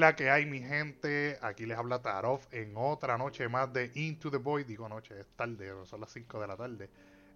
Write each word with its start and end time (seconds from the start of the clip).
la 0.00 0.16
que 0.16 0.30
hay, 0.30 0.46
mi 0.46 0.60
gente? 0.60 1.38
Aquí 1.42 1.66
les 1.66 1.76
habla 1.76 2.02
Tarof 2.02 2.46
en 2.52 2.74
otra 2.76 3.18
noche 3.18 3.48
más 3.48 3.72
de 3.72 3.90
Into 3.94 4.30
the 4.30 4.36
Void. 4.38 4.66
Digo 4.66 4.88
noche, 4.88 5.18
es 5.20 5.26
tarde, 5.36 5.72
son 5.84 6.00
las 6.00 6.12
5 6.12 6.40
de 6.40 6.46
la 6.46 6.56
tarde. 6.56 6.90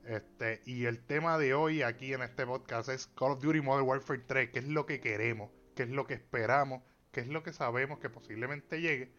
Este, 0.05 0.63
y 0.65 0.87
el 0.87 1.01
tema 1.01 1.39
de 1.39 1.55
hoy 1.55 1.83
aquí 1.83 2.13
en 2.13 2.23
este 2.23 2.47
podcast 2.47 2.89
es 2.89 3.07
Call 3.09 3.33
of 3.33 3.43
Duty 3.43 3.61
Modern 3.61 3.87
Warfare 3.87 4.21
3. 4.27 4.51
¿Qué 4.51 4.59
es 4.61 4.69
lo 4.69 4.87
que 4.87 5.01
queremos? 5.01 5.51
¿Qué 5.75 5.85
es 5.85 5.91
lo 5.91 6.07
que 6.07 6.15
esperamos? 6.15 6.83
¿Qué 7.13 7.21
es 7.21 7.29
lo 7.29 7.43
que 7.43 7.53
sabemos 7.53 7.99
que 7.99 8.11
posiblemente 8.11 8.81
llegue? 8.81 9.13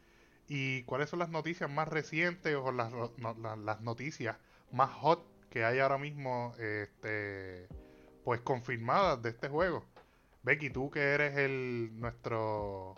¿Y 0.48 0.84
cuáles 0.84 1.10
son 1.10 1.20
las 1.20 1.30
noticias 1.30 1.70
más 1.70 1.88
recientes 1.88 2.56
o 2.56 2.72
las, 2.72 2.92
las 3.60 3.82
noticias 3.82 4.38
más 4.72 4.90
hot 4.92 5.26
que 5.50 5.64
hay 5.64 5.80
ahora 5.80 5.98
mismo 5.98 6.54
este, 6.60 7.68
pues 8.24 8.42
confirmadas 8.42 9.22
de 9.22 9.30
este 9.30 9.50
juego? 9.50 9.86
Becky, 10.44 10.72
tú 10.72 10.90
que 10.90 11.02
eres 11.02 11.38
el 11.38 11.92
nuestro 12.00 12.96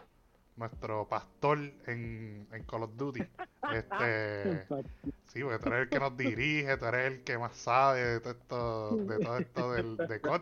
nuestro 0.55 1.07
pastor 1.07 1.59
en, 1.87 2.47
en 2.51 2.63
Call 2.63 2.83
of 2.83 2.95
Duty. 2.95 3.21
Este, 3.73 4.63
sí, 5.25 5.43
porque 5.43 5.59
tú 5.59 5.69
eres 5.69 5.81
el 5.83 5.89
que 5.89 5.99
nos 5.99 6.17
dirige, 6.17 6.77
tú 6.77 6.85
eres 6.85 7.11
el 7.11 7.23
que 7.23 7.37
más 7.37 7.55
sabe 7.55 8.01
de 8.01 8.19
todo 8.19 8.31
esto, 8.31 8.95
de 8.97 9.19
todo 9.19 9.37
esto 9.37 9.71
del, 9.73 9.97
de 9.97 10.19
COD. 10.19 10.41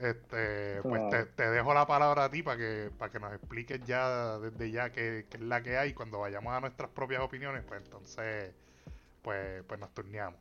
Este, 0.00 0.82
pues 0.82 1.34
te, 1.36 1.50
dejo 1.50 1.72
la 1.72 1.86
palabra 1.86 2.24
a 2.24 2.30
ti 2.30 2.42
para 2.42 2.58
que, 2.58 2.90
para 2.98 3.10
que 3.10 3.18
nos 3.18 3.32
expliques 3.32 3.82
ya 3.86 4.38
desde 4.38 4.70
ya 4.70 4.90
qué, 4.90 5.26
es 5.30 5.40
la 5.40 5.62
que 5.62 5.78
hay. 5.78 5.94
Cuando 5.94 6.20
vayamos 6.20 6.52
a 6.52 6.60
nuestras 6.60 6.90
propias 6.90 7.22
opiniones, 7.22 7.64
pues 7.66 7.82
entonces, 7.82 8.54
pues, 9.22 9.62
pues 9.64 9.80
nos 9.80 9.92
turneamos. 9.94 10.38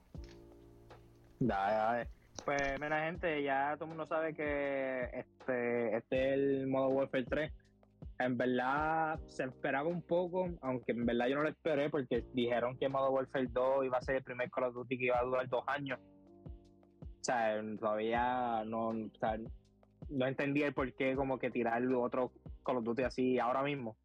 Dale, 1.40 1.76
dale. 1.76 2.08
Pues 2.44 2.80
mira 2.82 3.06
gente, 3.06 3.42
ya 3.44 3.76
todo 3.76 3.86
el 3.86 3.90
mundo 3.90 4.06
sabe 4.06 4.34
que 4.34 5.06
este, 5.14 5.96
este 5.96 6.28
es 6.28 6.34
el 6.34 6.68
modo 6.68 6.90
Warfare 6.90 7.24
3 7.24 7.52
en 8.20 8.38
verdad 8.38 9.20
se 9.28 9.44
esperaba 9.44 9.90
un 9.90 10.02
poco, 10.02 10.50
aunque 10.62 10.94
en 10.94 11.06
verdad 11.06 11.28
yo 11.28 11.36
no 11.36 11.44
lo 11.44 11.50
esperé 11.50 11.90
porque 11.90 12.24
dijeron 12.34 12.78
que 12.78 12.88
Modern 12.88 13.14
Warfare 13.14 13.48
2 13.52 13.86
iba 13.86 13.98
a 13.98 14.02
ser 14.02 14.16
el 14.16 14.24
primer 14.24 14.50
Call 14.50 14.66
of 14.66 14.76
Duty 14.76 14.98
que 14.98 15.06
iba 15.06 15.20
a 15.20 15.24
durar 15.24 15.50
dos 15.50 15.64
años. 15.68 16.00
O 16.00 17.24
sea, 17.24 17.62
todavía 17.80 18.64
no, 18.66 18.90
o 18.90 19.10
sea, 19.20 19.38
no 20.10 20.28
entendí 20.28 20.64
el 20.64 20.74
por 20.74 20.94
qué 20.94 21.16
como 21.16 21.40
que 21.40 21.52
tirar 21.52 21.84
otro 21.94 22.32
Call 22.64 22.78
of 22.78 22.84
Duty 22.86 23.04
así 23.04 23.40
ahora 23.40 23.64
mismo. 23.64 23.98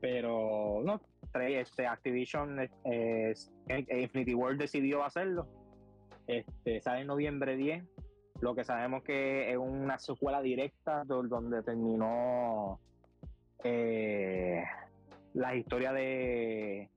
Pero 0.00 0.82
no, 0.84 1.00
este, 1.34 1.86
Activision, 1.86 2.58
Infinity 3.68 4.34
World 4.34 4.60
decidió 4.60 5.04
hacerlo. 5.04 5.46
Este, 6.26 6.80
sale 6.80 7.02
en 7.02 7.08
noviembre 7.08 7.56
10. 7.56 7.84
Lo 8.40 8.54
que 8.54 8.64
sabemos 8.64 9.02
que 9.02 9.50
es 9.50 9.56
una 9.56 9.98
secuela 9.98 10.42
directa 10.42 11.04
donde 11.04 11.62
terminó 11.62 12.78
eh, 13.64 14.64
la 15.34 15.54
historia 15.54 15.92
de, 15.92 16.90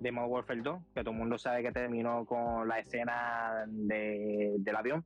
de 0.00 0.12
Modern 0.12 0.32
Warfare 0.32 0.62
2, 0.62 0.82
que 0.94 1.00
todo 1.02 1.12
el 1.12 1.18
mundo 1.18 1.38
sabe 1.38 1.62
que 1.62 1.72
terminó 1.72 2.24
con 2.26 2.66
la 2.68 2.78
escena 2.78 3.64
de, 3.66 4.56
del 4.58 4.76
avión, 4.76 5.04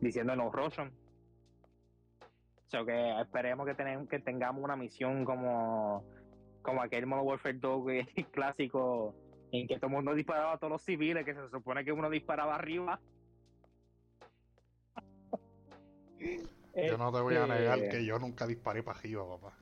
diciendo 0.00 0.36
no 0.36 0.50
Russian. 0.50 0.92
O 2.66 2.68
sea, 2.68 2.84
que 2.84 3.20
esperemos 3.20 3.66
que, 3.66 3.74
tenemos, 3.74 4.08
que 4.08 4.18
tengamos 4.18 4.62
una 4.62 4.76
misión 4.76 5.24
como, 5.24 6.04
como 6.62 6.82
aquel 6.82 7.06
Modern 7.06 7.26
Warfare 7.26 7.58
2 7.58 7.84
clásico 8.32 9.14
en 9.52 9.68
que 9.68 9.76
todo 9.76 9.86
el 9.86 9.92
mundo 9.92 10.14
disparaba 10.14 10.54
a 10.54 10.58
todos 10.58 10.72
los 10.72 10.82
civiles, 10.82 11.24
que 11.24 11.34
se 11.34 11.48
supone 11.48 11.84
que 11.84 11.92
uno 11.92 12.10
disparaba 12.10 12.56
arriba. 12.56 13.00
Yo 16.76 16.98
no 16.98 17.10
te 17.10 17.20
voy 17.20 17.34
a 17.36 17.46
negar 17.46 17.78
este 17.78 17.96
que 17.96 18.04
yo 18.04 18.18
nunca 18.18 18.46
disparé 18.46 18.82
para 18.82 18.98
arriba, 18.98 19.24
papá. 19.26 19.56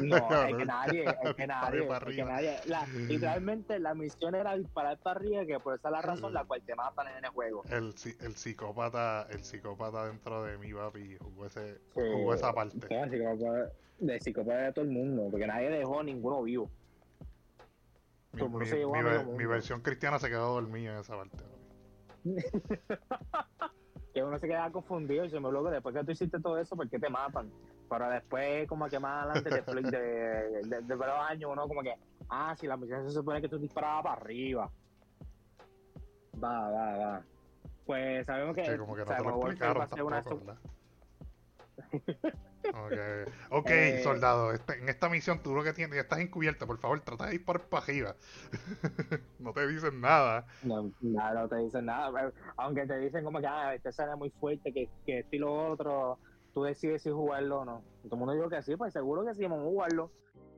No, 0.00 0.16
es 0.48 0.56
que 0.56 0.64
nadie, 0.64 1.04
es 1.04 1.34
que 1.34 1.46
nadie, 1.46 1.88
es 1.88 2.16
que 2.16 2.24
nadie. 2.24 2.56
La, 2.66 2.86
literalmente 2.86 3.80
la 3.80 3.94
misión 3.94 4.36
era 4.36 4.56
disparar 4.56 4.98
para 4.98 5.18
arriba, 5.18 5.44
que 5.44 5.58
por 5.58 5.74
esa 5.74 5.88
es 5.88 5.92
la 5.92 6.02
razón 6.02 6.32
la 6.32 6.44
cual 6.44 6.62
te 6.62 6.76
matan 6.76 7.08
en 7.18 7.24
el 7.24 7.30
juego. 7.30 7.64
El, 7.68 7.94
el 8.20 8.36
psicópata, 8.36 9.26
el 9.30 9.42
psicópata 9.42 10.06
dentro 10.06 10.44
de 10.44 10.56
mí, 10.56 10.72
papi, 10.72 11.16
jugó, 11.18 11.46
ese, 11.46 11.80
jugó 11.92 12.34
esa 12.34 12.52
parte. 12.52 12.78
el 12.90 13.10
psicópata, 13.10 13.72
de 13.98 14.20
psicópata 14.20 14.58
de 14.58 14.72
todo 14.72 14.84
el 14.84 14.90
mundo, 14.92 15.28
porque 15.32 15.48
nadie 15.48 15.70
dejó 15.70 16.02
ninguno 16.04 16.44
vivo. 16.44 16.70
Mi, 18.32 18.42
mi, 18.42 19.36
mi 19.36 19.46
versión 19.46 19.80
cristiana 19.80 20.18
se 20.20 20.28
quedó 20.28 20.54
dormida 20.54 20.92
en 20.92 20.98
esa 20.98 21.16
parte. 21.16 21.44
que 24.14 24.22
uno 24.22 24.38
se 24.38 24.46
queda 24.46 24.70
confundido 24.70 25.24
y 25.24 25.30
se 25.30 25.40
me 25.40 25.50
loco 25.50 25.70
después 25.70 25.92
que 25.92 26.04
tú 26.04 26.12
hiciste 26.12 26.40
todo 26.40 26.56
eso, 26.56 26.76
¿por 26.76 26.88
qué 26.88 27.00
te 27.00 27.10
matan? 27.10 27.50
Pero 27.90 28.08
después, 28.08 28.68
como 28.68 28.88
que 28.88 29.00
más 29.00 29.24
adelante, 29.24 29.50
de, 29.50 29.90
de, 29.90 30.68
de, 30.68 30.82
de, 30.82 30.96
los 30.96 31.08
años, 31.28 31.50
uno 31.52 31.66
como 31.66 31.82
que, 31.82 31.94
ah, 32.28 32.54
si 32.56 32.68
la 32.68 32.76
misión 32.76 33.04
se 33.04 33.10
supone 33.10 33.42
que 33.42 33.48
tú 33.48 33.58
disparabas 33.58 34.04
para 34.04 34.14
arriba. 34.14 34.70
Va, 36.42 36.70
va, 36.70 36.96
va. 36.96 37.22
Pues 37.84 38.24
sabemos 38.24 38.54
que. 38.54 38.64
Sí, 38.64 38.78
como 38.78 38.94
que 38.94 39.04
no 39.04 39.16
te 39.16 39.22
lo 39.22 39.30
explicaron 39.30 39.88
tampoco, 39.88 40.06
una... 40.06 40.56
Okay, 42.74 43.24
okay 43.50 43.92
eh, 43.92 44.02
soldado, 44.02 44.52
este, 44.52 44.78
en 44.78 44.88
esta 44.88 45.08
misión 45.08 45.42
tú 45.42 45.54
lo 45.54 45.62
que 45.62 45.72
tienes, 45.72 45.94
ya 45.96 46.02
estás 46.02 46.20
encubierta, 46.20 46.66
por 46.66 46.78
favor, 46.78 47.00
trata 47.00 47.26
de 47.26 47.32
disparar 47.32 47.68
para 47.68 47.84
arriba. 47.84 48.16
no 49.38 49.52
te 49.52 49.66
dicen 49.68 50.00
nada. 50.00 50.46
No, 50.62 50.90
no 51.00 51.48
te 51.48 51.56
dicen 51.56 51.86
nada. 51.86 52.32
Aunque 52.56 52.86
te 52.86 52.98
dicen 52.98 53.24
como 53.24 53.40
que 53.40 53.46
ah, 53.46 53.74
este 53.74 53.92
sale 53.92 54.16
muy 54.16 54.30
fuerte, 54.30 54.72
que, 54.72 54.88
que 55.04 55.20
estilo 55.20 55.52
otro, 55.70 56.18
tú 56.52 56.62
decides 56.62 57.02
si 57.02 57.10
jugarlo 57.10 57.60
o 57.60 57.64
no. 57.64 57.82
todo 58.04 58.14
el 58.14 58.18
mundo 58.18 58.32
dijo 58.34 58.48
que 58.48 58.62
sí, 58.62 58.76
pues 58.76 58.92
seguro 58.92 59.24
que 59.24 59.34
sí, 59.34 59.42
vamos 59.42 59.60
a 59.60 59.64
jugarlo. 59.64 60.10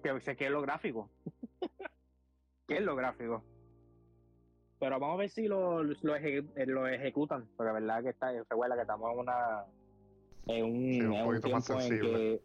Que 0.03 0.21
sé 0.21 0.37
que 0.37 0.47
es 0.47 0.51
lo 0.51 0.63
gráfico. 0.63 1.11
¿Qué 2.69 2.77
es 2.77 2.83
lo 2.83 2.95
gráfico? 2.95 3.43
Pero 4.79 5.01
vamos 5.01 5.15
a 5.15 5.19
ver 5.19 5.31
si 5.31 5.49
lo, 5.49 5.83
lo, 5.83 5.95
lo 6.03 6.87
ejecutan, 6.87 7.49
porque 7.57 7.73
la 7.73 7.81
verdad 7.81 8.03
que 8.03 8.11
está, 8.11 8.31
recuerda 8.33 8.77
que 8.77 8.83
estamos 8.83 9.11
en 9.13 9.19
una 9.19 9.65
es 10.47 10.63
un, 10.63 11.13
un, 11.13 11.25
poquito 11.25 11.49
más 11.49 11.65
sensible. 11.65 12.41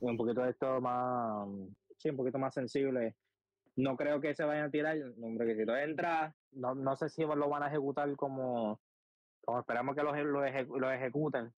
un 0.00 0.16
poquito 0.16 0.42
de 0.42 0.50
esto 0.50 0.80
más, 0.80 1.48
sí, 1.96 2.10
un 2.10 2.16
poquito 2.16 2.38
más 2.38 2.54
sensible. 2.54 3.16
No 3.76 3.96
creo 3.96 4.20
que 4.20 4.34
se 4.34 4.44
vayan 4.44 4.66
a 4.66 4.70
tirar, 4.70 4.98
hombre, 5.22 5.46
que 5.46 5.56
si 5.56 5.64
lo 5.64 5.76
entra, 5.76 6.34
no, 6.52 6.74
no 6.74 6.94
sé 6.96 7.08
si 7.08 7.22
lo 7.22 7.48
van 7.48 7.62
a 7.62 7.68
ejecutar 7.68 8.14
como, 8.16 8.80
como 9.44 9.60
esperamos 9.60 9.96
que 9.96 10.02
lo, 10.02 10.14
lo, 10.14 10.42
lo 10.78 10.92
ejecuten. 10.92 11.52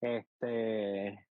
Este, 0.00 1.26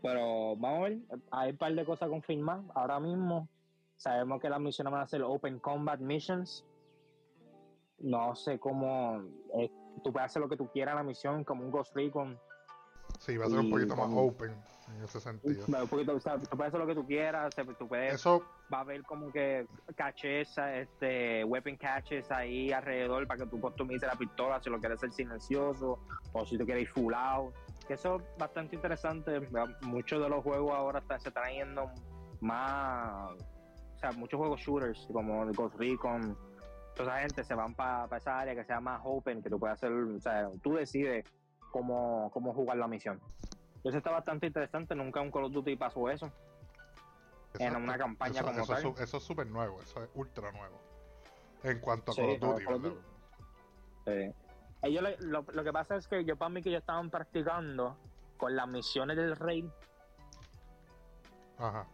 pero 0.00 0.56
vamos 0.56 0.78
a 0.78 0.88
ver, 0.88 0.98
hay 1.32 1.50
un 1.50 1.56
par 1.56 1.74
de 1.74 1.84
cosas 1.84 2.08
confirmadas 2.08 2.64
ahora 2.74 3.00
mismo. 3.00 3.48
Sabemos 3.96 4.40
que 4.40 4.48
las 4.48 4.60
misiones 4.60 4.92
van 4.92 5.02
a 5.02 5.08
ser 5.08 5.22
Open 5.22 5.58
Combat 5.58 5.98
Missions. 5.98 6.64
No 7.98 8.36
sé 8.36 8.60
cómo. 8.60 9.22
Eh, 9.58 9.70
tú 10.04 10.12
puedes 10.12 10.26
hacer 10.26 10.42
lo 10.42 10.48
que 10.48 10.56
tú 10.56 10.68
quieras 10.70 10.92
en 10.92 10.98
la 10.98 11.02
misión, 11.02 11.44
como 11.44 11.64
un 11.64 11.70
Ghost 11.70 11.96
Recon. 11.96 12.38
Sí, 13.18 13.36
va 13.36 13.46
a 13.46 13.48
ser 13.48 13.58
un 13.58 13.70
poquito 13.70 13.96
más 13.96 14.08
open 14.12 14.52
en 14.94 15.04
ese 15.04 15.20
sentido. 15.20 15.64
Un 15.66 15.88
poquito, 15.88 16.14
o 16.14 16.20
sea, 16.20 16.38
tú 16.38 16.56
puedes 16.56 16.68
hacer 16.68 16.80
lo 16.80 16.86
que 16.86 16.94
tú 16.94 17.06
quieras, 17.06 17.54
tú 17.78 17.88
puedes, 17.88 18.14
Eso... 18.14 18.42
va 18.72 18.78
a 18.78 18.80
haber 18.82 19.02
como 19.02 19.30
que 19.32 19.66
caches, 19.96 20.56
este, 20.58 21.44
weapon 21.44 21.76
caches 21.76 22.30
ahí 22.30 22.72
alrededor 22.72 23.26
para 23.26 23.44
que 23.44 23.50
tú 23.50 23.60
customices 23.60 24.08
la 24.08 24.16
pistola 24.16 24.60
si 24.62 24.70
lo 24.70 24.78
quieres 24.78 24.98
hacer 24.98 25.12
silencioso 25.12 25.98
o 26.32 26.46
si 26.46 26.56
tú 26.56 26.64
quieres 26.64 26.84
ir 26.84 26.88
full 26.88 27.14
out. 27.14 27.54
Eso 27.88 28.16
es 28.16 28.38
bastante 28.38 28.76
interesante. 28.76 29.40
Muchos 29.82 30.22
de 30.22 30.28
los 30.28 30.42
juegos 30.42 30.72
ahora 30.72 31.02
se 31.18 31.28
están 31.28 31.52
yendo 31.52 31.90
más, 32.40 33.32
o 33.32 33.98
sea, 33.98 34.12
muchos 34.12 34.38
juegos 34.38 34.60
shooters 34.60 35.08
como 35.12 35.46
Ghost 35.52 35.76
Recon, 35.76 36.36
toda 36.94 37.12
esa 37.12 37.20
gente 37.20 37.44
se 37.44 37.54
van 37.54 37.74
para 37.74 38.16
esa 38.16 38.38
área 38.40 38.54
que 38.54 38.64
sea 38.64 38.80
más 38.80 39.00
open, 39.04 39.42
que 39.42 39.50
tú 39.50 39.58
puedas 39.58 39.78
hacer, 39.78 39.92
o 39.92 40.20
sea, 40.20 40.48
tú 40.62 40.74
decides 40.74 41.24
cómo, 41.76 42.30
cómo 42.32 42.54
jugar 42.54 42.78
la 42.78 42.88
misión. 42.88 43.20
Eso 43.84 43.98
está 43.98 44.10
bastante 44.10 44.46
interesante, 44.46 44.94
nunca 44.94 45.20
un 45.20 45.30
Call 45.30 45.44
of 45.44 45.52
Duty 45.52 45.76
pasó 45.76 46.08
eso. 46.08 46.32
En 47.58 47.76
una 47.76 47.98
campaña 47.98 48.42
como 48.42 48.62
eso, 48.62 48.92
tal. 48.92 49.02
eso 49.02 49.16
es 49.18 49.22
súper 49.22 49.46
nuevo, 49.46 49.80
eso 49.82 50.02
es 50.02 50.10
ultra 50.14 50.50
nuevo. 50.52 50.80
En 51.62 51.78
cuanto 51.80 52.12
a 52.12 52.14
Call 52.14 52.30
of 52.30 52.82
Duty, 52.82 52.96
Sí. 54.06 54.32
Ellos, 54.82 55.04
lo, 55.20 55.44
lo, 55.52 55.64
que 55.64 55.72
pasa 55.72 55.96
es 55.96 56.06
que 56.06 56.24
yo 56.24 56.36
para 56.36 56.48
mí 56.48 56.62
que 56.62 56.68
ellos 56.68 56.80
estaban 56.80 57.10
practicando 57.10 57.96
con 58.36 58.54
las 58.54 58.68
misiones 58.68 59.16
del 59.16 59.34
rey. 59.34 59.68
Ajá. 61.58 61.88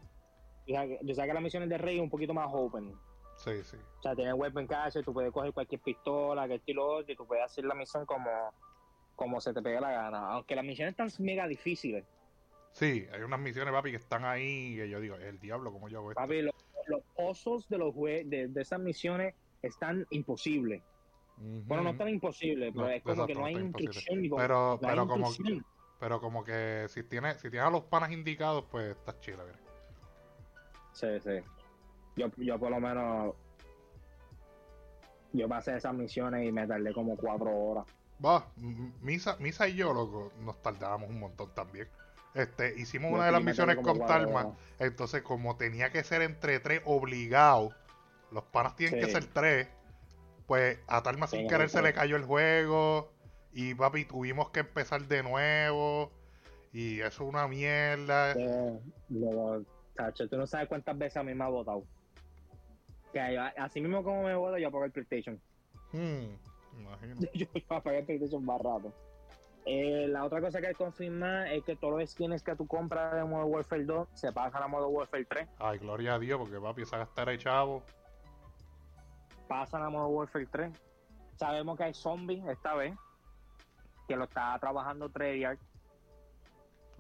Yo 0.67 1.15
sé 1.15 1.23
que 1.23 1.33
las 1.33 1.43
misiones 1.43 1.71
del 1.71 1.79
rey 1.79 1.97
es 1.97 2.03
un 2.03 2.11
poquito 2.11 2.35
más 2.35 2.49
open. 2.53 2.95
Sí, 3.37 3.65
sí. 3.65 3.79
O 3.99 4.03
sea, 4.03 4.15
tienes 4.15 4.35
weapon 4.35 4.67
cache, 4.67 5.03
tú 5.03 5.15
puedes 5.15 5.33
coger 5.33 5.55
cualquier 5.55 5.81
pistola, 5.81 6.47
que 6.47 6.57
estilo 6.57 7.01
y 7.01 7.17
tú 7.17 7.27
puedes 7.27 7.45
hacer 7.45 7.65
la 7.65 7.75
misión 7.75 8.05
como 8.05 8.53
como 9.23 9.41
se 9.41 9.55
te 9.55 9.63
pegue 9.63 9.81
la 9.81 9.91
gana. 9.91 10.19
Aunque 10.33 10.57
las 10.57 10.65
misiones 10.65 10.93
están 10.93 11.11
mega 11.25 11.47
difíciles. 11.47 12.05
Sí, 12.73 13.07
hay 13.13 13.23
unas 13.23 13.39
misiones, 13.39 13.73
papi, 13.73 13.91
que 13.91 13.97
están 13.97 14.25
ahí 14.25 14.77
que 14.77 14.89
yo 14.89 15.01
digo, 15.01 15.17
el 15.17 15.39
diablo, 15.39 15.73
¿cómo 15.73 15.89
yo 15.89 15.99
hago 15.99 16.11
esto? 16.11 16.21
Papi, 16.21 16.43
los, 16.43 16.55
los 16.87 17.03
pozos 17.15 17.69
de, 17.69 17.79
los 17.79 17.95
de, 17.95 18.49
de 18.49 18.63
esas 18.63 18.81
misiones 18.81 19.35
están 19.63 20.07
imposibles. 20.11 20.83
Bueno, 21.37 21.83
no 21.85 21.91
están 21.91 22.09
imposibles, 22.09 22.73
pero 22.75 22.89
es 22.89 23.03
como 23.03 23.27
que 23.27 23.35
no 23.35 23.45
hay 23.45 23.55
instrucción. 23.55 24.23
pero, 24.37 24.79
pero, 24.81 25.09
como, 25.09 25.31
pero 25.99 26.21
como 26.21 26.45
que 26.45 26.87
si 26.89 27.03
tienes, 27.03 27.37
si 27.37 27.51
tienes 27.51 27.67
a 27.67 27.71
los 27.71 27.85
panas 27.85 28.13
indicados, 28.13 28.65
pues 28.71 28.97
estás 28.97 29.21
chido, 29.21 29.45
Sí, 30.93 31.07
sí. 31.21 31.41
Yo, 32.17 32.31
yo 32.37 32.59
por 32.59 32.71
lo 32.71 32.81
menos. 32.81 33.35
Yo 35.33 35.49
pasé 35.49 35.77
esas 35.77 35.95
misiones 35.95 36.47
y 36.47 36.53
me 36.53 36.67
tardé 36.67 36.93
como 36.93 37.17
cuatro 37.17 37.51
horas. 37.51 37.87
Va, 38.25 38.47
Misa, 39.01 39.37
Misa 39.39 39.69
y 39.69 39.75
yo, 39.75 39.93
loco, 39.93 40.33
nos 40.41 40.61
tardábamos 40.63 41.11
un 41.11 41.19
montón 41.19 41.51
también. 41.55 41.89
Este, 42.35 42.79
hicimos 42.79 43.11
Yo 43.11 43.17
una 43.17 43.27
de 43.27 43.33
las 43.33 43.43
misiones 43.43 43.77
con 43.77 43.99
Talma, 44.07 44.57
entonces 44.79 45.23
como 45.23 45.57
tenía 45.57 45.91
que 45.91 46.03
ser 46.05 46.23
entre 46.23 46.61
tres 46.61 46.83
obligado, 46.85 47.75
los 48.31 48.45
panas 48.45 48.77
tienen 48.77 49.01
que 49.01 49.11
ser 49.11 49.27
tres, 49.27 49.69
pues 50.47 50.79
a 50.87 51.03
Talma 51.03 51.27
sin 51.27 51.49
querer 51.49 51.69
se 51.69 51.83
le 51.83 51.93
cayó 51.93 52.17
el 52.17 52.25
juego 52.25 53.13
y 53.53 53.75
papi 53.75 54.05
tuvimos 54.05 54.51
que 54.51 54.61
empezar 54.61 55.03
de 55.03 55.23
nuevo 55.23 56.11
y 56.73 57.01
eso 57.01 57.25
es 57.25 57.29
una 57.29 57.47
mierda. 57.49 58.33
Eh, 58.33 58.81
tacho, 59.95 60.29
tú 60.29 60.37
no 60.37 60.47
sabes 60.47 60.69
cuántas 60.69 60.97
veces 60.97 61.19
a 61.19 61.23
mí 61.23 61.35
me 61.35 61.45
ha 61.45 61.49
votado. 61.49 61.85
Que 63.13 63.21
así 63.59 63.81
mismo 63.83 64.03
como 64.03 64.23
me 64.23 64.35
voto, 64.35 64.57
yo 64.57 64.69
apago 64.69 64.87
el 64.87 64.93
PlayStation. 64.93 65.39
Hmm, 65.93 66.35
imagino. 66.79 67.17
yo 67.35 67.47
apagué 67.69 67.99
el 67.99 68.05
PlayStation 68.05 68.45
más 68.45 68.61
rato. 68.61 68.93
Eh, 69.65 70.09
la 70.09 70.25
otra 70.25 70.41
cosa 70.41 70.61
que 70.61 70.69
hay 70.69 70.73
que 70.73 70.79
confirmar 70.79 71.47
es 71.47 71.63
que 71.65 71.77
todos 71.77 72.01
los 72.01 72.11
skins 72.11 72.43
que 72.43 72.57
tú 72.57 72.67
compras 72.67 73.15
de 73.15 73.25
Modern 73.25 73.53
Warfare 73.53 73.85
2 73.85 74.09
se 74.13 74.33
pasan 74.33 74.63
a 74.63 74.67
Modern 74.67 74.93
Warfare 74.93 75.25
3. 75.25 75.49
Ay, 75.59 75.79
gloria 75.79 76.15
a 76.15 76.19
Dios, 76.19 76.39
porque 76.39 76.59
papi, 76.59 76.83
esa 76.83 76.99
gastar 76.99 77.37
chavo. 77.39 77.83
Pasan 79.47 79.83
a 79.83 79.91
Modern 79.91 80.15
Warfare 80.15 80.47
3. 80.47 80.73
Sabemos 81.37 81.77
que 81.77 81.85
hay 81.85 81.95
zombies 81.95 82.45
esta 82.47 82.75
vez. 82.75 82.95
Que 84.09 84.17
lo 84.17 84.25
está 84.25 84.59
trabajando 84.59 85.09
Treyarch. 85.09 85.61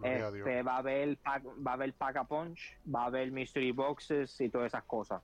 A. 0.04 0.08
Este, 0.08 0.62
va 0.62 0.76
a 0.76 0.78
haber 0.78 1.16
pack, 1.18 1.44
va 1.66 1.72
a 1.72 1.74
haber 1.74 1.92
pack 1.94 2.16
a 2.16 2.24
punch, 2.24 2.76
va 2.92 3.04
a 3.04 3.06
haber 3.06 3.30
mystery 3.30 3.70
boxes 3.72 4.40
y 4.40 4.48
todas 4.48 4.68
esas 4.68 4.84
cosas. 4.84 5.22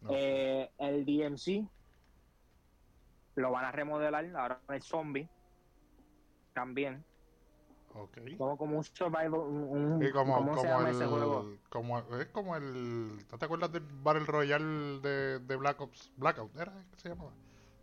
No. 0.00 0.10
Eh, 0.12 0.70
el 0.78 1.04
DMC 1.04 1.68
lo 3.40 3.50
van 3.50 3.64
a 3.64 3.72
remodelar, 3.72 4.24
ahora 4.36 4.60
es 4.74 4.84
zombie 4.84 5.28
también. 6.52 7.04
Ok. 7.94 8.18
Como, 8.36 8.56
como 8.58 8.76
un 8.78 8.84
survival, 8.84 9.34
un, 9.34 10.02
Y 10.02 10.10
como, 10.12 10.36
¿cómo 10.36 10.56
se 10.58 10.66
como 10.66 10.78
llama 10.78 10.90
ese 10.90 11.06
juego? 11.06 11.40
el, 11.40 11.58
como, 11.70 11.98
es 11.98 12.26
como 12.28 12.56
el, 12.56 13.16
¿no 13.30 13.38
te 13.38 13.44
acuerdas 13.44 13.72
del 13.72 13.82
Battle 13.82 14.24
Royale 14.26 15.00
de, 15.00 15.38
de 15.40 15.56
Black 15.56 15.80
Ops? 15.80 16.12
Blackout, 16.16 16.54
¿era 16.56 16.72
que 16.90 16.96
se 16.98 17.08
llamaba? 17.08 17.32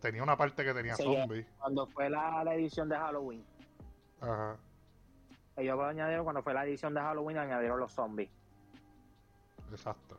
Tenía 0.00 0.22
una 0.22 0.36
parte 0.36 0.64
que 0.64 0.72
tenía 0.74 0.94
Sí, 0.94 1.02
zombies. 1.02 1.46
Cuando 1.58 1.86
fue 1.88 2.08
la, 2.08 2.44
la 2.44 2.54
edición 2.54 2.88
de 2.88 2.96
Halloween. 2.96 3.44
Ajá, 4.20 4.56
Ellos 5.56 5.76
lo 5.76 5.84
añadieron 5.84 6.24
cuando 6.24 6.42
fue 6.42 6.54
la 6.54 6.64
edición 6.64 6.94
de 6.94 7.00
Halloween, 7.00 7.38
añadieron 7.38 7.80
los 7.80 7.92
zombies. 7.92 8.30
exacto. 9.72 10.18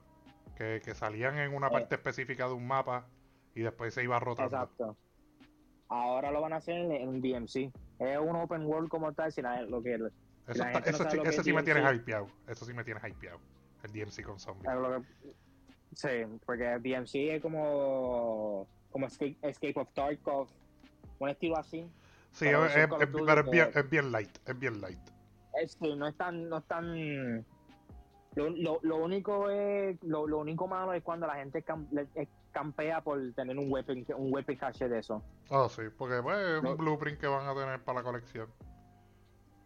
Que, 0.56 0.82
que 0.84 0.96
salían 0.96 1.38
en 1.38 1.54
una 1.56 1.68
Eh. 1.68 1.72
parte 1.72 1.96
específica 1.96 2.48
de 2.48 2.54
un 2.54 2.68
mapa 2.68 3.06
y 3.56 3.62
después 3.62 3.94
se 3.94 4.04
iba 4.04 4.20
rotando. 4.20 4.56
Exacto. 4.58 4.98
Ahora 5.90 6.32
lo 6.32 6.42
van 6.42 6.54
a 6.54 6.58
hacer 6.58 6.76
en, 6.92 7.22
DMC. 7.22 7.72
Es 8.00 8.18
un 8.20 8.36
open 8.36 8.66
world 8.66 8.90
como 8.90 9.14
tal, 9.14 9.32
sin 9.32 9.44
nada- 9.44 9.62
lo 9.64 9.82
que 9.82 9.96
Eso, 9.96 10.04
la 10.04 10.10
está- 10.52 10.64
gente 10.72 10.92
no 10.92 10.96
eso 10.98 11.04
lo 11.16 11.24
que 11.24 11.30
eso 11.30 11.42
es 11.42 11.46
sí 11.46 11.54
me 11.54 11.64
tienes 11.64 11.84
DMC. 11.84 11.96
hypeado. 11.96 12.28
Eso 12.48 12.66
sí 12.66 12.74
me 12.74 12.84
tienes 12.84 13.04
hypeado. 13.04 13.40
El 13.84 13.92
DMC 13.92 14.24
con 14.24 14.40
zombies. 14.40 14.70
Que- 14.70 15.34
sí, 15.94 16.40
porque 16.46 16.78
DMC 16.80 17.36
es 17.36 17.42
como 17.42 18.68
como 18.92 19.06
Escape, 19.08 19.38
Escape 19.42 19.80
of 19.80 19.90
Tarkov, 19.94 20.48
un 21.20 21.30
estilo 21.30 21.58
así. 21.58 21.90
Sí, 22.32 22.46
pero 22.46 22.66
es, 22.66 22.72
eso 22.72 22.80
es 22.80 22.86
es- 22.86 22.92
es- 23.08 23.26
pero 23.26 23.40
es 23.42 23.50
bien, 23.52 23.72
que- 23.72 23.80
es 23.80 23.90
bien 23.90 24.12
light. 24.12 24.38
Es 24.46 24.60
bien 24.60 24.82
light. 24.82 25.00
Este, 25.62 25.96
no 25.96 26.08
es 26.08 26.16
tan, 26.16 26.50
no 26.50 26.58
es 26.58 26.66
tan 26.66 27.46
lo, 28.36 28.50
lo, 28.50 28.80
lo 28.84 28.98
único 28.98 29.50
es, 29.50 30.02
lo, 30.04 30.28
lo 30.28 30.38
único 30.40 30.68
malo 30.68 30.94
es 30.94 31.02
cuando 31.04 31.26
la 31.28 31.36
gente 31.36 31.64
cam- 31.66 31.88
le- 31.92 32.08
campea 32.58 33.02
por 33.02 33.20
tener 33.34 33.58
un 33.58 33.72
weapon, 33.72 34.04
un 34.18 34.34
weapon 34.34 34.56
cache 34.56 34.90
de 34.90 35.00
eso. 35.00 35.22
Oh, 35.50 35.70
sí, 35.70 35.84
porque 35.96 36.22
pues, 36.24 36.38
es 36.40 36.64
un 36.64 36.76
blueprint 36.78 37.20
que 37.20 37.28
van 37.28 37.48
a 37.48 37.54
tener 37.54 37.80
para 37.84 38.00
la 38.00 38.04
colección. 38.04 38.50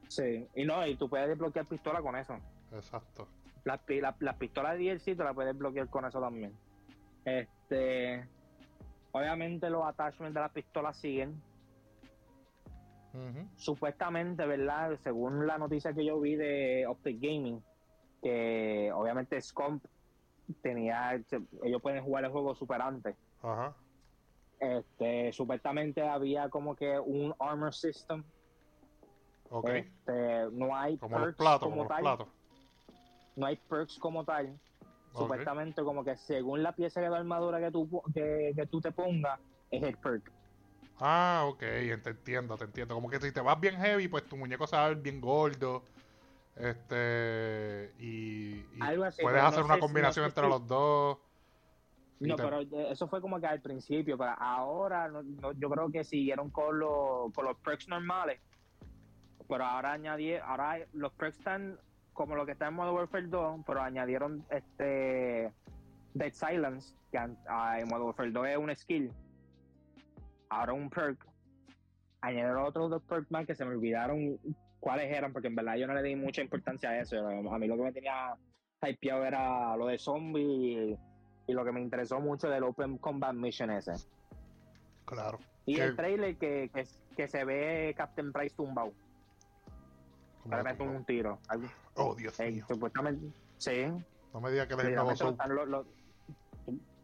Sí, 0.09 0.45
y 0.55 0.65
no, 0.65 0.85
y 0.85 0.95
tú 0.97 1.07
puedes 1.09 1.29
desbloquear 1.29 1.65
pistola 1.67 2.01
con 2.01 2.17
eso. 2.17 2.35
Exacto. 2.73 3.27
Las 3.63 3.79
pi- 3.81 4.01
la- 4.01 4.15
las 4.19 4.35
pistolas 4.35 4.77
de 4.77 4.83
DLC 4.83 5.15
te 5.15 5.23
las 5.23 5.33
puedes 5.33 5.57
bloquear 5.57 5.87
con 5.89 6.03
eso 6.05 6.19
también. 6.19 6.53
Este, 7.23 8.27
obviamente 9.13 9.69
los 9.69 9.85
attachments 9.85 10.33
de 10.33 10.39
las 10.41 10.51
pistolas 10.51 10.97
siguen. 10.97 11.41
Supuestamente, 13.57 14.45
¿verdad? 14.45 14.97
Según 15.03 15.45
la 15.45 15.57
noticia 15.57 15.93
que 15.93 16.05
yo 16.05 16.19
vi 16.19 16.35
de 16.35 16.85
Optic 16.87 17.19
Gaming, 17.21 17.61
que 18.21 18.89
obviamente 18.93 19.39
Scomp 19.41 19.83
tenía, 20.53 21.13
ellos 21.63 21.81
pueden 21.81 22.03
jugar 22.03 22.25
el 22.25 22.31
juego 22.31 22.55
super 22.55 22.81
antes. 22.81 23.15
Ajá. 23.41 23.75
Este, 24.59 25.33
supuestamente 25.33 26.07
había 26.07 26.49
como 26.49 26.75
que 26.75 26.99
un 26.99 27.33
armor 27.39 27.73
system. 27.73 28.23
Ok. 29.49 29.69
Este, 29.69 30.45
no 30.51 30.75
hay 30.75 30.97
como 30.97 31.17
los 31.17 31.25
perks 31.27 31.37
platos, 31.37 31.59
como 31.61 31.71
como 31.71 31.83
los 31.83 31.89
tal. 31.89 32.01
platos. 32.01 32.27
No 33.35 33.45
hay 33.47 33.55
perks 33.55 33.97
como 33.97 34.23
tal. 34.23 34.59
Supuestamente 35.13 35.83
como 35.83 36.05
que 36.05 36.15
según 36.15 36.63
la 36.63 36.73
pieza 36.73 37.01
de 37.01 37.07
armadura 37.07 37.59
que 37.59 37.71
tú, 37.71 38.01
que, 38.13 38.53
que 38.55 38.65
tú 38.67 38.79
te 38.79 38.91
pongas, 38.91 39.39
es 39.69 39.83
el 39.83 39.97
perk. 39.97 40.31
Ah, 40.99 41.45
ok, 41.47 41.59
te 41.59 42.09
entiendo, 42.11 42.57
te 42.57 42.65
entiendo. 42.65 42.93
Como 42.93 43.09
que 43.09 43.19
si 43.19 43.31
te 43.31 43.41
vas 43.41 43.59
bien 43.59 43.75
heavy, 43.75 44.07
pues 44.07 44.25
tu 44.27 44.37
muñeco 44.37 44.67
se 44.67 44.75
va 44.75 44.85
a 44.85 44.89
ver 44.89 44.97
bien 44.97 45.19
gordo. 45.19 45.83
Este. 46.55 47.93
Y, 47.99 48.65
y 48.75 48.79
Algo 48.81 49.03
así, 49.05 49.21
puedes 49.21 49.41
no 49.41 49.47
hacer 49.47 49.63
una 49.63 49.75
si- 49.75 49.79
combinación 49.79 50.25
entre 50.25 50.47
los 50.47 50.67
dos. 50.67 51.17
No, 52.19 52.35
te- 52.35 52.43
pero 52.43 52.61
eh, 52.61 52.91
eso 52.91 53.07
fue 53.07 53.19
como 53.21 53.39
que 53.39 53.47
al 53.47 53.61
principio, 53.61 54.17
pero 54.17 54.31
ahora 54.37 55.07
no- 55.07 55.23
no, 55.23 55.53
yo 55.53 55.69
creo 55.69 55.91
que 55.91 56.03
siguieron 56.03 56.49
con, 56.51 56.77
los 56.79 57.31
con 57.33 57.45
los 57.45 57.57
perks 57.57 57.87
normales. 57.87 58.39
Pero 59.47 59.65
ahora 59.65 59.93
añadí, 59.93 60.35
ahora 60.35 60.77
los 60.93 61.11
perks 61.13 61.37
están 61.39 61.79
como 62.13 62.35
lo 62.35 62.45
que 62.45 62.51
está 62.51 62.67
en 62.67 62.75
Modern 62.75 62.95
Warfare 62.95 63.27
2, 63.27 63.61
pero 63.65 63.81
añadieron 63.81 64.45
este 64.51 65.51
Dead 66.13 66.33
Silence, 66.33 66.93
que 67.11 67.17
ah, 67.47 67.79
en 67.79 67.87
Modern 67.87 68.03
Warfare 68.07 68.31
2 68.31 68.47
es 68.49 68.57
un 68.57 68.75
skill. 68.75 69.11
Ahora 70.49 70.73
un 70.73 70.89
perk. 70.89 71.25
Añadieron 72.21 72.65
otros 72.65 72.89
dos 72.91 73.01
perks 73.03 73.31
más 73.31 73.47
que 73.47 73.55
se 73.55 73.65
me 73.65 73.71
olvidaron 73.71 74.37
cuáles 74.81 75.09
eran, 75.15 75.31
porque 75.31 75.47
en 75.47 75.55
verdad 75.55 75.75
yo 75.75 75.87
no 75.87 75.93
le 75.93 76.03
di 76.03 76.15
mucha 76.17 76.41
importancia 76.41 76.89
a 76.89 76.99
eso. 76.99 77.25
A 77.25 77.57
mí 77.59 77.67
lo 77.67 77.77
que 77.77 77.83
me 77.83 77.93
tenía 77.93 78.35
hypeado 78.81 79.23
era 79.23 79.77
lo 79.77 79.85
de 79.87 79.97
zombie 79.97 80.97
y, 81.47 81.53
lo 81.53 81.63
que 81.63 81.71
me 81.71 81.81
interesó 81.81 82.19
mucho 82.19 82.49
del 82.49 82.63
Open 82.63 82.97
Combat 82.97 83.33
Mission 83.33 83.69
ese. 83.71 83.93
Claro. 85.05 85.37
Y 85.65 85.75
¿Qué? 85.75 85.83
el 85.83 85.95
trailer 85.95 86.35
que, 86.37 86.69
que, 86.73 86.85
que 87.15 87.27
se 87.27 87.43
ve 87.45 87.93
Captain 87.95 88.31
Price 88.33 88.55
tumbado, 88.55 88.91
le 90.49 90.73
tengo. 90.75 90.91
un 90.91 91.05
tiro. 91.05 91.39
Algo- 91.47 91.67
Oh, 91.95 92.15
Dios 92.15 92.39
eh, 92.39 92.51
mío. 92.51 92.65
supuestamente, 92.67 93.37
sí. 93.57 93.85
No 94.33 94.39
me 94.41 94.49
digas 94.51 94.65
que 94.67 94.73
él 94.75 94.79
es 94.79 94.85
el 94.87 94.95
nuevo 94.95 95.11
literalmente 95.11 95.13
lo 95.13 95.15
Soap. 95.15 95.33
están- 95.33 95.55
lo- 95.55 95.65
lo- 95.65 95.85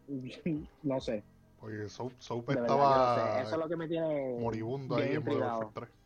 no 0.84 1.00
sé. 1.01 1.24
Oye, 1.60 1.89
Soap, 1.89 2.13
Soap 2.19 2.48
no 2.48 2.53
sé. 2.53 2.60
estaba 2.62 3.41
Eso 3.41 3.51
es 3.51 3.57
lo 3.57 3.67
que 3.67 3.75
me 3.75 3.88
tiene 3.88 4.38
moribundo 4.39 4.96
ahí 4.96 5.01
en 5.01 5.07
Modern 5.10 5.27
intrigado. 5.27 5.60
Warfare 5.60 5.88
3. 5.88 5.98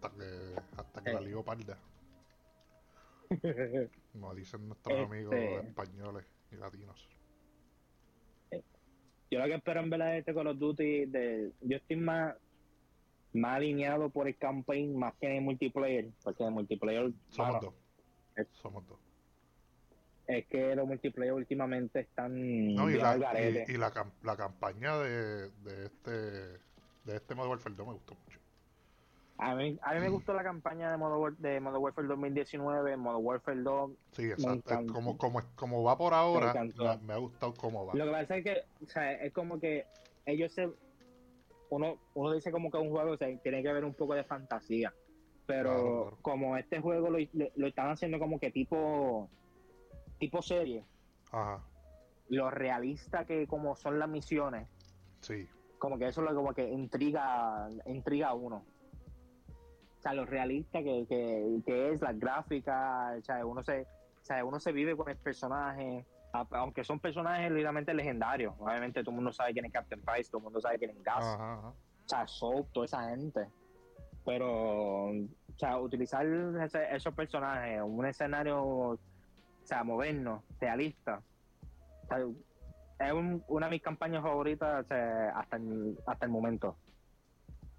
Hasta 0.00 0.10
que, 0.16 0.54
hasta 0.76 1.02
que 1.02 1.12
la 1.12 1.18
Sí. 1.18 1.24
ligó 1.26 1.44
parda. 1.44 1.78
Como 4.12 4.34
dicen 4.34 4.66
nuestros 4.68 4.98
Este- 4.98 5.04
amigos 5.04 5.34
españoles 5.64 6.24
y 6.52 6.56
latinos. 6.56 7.08
Yo 9.30 9.38
lo 9.40 9.44
que 9.44 9.54
espero 9.56 9.80
en 9.80 9.90
verdad 9.90 10.16
este 10.16 10.32
Call 10.32 10.46
of 10.46 10.58
Duty, 10.58 11.04
de, 11.06 11.52
yo 11.60 11.76
estoy 11.76 11.96
más, 11.96 12.34
más 13.34 13.56
alineado 13.56 14.08
por 14.08 14.26
el 14.26 14.38
campaign 14.38 14.96
más 14.98 15.14
que 15.20 15.26
en 15.26 15.32
el 15.36 15.42
multiplayer, 15.42 16.08
porque 16.24 16.44
el 16.44 16.50
multiplayer 16.52 17.12
Somos 17.28 17.52
mano, 17.52 17.60
dos. 17.60 17.74
es- 18.36 18.48
Somos 18.52 18.86
dos. 18.86 18.98
es 20.28 20.46
que 20.46 20.74
los 20.74 20.86
multiplayer 20.86 21.34
últimamente 21.34 22.00
están 22.00 22.74
No, 22.74 22.88
y 22.88 22.94
la, 22.96 23.16
y, 23.68 23.72
y 23.72 23.76
la, 23.76 23.92
la 24.22 24.36
campaña 24.36 24.96
de, 24.98 25.50
de 25.50 25.86
este 25.86 26.10
de 27.04 27.16
este 27.16 27.34
Modern 27.34 27.50
Warfare 27.50 27.74
2 27.74 27.86
me 27.86 27.92
gustó 27.94 28.14
mucho. 28.14 28.37
A 29.40 29.54
mí, 29.54 29.78
a 29.82 29.94
mí 29.94 30.00
me 30.00 30.08
gustó 30.08 30.34
la 30.34 30.42
campaña 30.42 30.90
de 30.90 30.96
Modern, 30.96 31.36
de 31.38 31.60
Modern 31.60 31.80
Warfare 31.82 32.08
2019, 32.08 32.96
Modern 32.96 33.24
Warfare 33.24 33.60
2. 33.62 33.90
Sí, 34.10 34.30
exacto. 34.30 34.74
Como, 34.92 35.16
como, 35.16 35.40
como 35.54 35.84
va 35.84 35.96
por 35.96 36.12
ahora, 36.12 36.52
me, 37.02 37.12
ha 37.12 37.16
gustado 37.18 37.54
cómo 37.54 37.86
va. 37.86 37.94
Lo 37.94 38.04
que 38.06 38.10
pasa 38.10 38.36
es 38.36 38.44
que, 38.44 38.64
o 38.84 38.88
sea, 38.88 39.12
es 39.12 39.32
como 39.32 39.60
que 39.60 39.86
ellos 40.26 40.52
se. 40.52 40.68
Uno, 41.70 41.98
uno 42.14 42.32
dice 42.32 42.50
como 42.50 42.70
que 42.70 42.78
un 42.78 42.90
juego 42.90 43.12
o 43.12 43.16
sea, 43.16 43.28
tiene 43.38 43.62
que 43.62 43.68
haber 43.68 43.84
un 43.84 43.94
poco 43.94 44.14
de 44.14 44.24
fantasía. 44.24 44.92
Pero 45.46 45.70
Claro, 45.70 46.02
claro. 46.02 46.18
como 46.22 46.56
este 46.56 46.80
juego 46.80 47.08
lo, 47.08 47.18
lo, 47.32 47.46
lo 47.54 47.66
están 47.68 47.90
haciendo 47.90 48.18
como 48.18 48.40
que 48.40 48.50
tipo. 48.50 49.28
tipo 50.18 50.42
serie. 50.42 50.84
Ajá, 51.30 51.62
Lo 52.28 52.50
realista 52.50 53.24
que 53.24 53.46
como 53.46 53.76
son 53.76 54.00
las 54.00 54.08
misiones. 54.08 54.68
sí. 55.20 55.46
Como 55.78 55.96
que 55.96 56.08
eso 56.08 56.22
es 56.22 56.28
lo 56.28 56.34
como 56.34 56.52
que 56.54 56.68
intriga, 56.68 57.68
intriga 57.86 58.30
a 58.30 58.34
uno. 58.34 58.64
O 60.08 60.10
sea, 60.10 60.14
lo 60.14 60.24
realista 60.24 60.78
que, 60.82 61.04
que, 61.06 61.60
que 61.66 61.90
es, 61.92 62.00
las 62.00 62.18
gráficas, 62.18 63.18
o 63.18 63.22
sea, 63.22 63.44
uno 63.44 63.62
se, 63.62 63.86
sea, 64.22 64.42
uno 64.42 64.58
se 64.58 64.72
vive 64.72 64.96
con 64.96 65.10
el 65.10 65.18
personaje, 65.18 66.06
aunque 66.32 66.82
son 66.82 66.98
personajes 66.98 67.50
literalmente 67.50 67.92
legendarios. 67.92 68.54
Obviamente 68.58 69.00
todo 69.02 69.10
el 69.10 69.16
mundo 69.16 69.32
sabe 69.34 69.52
quién 69.52 69.66
es 69.66 69.72
Captain 69.72 70.00
Price, 70.00 70.30
todo 70.30 70.38
el 70.38 70.44
mundo 70.44 70.60
sabe 70.62 70.78
quién 70.78 70.92
es 70.92 71.02
Gas, 71.02 71.26
Ajá, 71.26 71.52
ajá. 71.58 71.68
o 71.68 71.74
sea, 72.08 72.26
Soap, 72.26 72.72
toda 72.72 72.86
esa 72.86 73.10
gente. 73.10 73.48
Pero, 74.24 75.10
o 75.10 75.26
sea, 75.58 75.78
utilizar 75.78 76.24
ese- 76.26 76.94
esos 76.96 77.12
personajes 77.14 77.76
en 77.76 77.82
un 77.82 78.06
escenario, 78.06 78.64
o 78.64 78.98
sea, 79.64 79.84
moderno, 79.84 80.42
realista, 80.58 81.20
o 82.04 82.06
sea, 82.08 82.18
es 83.08 83.12
un- 83.12 83.44
una 83.48 83.66
de 83.66 83.72
mis 83.72 83.82
campañas 83.82 84.22
favoritas 84.22 84.86
o 84.86 84.88
sea, 84.88 85.38
hasta, 85.38 85.56
el, 85.56 85.98
hasta 86.06 86.24
el 86.24 86.32
momento, 86.32 86.78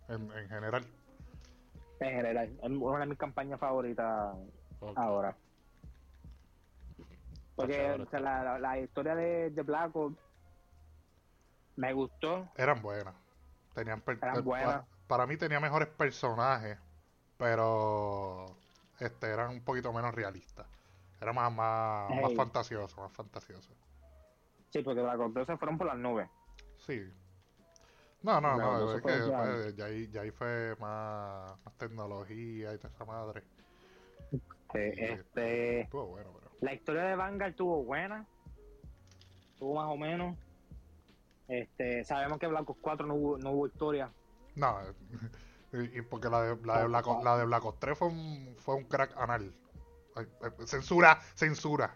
En, 0.10 0.32
en 0.32 0.48
general. 0.48 0.86
En 2.00 2.12
general. 2.16 2.58
Es 2.62 2.70
una 2.70 3.00
de 3.00 3.06
mis 3.06 3.18
campañas 3.18 3.60
favoritas 3.60 4.36
ahora. 4.96 5.36
Porque 7.56 7.92
o 7.92 8.06
sea, 8.10 8.20
la, 8.20 8.44
la- 8.44 8.60
la 8.60 8.80
historia 8.80 9.16
de, 9.16 9.50
de 9.50 9.62
Black 9.64 9.94
Ops 9.96 10.18
me 11.76 11.94
gustó. 11.94 12.48
Eran 12.56 12.82
buenas. 12.82 13.14
Tenían 13.74 14.02
per- 14.02 14.18
Eran 14.22 14.38
eh, 14.38 14.42
buenas. 14.42 14.76
pa- 14.82 14.86
para 15.08 15.26
mí 15.28 15.38
tenía 15.38 15.60
mejores 15.60 15.88
personajes, 15.90 16.78
pero 17.38 18.46
este 19.00 19.28
eran 19.28 19.50
un 19.52 19.62
poquito 19.62 19.92
menos 19.92 20.14
realistas. 20.14 20.68
Era 21.22 21.34
más, 21.34 21.52
más, 21.52 22.10
más 22.22 22.34
fantasioso, 22.36 23.02
más 23.02 23.12
fantasioso. 23.12 23.74
Sí, 24.70 24.82
porque 24.82 25.02
Black 25.02 25.20
Ops 25.20 25.34
2 25.34 25.48
se 25.48 25.58
fueron 25.58 25.78
por 25.78 25.88
las 25.88 25.98
nubes. 25.98 26.30
Sí. 26.78 27.12
No, 28.22 28.42
no, 28.42 28.58
No, 28.58 28.80
no, 28.80 28.90
es 28.92 28.96
que 28.98 29.02
pues, 29.02 29.76
ya, 29.78 29.86
ahí, 29.86 30.10
ya 30.12 30.22
ahí 30.22 30.32
fue 30.32 30.76
más, 30.80 31.58
más 31.64 31.74
tecnología 31.78 32.74
y 32.74 32.78
toda 32.78 32.94
esa 32.94 33.06
madre. 33.06 33.44
Eh, 34.32 34.40
Sí. 34.72 35.02
este, 35.04 35.82
Estuvo 35.82 36.06
bueno, 36.08 36.30
pero. 36.38 36.52
la 36.62 36.74
historia 36.74 37.04
de 37.06 37.16
Vanguard 37.16 37.52
estuvo 37.52 37.84
buena. 37.84 38.28
Estuvo 39.54 39.76
más 39.76 39.88
o 39.90 39.98
menos. 39.98 40.38
Este, 41.48 42.04
sabemos 42.04 42.38
que 42.38 42.48
Black 42.48 42.70
Ops 42.70 42.80
4 42.82 43.08
no 43.08 43.16
hubo, 43.16 43.38
no 43.38 43.52
hubo 43.52 43.68
historia. 43.68 44.12
No, 44.56 44.78
y, 45.74 45.98
y 45.98 46.02
porque 46.04 46.30
la 46.30 46.42
de, 46.44 46.58
la 46.66 46.80
de, 46.82 46.88
Black, 46.88 47.06
Ops- 47.06 47.24
la 47.24 47.38
de 47.38 47.46
Black 47.46 47.66
Ops 47.66 47.80
3 47.80 47.98
fue 47.98 48.08
un, 48.10 48.56
fue 48.60 48.76
un 48.76 48.84
crack 48.84 49.16
anal. 49.18 49.52
Ay, 50.16 50.28
ay, 50.44 50.52
Censura, 50.68 51.20
censura. 51.36 51.96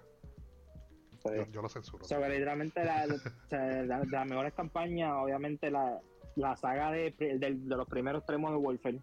Yo, 1.26 1.46
yo 1.52 1.62
lo 1.62 1.70
censuro. 1.70 2.04
Sobre 2.06 2.30
literalmente 2.30 2.84
la, 2.84 3.06
o 3.06 3.48
sea, 3.50 3.60
la- 3.84 4.00
de 4.00 4.08
las 4.08 4.26
mejores 4.26 4.54
campañas, 4.54 5.14
obviamente 5.16 5.70
la, 5.70 6.00
la 6.36 6.56
saga 6.56 6.92
de, 6.92 7.12
de, 7.12 7.38
de 7.40 7.50
los 7.76 7.88
primeros 7.88 8.26
tres 8.26 8.40
de 8.40 8.46
Warfare. 8.56 9.00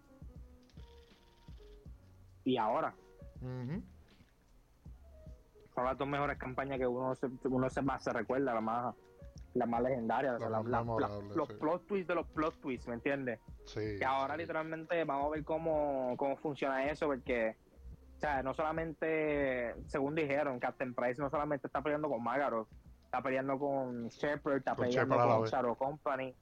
Y 2.43 2.57
ahora, 2.57 2.93
son 5.73 5.85
las 5.85 5.97
dos 5.97 6.07
mejores 6.07 6.37
campañas 6.37 6.77
que 6.79 6.87
uno 6.87 7.15
se, 7.15 7.27
uno 7.45 7.69
se 7.69 7.81
más 7.81 8.03
se 8.03 8.11
recuerda, 8.11 8.59
más, 8.59 8.95
más 9.55 9.81
o 10.35 10.39
sea, 10.39 10.49
la- 10.49 10.61
más 10.61 10.65
la- 10.65 10.77
la- 10.77 10.83
memorables, 10.83 11.35
los 11.35 11.47
sí. 11.47 11.53
plot 11.55 11.85
twists 11.87 12.07
de 12.07 12.15
los 12.15 12.27
plot 12.27 12.59
twists, 12.59 12.87
¿me 12.87 12.95
entiendes? 12.95 13.39
Sí. 13.65 13.95
Que 13.97 14.05
ahora 14.05 14.33
sí. 14.35 14.41
literalmente 14.41 15.03
vamos 15.03 15.27
a 15.27 15.29
ver 15.29 15.43
cómo, 15.43 16.15
cómo 16.17 16.35
funciona 16.37 16.89
eso, 16.89 17.05
porque, 17.07 17.55
o 18.17 18.19
sea, 18.19 18.43
no 18.43 18.53
solamente, 18.53 19.75
según 19.87 20.15
dijeron, 20.15 20.59
Captain 20.59 20.93
Price 20.93 21.21
no 21.21 21.29
solamente 21.29 21.67
está 21.67 21.81
peleando 21.81 22.09
con 22.09 22.23
Magarov, 22.23 22.67
está 23.05 23.21
peleando 23.21 23.57
con 23.59 24.07
Shepard, 24.09 24.57
está 24.57 24.75
Con 24.75 24.85
peleando 24.87 25.15
Shepard 25.15 25.37
con. 25.37 25.47
Shadow 25.47 25.75
Company. 25.75 26.33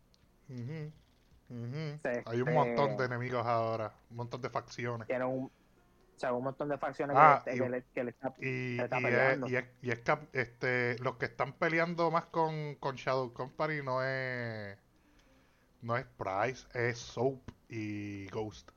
Ujú. 0.50 0.92
Sí, 2.04 2.10
Hay 2.26 2.42
un 2.42 2.48
este- 2.50 2.52
montón 2.54 2.98
de 2.98 3.06
enemigos 3.06 3.46
ahora, 3.46 3.94
un 4.12 4.18
montón 4.18 4.42
de 4.42 4.50
facciones. 4.50 5.08
Tiene 5.08 5.26
un, 5.26 5.46
o 5.46 5.52
sea, 6.20 6.34
un 6.34 6.44
montón 6.44 6.70
de 6.70 6.78
facciones 6.78 7.16
Ah, 7.18 7.42
que, 7.44 7.56
y- 7.56 7.60
que 7.60 7.70
le, 7.70 7.84
que 7.94 8.04
le 8.04 8.10
está... 8.12 8.34
Y, 8.40 8.80
está 8.80 8.98
es, 8.98 9.04
peleando. 9.04 9.48
y, 9.48 9.56
es, 9.56 9.66
y 9.82 9.92
es 9.92 10.00
que 10.00 10.18
este, 10.34 11.00
los 11.00 11.16
que 11.16 11.26
están 11.26 11.54
peleando 11.54 12.12
más 12.12 12.26
con, 12.26 12.76
con 12.76 12.96
Shadow 12.96 13.34
Company 13.34 13.82
no 13.84 14.04
es 14.04 14.78
no 15.82 15.96
es 15.96 16.06
Price, 16.18 16.68
es 16.74 16.98
Soap 17.00 17.40
y 17.70 18.28
Ghost. 18.32 18.70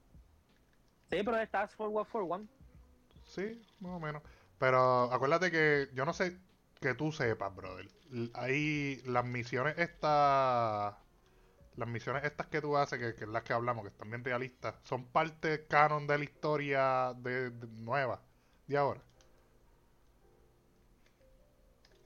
Sí, 1.11 1.21
pero 1.25 1.37
es 1.37 1.51
Task 1.51 1.77
Force 1.77 1.95
One 1.97 2.05
for 2.09 2.23
One. 2.29 2.47
Sí, 3.25 3.61
más 3.81 3.93
o 3.93 4.01
menos. 4.01 4.23
Pero 4.59 5.13
acuérdate 5.13 5.51
que 5.51 5.89
yo 5.95 6.05
no 6.07 6.13
sé 6.13 6.39
que 6.81 6.95
tú 6.95 7.11
sepas, 7.11 7.55
brother. 7.55 7.89
Ahí 8.35 9.03
las 9.05 9.25
misiones 9.25 9.77
estas, 9.79 10.95
las 11.83 11.89
misiones 11.91 12.23
estas 12.23 12.47
que 12.47 12.61
tú 12.61 12.77
haces, 12.77 12.97
que, 12.99 13.15
que 13.17 13.25
es 13.25 13.31
las 13.31 13.43
que 13.43 13.53
hablamos, 13.53 13.83
que 13.83 13.89
están 13.89 14.09
bien 14.09 14.23
realistas, 14.25 14.77
son 14.85 15.05
parte 15.07 15.67
canon 15.67 16.07
de 16.07 16.17
la 16.19 16.25
historia 16.25 17.13
de, 17.17 17.51
de- 17.51 17.67
nueva 17.67 18.21
de 18.69 18.77
ahora. 18.77 19.01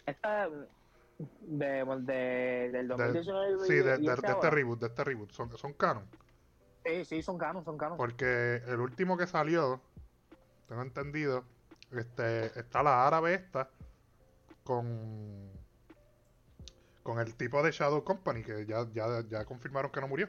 Esta 0.06 0.48
de, 0.48 1.84
de, 1.84 2.70
del 2.72 2.88
De- 2.88 2.94
2019 2.96 3.66
sí, 3.66 3.74
de, 3.74 3.82
de- 3.98 4.12
este 4.14 4.30
este 4.32 4.50
reboot, 4.50 4.80
de 4.80 4.86
este 4.86 5.04
reboot, 5.04 5.30
son, 5.32 5.56
son 5.58 5.74
canon. 5.74 6.04
Sí, 6.86 7.04
sí, 7.04 7.22
son 7.22 7.36
canos, 7.36 7.64
son 7.64 7.76
canos. 7.76 7.98
Porque 7.98 8.62
el 8.66 8.80
último 8.80 9.18
que 9.18 9.26
salió, 9.26 9.82
tengo 10.68 10.80
entendido, 10.82 11.44
este, 11.90 12.46
está 12.58 12.82
la 12.82 13.06
árabe 13.06 13.34
esta 13.34 13.68
con 14.64 15.50
con 17.06 17.20
el 17.20 17.36
tipo 17.36 17.62
de 17.62 17.70
Shadow 17.70 18.02
Company 18.02 18.42
que 18.42 18.66
ya, 18.66 18.84
ya, 18.92 19.22
ya 19.28 19.44
confirmaron 19.44 19.92
que 19.92 20.00
no 20.00 20.08
murió. 20.08 20.28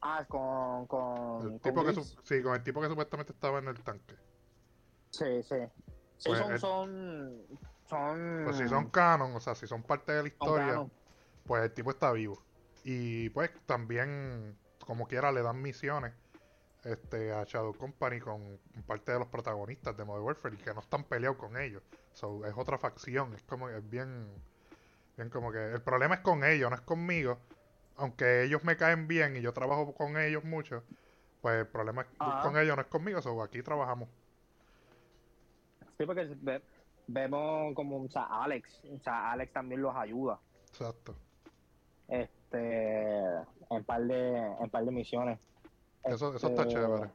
Ah, 0.00 0.24
con... 0.28 0.86
con 0.86 1.42
El 1.42 1.48
con 1.48 1.60
tipo 1.60 1.84
que 1.84 1.92
sí, 2.22 2.40
con 2.40 2.54
el 2.54 2.62
tipo 2.62 2.80
que 2.80 2.86
supuestamente 2.86 3.32
estaba 3.32 3.58
en 3.58 3.66
el 3.66 3.82
tanque. 3.82 4.14
Sí, 5.10 5.42
sí. 5.42 5.56
Sí, 6.18 6.28
Pues 6.28 6.38
son, 6.38 6.52
el- 6.52 6.58
son... 6.60 7.46
Son... 7.88 8.42
Pues 8.44 8.58
si 8.58 8.68
son 8.68 8.90
canon, 8.90 9.34
o 9.34 9.40
sea, 9.40 9.56
si 9.56 9.66
son 9.66 9.82
parte 9.82 10.12
de 10.12 10.22
la 10.22 10.28
historia, 10.28 10.86
pues 11.44 11.64
el 11.64 11.72
tipo 11.72 11.90
está 11.90 12.12
vivo. 12.12 12.40
Y 12.84 13.30
pues 13.30 13.50
también, 13.66 14.56
como 14.86 15.08
quiera, 15.08 15.32
le 15.32 15.42
dan 15.42 15.60
misiones 15.60 16.12
este, 16.84 17.32
a 17.32 17.42
Shadow 17.42 17.74
Company 17.74 18.20
con 18.20 18.60
parte 18.86 19.10
de 19.10 19.18
los 19.18 19.28
protagonistas 19.28 19.96
de 19.96 20.04
Modern 20.04 20.24
Warfare 20.26 20.54
y 20.54 20.58
que 20.58 20.72
no 20.72 20.80
están 20.80 21.02
peleados 21.04 21.38
con 21.38 21.56
ellos. 21.56 21.82
So, 22.12 22.44
es 22.46 22.54
otra 22.56 22.78
facción, 22.78 23.34
es 23.34 23.42
como 23.42 23.68
es 23.68 23.88
bien, 23.88 24.28
bien 25.18 25.30
como 25.30 25.52
que 25.52 25.72
el 25.72 25.82
problema 25.82 26.14
es 26.16 26.20
con 26.20 26.44
ellos, 26.44 26.70
no 26.70 26.76
es 26.76 26.82
conmigo. 26.82 27.38
Aunque 27.96 28.44
ellos 28.44 28.62
me 28.64 28.76
caen 28.76 29.08
bien 29.08 29.36
y 29.36 29.40
yo 29.42 29.52
trabajo 29.52 29.92
con 29.94 30.16
ellos 30.16 30.44
mucho, 30.44 30.84
pues 31.42 31.58
el 31.60 31.66
problema 31.66 32.02
es 32.02 32.08
Ajá. 32.20 32.42
con 32.42 32.56
ellos, 32.56 32.76
no 32.76 32.82
es 32.82 32.88
conmigo, 32.88 33.20
so 33.20 33.42
aquí 33.42 33.60
trabajamos. 33.62 34.08
Sí, 35.98 36.06
porque 36.06 36.28
ve- 36.40 36.62
vemos 37.08 37.74
como, 37.74 38.02
o 38.04 38.08
sea, 38.08 38.26
Alex, 38.30 38.82
o 38.96 39.00
sea, 39.00 39.32
Alex 39.32 39.52
también 39.52 39.82
los 39.82 39.94
ayuda, 39.96 40.38
Exacto. 40.68 41.16
este, 42.06 43.18
en 43.70 43.84
par 43.84 44.02
de, 44.02 44.38
en 44.60 44.70
par 44.70 44.84
de 44.84 44.92
misiones. 44.92 45.40
Eso, 46.04 46.34
eso 46.36 46.46
está 46.48 46.62
Este, 46.62 46.74
chévere. 46.74 47.10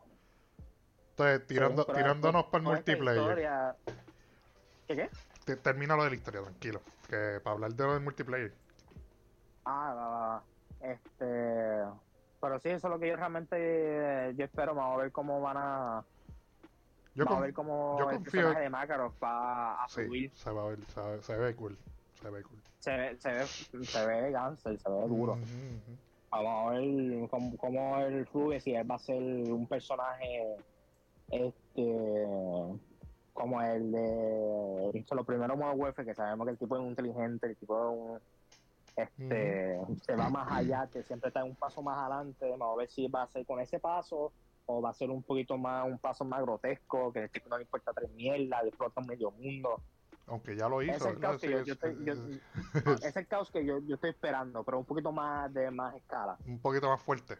Entonces, 1.11 1.47
tirando, 1.47 1.85
tirándonos 1.85 2.45
para 2.47 2.57
el 2.57 2.63
multiplayer. 2.63 3.21
historia- 3.23 3.75
¿Qué 4.87 4.95
qué? 4.97 5.09
Te- 5.45 5.55
Termina 5.55 5.95
lo 5.95 6.03
de 6.03 6.09
la 6.09 6.15
historia, 6.17 6.41
tranquilo. 6.41 6.81
Que 7.13 7.39
para 7.41 7.53
hablar 7.53 7.73
de 7.75 7.83
lo 7.85 7.93
del 7.93 8.01
multiplayer. 8.01 8.51
Ah, 9.65 9.93
va. 9.93 10.43
este, 10.81 11.83
pero 12.41 12.59
sí, 12.59 12.69
eso 12.69 12.87
es 12.87 12.91
lo 12.91 12.99
que 12.99 13.07
yo 13.09 13.15
realmente, 13.15 13.55
eh, 13.59 14.33
yo 14.35 14.45
espero, 14.45 14.73
vamos 14.73 14.95
a 14.97 15.03
ver 15.03 15.11
cómo 15.11 15.39
van 15.39 15.57
a, 15.57 16.03
Yo 17.13 17.23
vamos 17.25 17.37
a 17.39 17.41
ver 17.43 17.53
cómo 17.53 17.97
yo 17.99 18.09
el 18.09 18.17
confío- 18.17 18.31
personaje 18.31 18.61
de 18.61 18.69
Makarov 18.71 19.13
va 19.23 19.83
a 19.83 19.87
sí, 19.89 20.05
subir. 20.05 20.31
se 20.33 20.49
va 20.49 20.63
a 20.63 20.65
ver, 20.69 20.79
se, 20.85 21.01
ve- 21.01 21.21
se 21.21 21.37
ve 21.37 21.55
cool. 21.55 21.77
Se 22.19 22.29
ve 22.31 22.41
cool. 22.41 22.59
Se 22.79 22.91
ve, 22.97 23.17
se 23.19 23.31
ve, 23.31 23.45
se 23.45 24.05
ve 24.07 24.31
gangster, 24.31 24.79
se 24.79 24.89
ve 24.89 25.07
duro. 25.07 25.37
Vamos 26.31 26.67
a 26.67 26.69
ver 26.79 27.29
cómo, 27.29 27.57
cómo 27.57 27.97
él 27.99 28.27
si 28.59 28.73
él 28.73 28.89
va 28.89 28.95
a 28.95 28.99
ser 28.99 29.21
un 29.21 29.67
personaje 29.67 30.55
este 31.29 32.67
como 33.33 33.61
el 33.61 33.91
de 33.91 35.05
los 35.11 35.25
primeros 35.25 35.57
Modern 35.57 35.79
Warfare, 35.79 36.07
que 36.07 36.13
sabemos 36.15 36.45
que 36.45 36.51
el 36.51 36.57
tipo 36.57 36.75
es 36.75 36.81
un 36.81 36.89
inteligente, 36.89 37.47
el 37.47 37.57
tipo 37.57 37.75
es 37.77 37.97
un 37.97 38.19
este 38.95 39.79
se 40.03 40.15
va 40.15 40.29
más 40.29 40.51
allá, 40.51 40.87
que 40.91 41.01
siempre 41.03 41.29
está 41.29 41.43
un 41.43 41.55
paso 41.55 41.81
más 41.81 41.97
adelante, 41.97 42.47
vamos 42.51 42.73
a 42.73 42.77
ver 42.77 42.89
si 42.91 43.07
va 43.07 43.23
a 43.23 43.27
ser 43.27 43.43
con 43.45 43.59
ese 43.59 43.79
paso 43.79 44.31
o 44.67 44.81
va 44.81 44.91
a 44.91 44.93
ser 44.93 45.09
un 45.09 45.23
poquito 45.23 45.57
más, 45.57 45.85
un 45.87 45.97
paso 45.97 46.23
más 46.23 46.41
grotesco, 46.43 47.11
que 47.11 47.23
el 47.23 47.29
tipo 47.31 47.49
no 47.49 47.57
le 47.57 47.63
importa 47.63 47.91
tres 47.91 48.11
mierdas, 48.11 48.65
explota 48.65 49.01
un 49.01 49.07
medio 49.07 49.31
mundo. 49.31 49.81
Aunque 50.27 50.55
ya 50.55 50.69
lo 50.69 50.81
hizo. 50.81 50.93
Ese 50.93 51.05
es 51.09 51.13
el 51.15 51.19
caos 51.19 51.41
que 53.51 53.65
yo, 53.65 53.79
yo 53.79 53.95
estoy, 53.95 54.11
esperando, 54.11 54.63
pero 54.63 54.77
un 54.79 54.85
poquito 54.85 55.11
más 55.11 55.51
de 55.53 55.69
más 55.71 55.95
escala. 55.95 56.37
un 56.45 56.59
poquito 56.59 56.87
más 56.87 57.01
fuerte. 57.01 57.39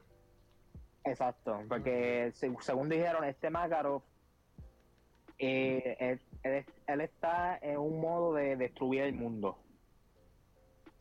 Exacto, 1.06 1.60
porque 1.70 2.32
se- 2.34 2.54
según 2.62 2.90
dijeron, 2.90 3.24
este 3.26 3.50
Makarov, 3.50 4.02
eh, 5.40 5.98
él, 6.00 6.22
él- 6.44 6.66
él 6.88 7.02
está 7.02 7.58
en 7.62 7.78
un 7.78 8.00
modo 8.00 8.34
de 8.34 8.56
destruir 8.56 9.04
el 9.04 9.14
mundo. 9.14 9.58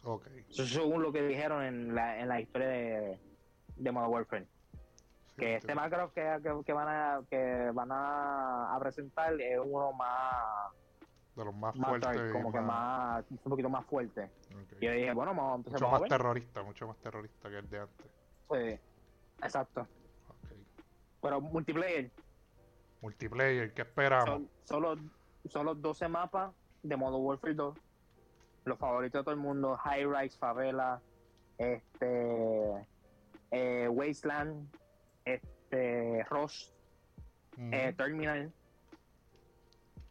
Ok. 0.04 0.26
Eso 0.48 0.66
según 0.66 1.02
lo 1.02 1.12
que 1.12 1.22
dijeron 1.22 1.62
en 1.62 1.94
la, 1.94 2.18
en 2.18 2.28
la 2.28 2.40
historia 2.40 2.68
de, 2.68 3.18
de 3.76 3.92
Modern 3.92 4.12
Warfare. 4.12 4.46
que 5.36 5.56
este 5.56 5.74
macro 5.74 6.12
que, 6.12 6.22
que, 6.64 6.72
van 6.72 6.88
a 6.88 7.22
que 7.30 7.70
van 7.72 7.88
a, 7.92 8.76
presentar 8.80 9.40
es 9.40 9.58
uno 9.64 9.92
más 9.92 10.72
de 11.36 11.44
los 11.44 11.54
más, 11.54 11.74
fuertes 11.76 12.32
como 12.32 12.52
que 12.52 12.60
más 12.60 13.24
un 13.30 13.38
poquito 13.38 13.70
más 13.70 13.86
fuerte. 13.86 14.28
Y 14.80 14.86
yo 14.86 14.92
dije 14.92 15.12
bueno 15.14 15.34
vamos 15.34 15.52
a 15.52 15.56
empezar 15.56 15.80
mucho 15.80 15.90
más 16.00 16.08
terrorista 16.08 16.62
mucho 16.62 16.86
más 16.88 16.96
terrorista 16.98 17.48
que 17.48 17.58
el 17.58 17.70
de 17.70 17.78
antes. 17.78 18.06
Sí 18.50 18.80
exacto. 19.42 19.86
Pero 21.22 21.40
multiplayer 21.40 22.10
multiplayer 23.02 23.74
¿qué 23.74 23.82
esperamos? 23.82 24.42
solo 24.64 24.96
solo 25.48 25.74
12 25.74 26.08
mapas 26.08 26.54
de 26.82 26.96
modo 26.96 27.18
Warfare 27.18 27.54
2 27.54 27.76
los 28.64 28.78
favoritos 28.78 29.20
de 29.20 29.24
todo 29.24 29.34
el 29.34 29.40
mundo 29.40 29.76
High 29.76 30.06
Rise 30.06 30.38
Favela 30.38 31.02
este 31.58 32.86
eh, 33.50 33.88
Wasteland 33.88 34.68
este 35.72 36.24
Rush, 36.28 36.68
eh, 37.56 37.94
Terminal. 37.96 38.52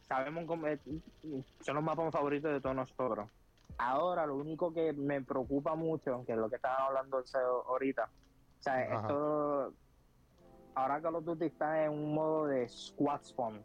Sabemos 0.07 0.45
cómo 0.45 0.67
son 1.61 1.75
los 1.75 1.83
mapas 1.83 2.11
favoritos 2.11 2.51
de 2.51 2.61
todos 2.61 2.75
nosotros. 2.75 3.29
Ahora 3.77 4.25
lo 4.25 4.35
único 4.35 4.73
que 4.73 4.93
me 4.93 5.21
preocupa 5.21 5.75
mucho, 5.75 6.23
que 6.25 6.33
es 6.33 6.37
lo 6.37 6.49
que 6.49 6.57
estaban 6.57 6.81
hablando 6.81 7.23
ahorita, 7.67 8.09
o 8.59 8.63
sea, 8.63 8.83
esto 8.83 9.73
ahora 10.75 11.01
Call 11.01 11.15
of 11.15 11.25
Duty 11.25 11.45
está 11.45 11.85
en 11.85 11.91
un 11.91 12.13
modo 12.13 12.47
de 12.47 12.67
squad 12.67 13.23
spawn. 13.23 13.63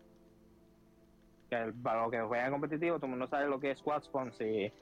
Que 1.51 1.73
para 1.83 2.03
los 2.03 2.11
que 2.11 2.21
juegan 2.21 2.51
competitivo, 2.53 2.97
todo 2.97 3.07
el 3.07 3.11
mundo 3.11 3.27
sabe 3.27 3.47
lo 3.47 3.61
que 3.61 3.71
es 3.71 3.79
squad 3.79 4.03
spawn. 4.03 4.33
Si, 4.33 4.73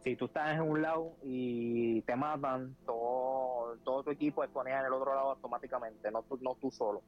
si 0.00 0.16
tú 0.16 0.26
estás 0.26 0.54
en 0.54 0.62
un 0.62 0.82
lado 0.82 1.12
y 1.22 2.02
te 2.02 2.14
matan, 2.16 2.76
todo 2.86 3.32
todo 3.84 4.02
tu 4.02 4.10
equipo 4.10 4.44
exponía 4.44 4.80
en 4.80 4.86
el 4.86 4.92
otro 4.92 5.14
lado 5.14 5.30
automáticamente, 5.30 6.10
no 6.10 6.22
tú, 6.22 6.38
no 6.40 6.54
tú 6.54 6.70
solo. 6.70 7.02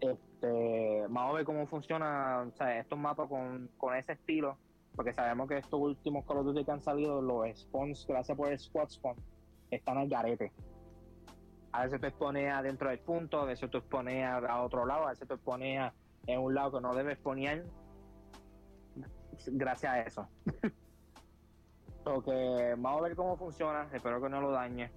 Este, 0.00 1.02
vamos 1.02 1.30
a 1.30 1.36
ver 1.36 1.44
cómo 1.44 1.66
funciona 1.66 2.50
estos 2.76 2.98
mapas 2.98 3.28
con, 3.28 3.94
ese 3.96 4.12
estilo, 4.12 4.56
porque 4.96 5.12
sabemos 5.12 5.48
que 5.48 5.58
estos 5.58 5.80
últimos 5.80 6.24
Call 6.26 6.38
of 6.38 6.46
Duty 6.46 6.64
que 6.64 6.70
han 6.72 6.80
salido, 6.80 7.22
los 7.22 7.46
spawns, 7.56 8.06
gracias 8.06 8.36
por 8.36 8.48
el 8.48 8.58
squad 8.58 8.88
spawn, 8.88 9.16
están 9.70 9.98
al 9.98 10.08
garete. 10.08 10.52
A 11.72 11.84
veces 11.84 12.00
te 12.00 12.08
expones 12.08 12.62
dentro 12.62 12.90
del 12.90 12.98
punto, 12.98 13.40
a 13.40 13.44
veces 13.44 13.70
te 13.70 13.78
expones 13.78 14.24
a 14.24 14.62
otro 14.62 14.84
lado, 14.84 15.06
a 15.06 15.10
veces 15.10 15.26
te 15.26 15.34
expones 15.34 15.92
en 16.26 16.38
un 16.38 16.54
lado 16.54 16.72
que 16.72 16.80
no 16.80 16.94
debes 16.94 17.18
poner 17.18 17.64
gracias 19.46 19.92
a 19.92 20.00
eso. 20.02 20.28
que 22.24 22.74
vamos 22.78 23.00
a 23.00 23.02
ver 23.02 23.16
cómo 23.16 23.36
funciona, 23.36 23.88
espero 23.92 24.20
que 24.20 24.28
no 24.28 24.40
lo 24.40 24.50
dañe. 24.50 24.90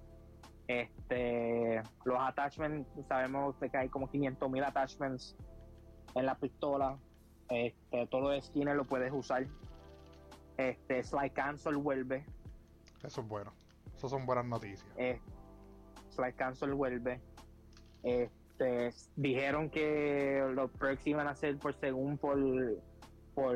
Este, 0.68 1.80
los 2.04 2.18
attachments, 2.18 2.88
sabemos 3.06 3.54
que 3.56 3.76
hay 3.76 3.88
como 3.88 4.08
500.000 4.08 4.66
attachments 4.66 5.36
en 6.14 6.26
la 6.26 6.34
pistola. 6.34 6.98
Este, 7.48 8.06
todos 8.08 8.24
los 8.24 8.44
skins 8.46 8.74
lo 8.74 8.84
puedes 8.84 9.12
usar. 9.12 9.46
Este, 10.56 11.04
Slide 11.04 11.32
Cancel 11.32 11.76
vuelve. 11.76 12.26
Eso 13.04 13.20
es 13.20 13.28
bueno. 13.28 13.52
Eso 13.94 14.08
son 14.08 14.26
buenas 14.26 14.46
noticias. 14.46 14.84
Eh, 14.96 15.20
Slide 16.16 16.34
Cancel 16.34 16.74
vuelve. 16.74 17.20
Este, 18.02 18.90
dijeron 19.16 19.70
que 19.70 20.42
los 20.54 20.70
perks 20.72 21.06
iban 21.06 21.28
a 21.28 21.34
ser 21.34 21.58
por 21.58 21.74
según 21.74 22.18
por 22.18 22.38
por 23.34 23.54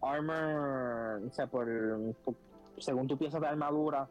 armor, 0.00 1.22
o 1.26 1.30
sea, 1.30 1.46
por 1.46 1.68
según 2.78 3.06
tu 3.06 3.18
pieza 3.18 3.38
de 3.38 3.46
armadura, 3.46 4.08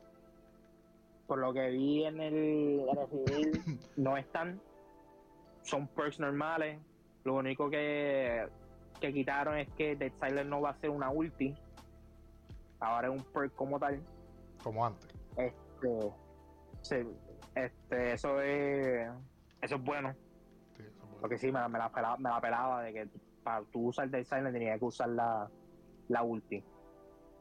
por 1.26 1.40
lo 1.40 1.52
que 1.54 1.70
vi 1.72 2.06
en 2.06 2.20
el, 2.22 2.86
no 3.98 4.16
están. 4.16 4.62
Son 5.64 5.88
perks 5.88 6.20
normales. 6.20 6.80
Lo 7.24 7.36
único 7.36 7.70
que, 7.70 8.48
que 9.02 9.12
quitaron 9.12 9.58
es 9.58 9.70
que 9.72 9.96
Dead 9.96 10.14
Silent 10.14 10.50
no 10.50 10.62
va 10.62 10.70
a 10.70 10.76
ser 10.76 10.92
una 10.92 11.10
ulti. 11.10 11.54
Ahora 12.80 13.08
es 13.08 13.14
un 13.14 13.24
perk 13.34 13.54
como 13.56 13.80
tal. 13.80 14.00
Como 14.64 14.86
antes. 14.86 15.10
Este, 15.36 16.12
sí, 16.82 16.96
este, 17.66 18.14
eso 18.14 18.42
es, 18.42 19.10
eso 19.62 19.76
es 19.76 19.84
bueno. 19.84 20.16
Porque 21.20 21.38
sí, 21.38 21.52
me, 21.52 21.60
la 21.60 21.90
pelaba, 21.90 22.18
me 22.18 22.30
la 22.30 22.42
pelaba 22.42 22.84
de 22.84 22.94
que 22.94 23.10
para 23.44 23.64
tú 23.66 23.88
usar 23.88 24.10
Dead 24.10 24.24
Silent 24.24 24.54
tenías 24.54 24.78
que 24.78 24.86
usar 24.86 25.10
la, 25.10 25.50
la 26.10 26.24
ulti 26.24 26.64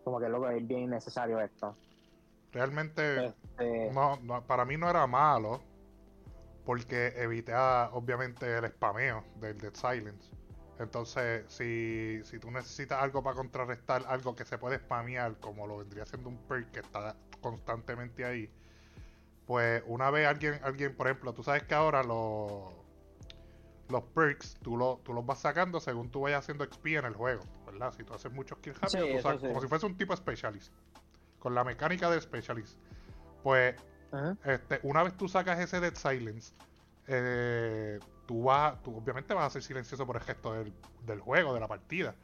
como 0.06 0.20
que 0.20 0.28
lo 0.28 0.48
es 0.48 0.64
bien 0.64 0.88
necesario 0.88 1.40
esto. 1.40 1.76
Realmente, 2.52 3.26
este, 3.26 3.90
no, 3.92 4.44
para 4.46 4.64
mí 4.64 4.76
no 4.76 4.88
era 4.88 5.04
malo, 5.08 5.60
porque 6.64 7.08
evitaba 7.16 7.90
obviamente 7.92 8.56
el 8.56 8.68
spameo 8.68 9.24
del 9.40 9.58
Dead 9.58 9.74
Silence. 9.74 10.32
Entonces, 10.78 11.44
si, 11.48 12.20
si 12.22 12.38
tú 12.38 12.52
necesitas 12.52 13.02
algo 13.02 13.20
para 13.20 13.34
contrarrestar 13.34 14.04
algo 14.06 14.36
que 14.36 14.44
se 14.44 14.58
puede 14.58 14.78
spamear, 14.78 15.40
como 15.40 15.66
lo 15.66 15.78
vendría 15.78 16.06
siendo 16.06 16.28
un 16.28 16.38
perk 16.46 16.70
que 16.70 16.80
está 16.80 17.16
constantemente 17.40 18.24
ahí, 18.24 18.48
pues 19.46 19.82
una 19.86 20.10
vez 20.10 20.26
alguien, 20.26 20.60
alguien 20.62 20.94
por 20.94 21.06
ejemplo, 21.06 21.32
tú 21.32 21.42
sabes 21.42 21.62
que 21.64 21.74
ahora 21.74 22.02
los 22.02 22.74
los 23.88 24.02
perks 24.02 24.56
tú, 24.62 24.76
lo, 24.76 25.00
tú 25.04 25.12
los 25.12 25.24
vas 25.24 25.38
sacando 25.38 25.78
según 25.80 26.10
tú 26.10 26.22
vayas 26.22 26.40
haciendo 26.40 26.64
XP 26.64 26.86
en 26.86 27.04
el 27.04 27.14
juego, 27.14 27.42
¿verdad? 27.64 27.94
Si 27.96 28.02
tú 28.02 28.14
haces 28.14 28.32
muchos 28.32 28.58
kills 28.58 28.80
rápido, 28.80 29.22
como 29.40 29.60
si 29.60 29.68
fuese 29.68 29.86
un 29.86 29.96
tipo 29.96 30.16
specialist, 30.16 30.72
con 31.38 31.54
la 31.54 31.62
mecánica 31.62 32.10
de 32.10 32.20
specialist. 32.20 32.76
Pues, 33.42 33.76
este, 34.44 34.80
una 34.82 35.02
vez 35.04 35.16
tú 35.16 35.28
sacas 35.28 35.60
ese 35.60 35.78
Dead 35.78 35.94
Silence, 35.94 36.52
eh, 37.06 38.00
tú 38.26 38.44
vas, 38.44 38.82
tú 38.82 38.96
obviamente 38.96 39.34
vas 39.34 39.46
a 39.46 39.50
ser 39.50 39.62
silencioso 39.62 40.04
por 40.04 40.16
el 40.16 40.22
gesto 40.22 40.52
del, 40.54 40.72
del 41.04 41.20
juego, 41.20 41.54
de 41.54 41.60
la 41.60 41.68
partida. 41.68 42.14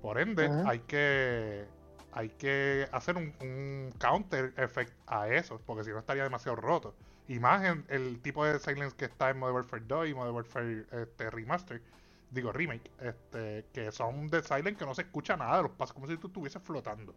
Por 0.00 0.20
ende, 0.20 0.48
hay 0.64 0.78
que 0.80 1.66
hay 2.12 2.30
que 2.30 2.88
hacer 2.92 3.16
un, 3.16 3.34
un, 3.40 3.92
counter 3.98 4.52
effect 4.56 4.92
a 5.06 5.28
eso, 5.28 5.60
porque 5.66 5.84
si 5.84 5.90
no 5.90 5.98
estaría 5.98 6.24
demasiado 6.24 6.56
roto. 6.56 6.94
Y 7.28 7.38
más 7.38 7.64
en 7.64 7.84
el 7.88 8.20
tipo 8.20 8.44
de 8.44 8.58
silence 8.58 8.96
que 8.96 9.04
está 9.04 9.30
en 9.30 9.38
Modern 9.38 9.56
Warfare 9.56 9.84
2 9.86 10.08
y 10.08 10.14
Modern 10.14 10.34
Warfare 10.34 10.86
este, 10.90 11.30
Remaster, 11.30 11.82
digo 12.30 12.52
remake, 12.52 12.90
este, 13.00 13.66
que 13.72 13.92
son 13.92 14.28
de 14.28 14.42
silence 14.42 14.76
que 14.76 14.86
no 14.86 14.94
se 14.94 15.02
escucha 15.02 15.36
nada 15.36 15.58
de 15.58 15.62
los 15.64 15.72
pasos, 15.72 15.94
como 15.94 16.06
si 16.06 16.16
tú 16.16 16.28
estuvieses 16.28 16.62
flotando. 16.62 17.14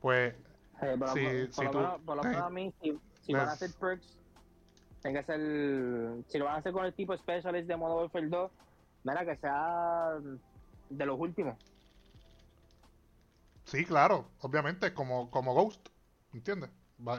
Pues, 0.00 0.34
eh, 0.82 0.96
por, 0.98 1.08
si, 1.10 1.46
si 1.52 1.68
tú, 1.70 1.78
por 2.04 2.16
lo 2.16 2.22
menos 2.24 2.42
a 2.42 2.50
mí, 2.50 2.74
si, 2.82 3.32
van 3.32 3.48
a 3.48 3.52
hacer 3.52 3.70
perks, 3.78 4.18
tiene 5.00 5.20
que 5.20 5.24
ser, 5.24 6.24
si 6.26 6.38
lo 6.38 6.46
van 6.46 6.56
a 6.56 6.58
hacer 6.58 6.72
con 6.72 6.84
el 6.84 6.92
tipo 6.94 7.16
specialist 7.16 7.68
de 7.68 7.76
Modern 7.76 8.00
Warfare 8.00 8.28
2, 8.28 8.50
mira 9.04 9.24
que 9.24 9.36
sea 9.36 10.18
de 10.90 11.06
los 11.06 11.18
últimos. 11.18 11.56
Sí, 13.72 13.86
claro, 13.86 14.28
obviamente, 14.42 14.92
como, 14.92 15.30
como 15.30 15.54
Ghost, 15.54 15.88
¿entiendes? 16.34 16.68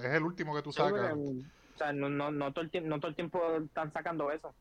Es 0.03 0.13
el 0.13 0.21
último 0.21 0.53
que 0.53 0.61
tú 0.61 0.71
sacas. 0.71 1.11
o 1.15 1.77
sea, 1.79 1.91
no, 1.93 2.09
no, 2.09 2.29
no, 2.29 2.53
todo 2.53 2.63
el 2.63 2.69
tiempo, 2.69 2.89
no 2.89 2.99
todo 2.99 3.09
el 3.09 3.15
tiempo 3.15 3.39
están 3.57 3.91
sacando 3.91 4.31
eso. 4.31 4.53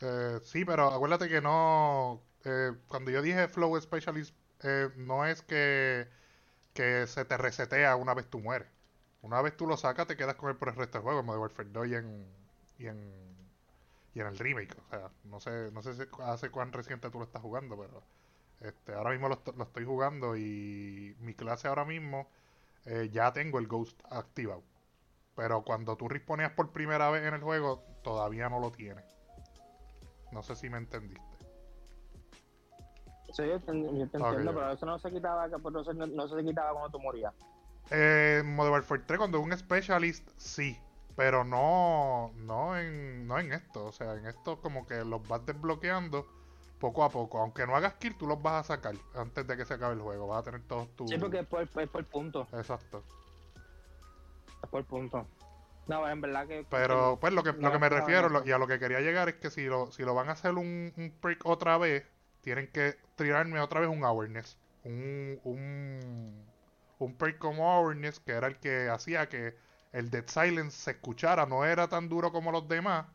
Eh, 0.00 0.38
sí, 0.42 0.64
pero 0.64 0.86
acuérdate 0.86 1.28
que 1.28 1.42
no. 1.42 2.22
Eh, 2.46 2.72
cuando 2.88 3.10
yo 3.10 3.20
dije 3.20 3.46
Flow 3.46 3.78
Specialist, 3.78 4.34
eh, 4.62 4.88
no 4.96 5.26
es 5.26 5.42
que, 5.42 6.08
que 6.72 7.06
se 7.06 7.26
te 7.26 7.36
resetea 7.36 7.94
una 7.96 8.14
vez 8.14 8.30
tú 8.30 8.40
mueres. 8.40 8.68
Una 9.20 9.42
vez 9.42 9.54
tú 9.54 9.66
lo 9.66 9.76
sacas, 9.76 10.06
te 10.06 10.16
quedas 10.16 10.36
con 10.36 10.48
él 10.48 10.56
por 10.56 10.70
el 10.70 10.76
resto 10.76 10.96
del 10.96 11.02
juego, 11.02 11.20
como 11.20 11.34
de 11.34 11.40
Warfare 11.40 11.68
2 11.68 11.88
y 11.88 11.94
en, 11.94 12.26
y 12.78 12.86
en, 12.86 13.12
y 14.14 14.20
en 14.20 14.26
el 14.28 14.38
remake. 14.38 14.74
O 14.78 14.88
sea, 14.88 15.10
no 15.24 15.40
sé, 15.40 15.70
no 15.72 15.82
sé 15.82 16.08
hace 16.20 16.50
cuán 16.50 16.72
reciente 16.72 17.10
tú 17.10 17.18
lo 17.18 17.24
estás 17.24 17.42
jugando, 17.42 17.76
pero 17.76 18.02
este, 18.60 18.94
ahora 18.94 19.10
mismo 19.10 19.28
lo, 19.28 19.40
lo 19.56 19.64
estoy 19.64 19.84
jugando 19.84 20.36
y 20.36 21.16
mi 21.20 21.34
clase 21.34 21.68
ahora 21.68 21.84
mismo 21.84 22.28
eh, 22.86 23.10
ya 23.12 23.32
tengo 23.32 23.58
el 23.58 23.66
Ghost 23.66 24.00
activado. 24.10 24.62
Pero 25.36 25.62
cuando 25.62 25.96
tú 25.96 26.08
responías 26.08 26.52
por 26.52 26.72
primera 26.72 27.10
vez 27.10 27.24
en 27.24 27.34
el 27.34 27.42
juego, 27.42 27.84
todavía 28.02 28.48
no 28.48 28.58
lo 28.58 28.72
tiene. 28.72 29.02
No 30.32 30.42
sé 30.42 30.56
si 30.56 30.68
me 30.68 30.78
entendiste. 30.78 31.22
Sí, 33.32 33.46
yo 33.46 33.60
te, 33.60 33.70
entiendo, 33.72 34.54
pero 34.54 34.72
eso 34.72 34.86
no 34.86 34.98
se 34.98 35.10
quitaba, 35.10 35.46
no, 35.48 35.84
se, 35.84 35.94
no 35.94 36.28
se 36.28 36.44
quitaba 36.44 36.72
cuando 36.72 36.90
tú 36.90 36.98
morías. 37.00 37.34
Eh, 37.90 38.42
Modern 38.44 38.72
Warfare 38.72 39.02
3, 39.06 39.18
cuando 39.18 39.38
es 39.38 39.44
un 39.44 39.56
specialist, 39.56 40.28
sí. 40.36 40.78
Pero 41.14 41.44
no, 41.44 42.32
no, 42.36 42.78
en, 42.78 43.26
no 43.26 43.38
en 43.38 43.52
esto. 43.52 43.86
O 43.86 43.92
sea, 43.92 44.14
en 44.14 44.26
esto 44.26 44.60
como 44.60 44.86
que 44.86 45.04
los 45.04 45.26
vas 45.28 45.44
desbloqueando 45.44 46.26
poco 46.78 47.04
a 47.04 47.10
poco. 47.10 47.38
Aunque 47.38 47.66
no 47.66 47.76
hagas 47.76 47.94
kill, 47.94 48.16
tú 48.16 48.26
los 48.26 48.40
vas 48.40 48.64
a 48.64 48.76
sacar 48.76 48.94
antes 49.14 49.46
de 49.46 49.56
que 49.56 49.64
se 49.64 49.74
acabe 49.74 49.94
el 49.94 50.00
juego. 50.00 50.28
Vas 50.28 50.40
a 50.40 50.42
tener 50.44 50.62
todos 50.62 50.88
tus. 50.96 51.10
Sí, 51.10 51.18
porque 51.18 51.40
es 51.40 51.46
por, 51.46 51.62
es 51.62 51.88
por 51.88 52.04
punto. 52.06 52.46
Exacto. 52.52 53.04
Es 54.62 54.68
por 54.70 54.84
punto. 54.84 55.26
No, 55.86 56.08
en 56.08 56.20
verdad 56.20 56.46
que. 56.46 56.66
Pero, 56.68 57.18
pues, 57.20 57.32
lo 57.32 57.42
que, 57.42 57.52
lo 57.52 57.72
que 57.72 57.78
me 57.78 57.88
refiero 57.88 58.42
y 58.44 58.52
a 58.52 58.58
lo 58.58 58.66
que 58.66 58.78
quería 58.78 59.00
llegar 59.00 59.28
es 59.28 59.36
que 59.36 59.50
si 59.50 59.66
lo, 59.66 59.90
si 59.90 60.02
lo 60.02 60.14
van 60.14 60.28
a 60.28 60.32
hacer 60.32 60.52
un, 60.54 60.92
un 60.96 61.10
prick 61.20 61.44
otra 61.46 61.78
vez, 61.78 62.04
tienen 62.42 62.70
que 62.70 62.98
tirarme 63.16 63.58
otra 63.60 63.80
vez 63.80 63.88
un 63.88 64.04
awareness. 64.04 64.58
Un, 64.84 65.40
un, 65.44 66.46
un 66.98 67.14
prick 67.16 67.38
como 67.38 67.72
awareness, 67.72 68.20
que 68.20 68.32
era 68.32 68.46
el 68.46 68.58
que 68.58 68.88
hacía 68.88 69.28
que 69.28 69.56
el 69.92 70.10
Dead 70.10 70.26
Silence 70.26 70.76
se 70.76 70.90
escuchara. 70.92 71.46
No 71.46 71.64
era 71.64 71.88
tan 71.88 72.08
duro 72.08 72.32
como 72.32 72.52
los 72.52 72.68
demás, 72.68 73.06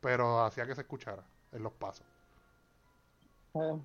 pero 0.00 0.42
hacía 0.44 0.66
que 0.66 0.74
se 0.74 0.80
escuchara 0.80 1.24
en 1.52 1.62
los 1.62 1.72
pasos. 1.72 2.06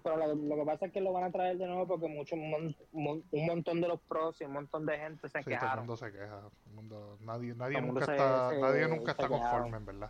Pero 0.04 0.18
lo, 0.18 0.36
lo 0.36 0.56
que 0.56 0.66
pasa 0.66 0.86
es 0.88 0.92
que 0.92 1.02
lo 1.02 1.14
van 1.14 1.24
a 1.26 1.32
traer 1.32 1.58
de 1.58 1.66
nuevo 1.68 1.88
porque 1.88 2.08
mucho, 2.08 2.36
un, 2.36 2.50
mon- 2.50 2.76
mon- 2.92 3.24
un 3.32 3.46
montón 3.46 3.82
de 3.82 3.88
los 3.88 4.00
pros 4.02 4.40
y 4.42 4.46
un 4.46 4.54
montón 4.54 4.86
de 4.86 4.98
gente 4.98 5.30
se 5.30 5.40
Sí, 5.40 5.44
todo 5.46 5.54
el 5.54 5.60
quejaron. 5.60 5.80
mundo 5.86 5.98
se 5.98 6.12
queja. 6.12 6.40
todo 6.42 6.52
el 6.68 6.72
mundo- 6.74 7.18
nadie 7.22 7.56
nadie 7.56 7.74
Todo 7.74 7.80
el 7.80 7.86
mundo 7.86 8.00
nunca 8.02 8.06
se- 8.06 8.12
está, 8.14 8.50
se- 8.50 8.60
nadie 8.62 8.88
nunca 8.88 9.12
está 9.12 9.28
quejaron. 9.28 9.42
conforme, 9.42 9.78
en 9.78 9.86
verdad. 9.86 10.10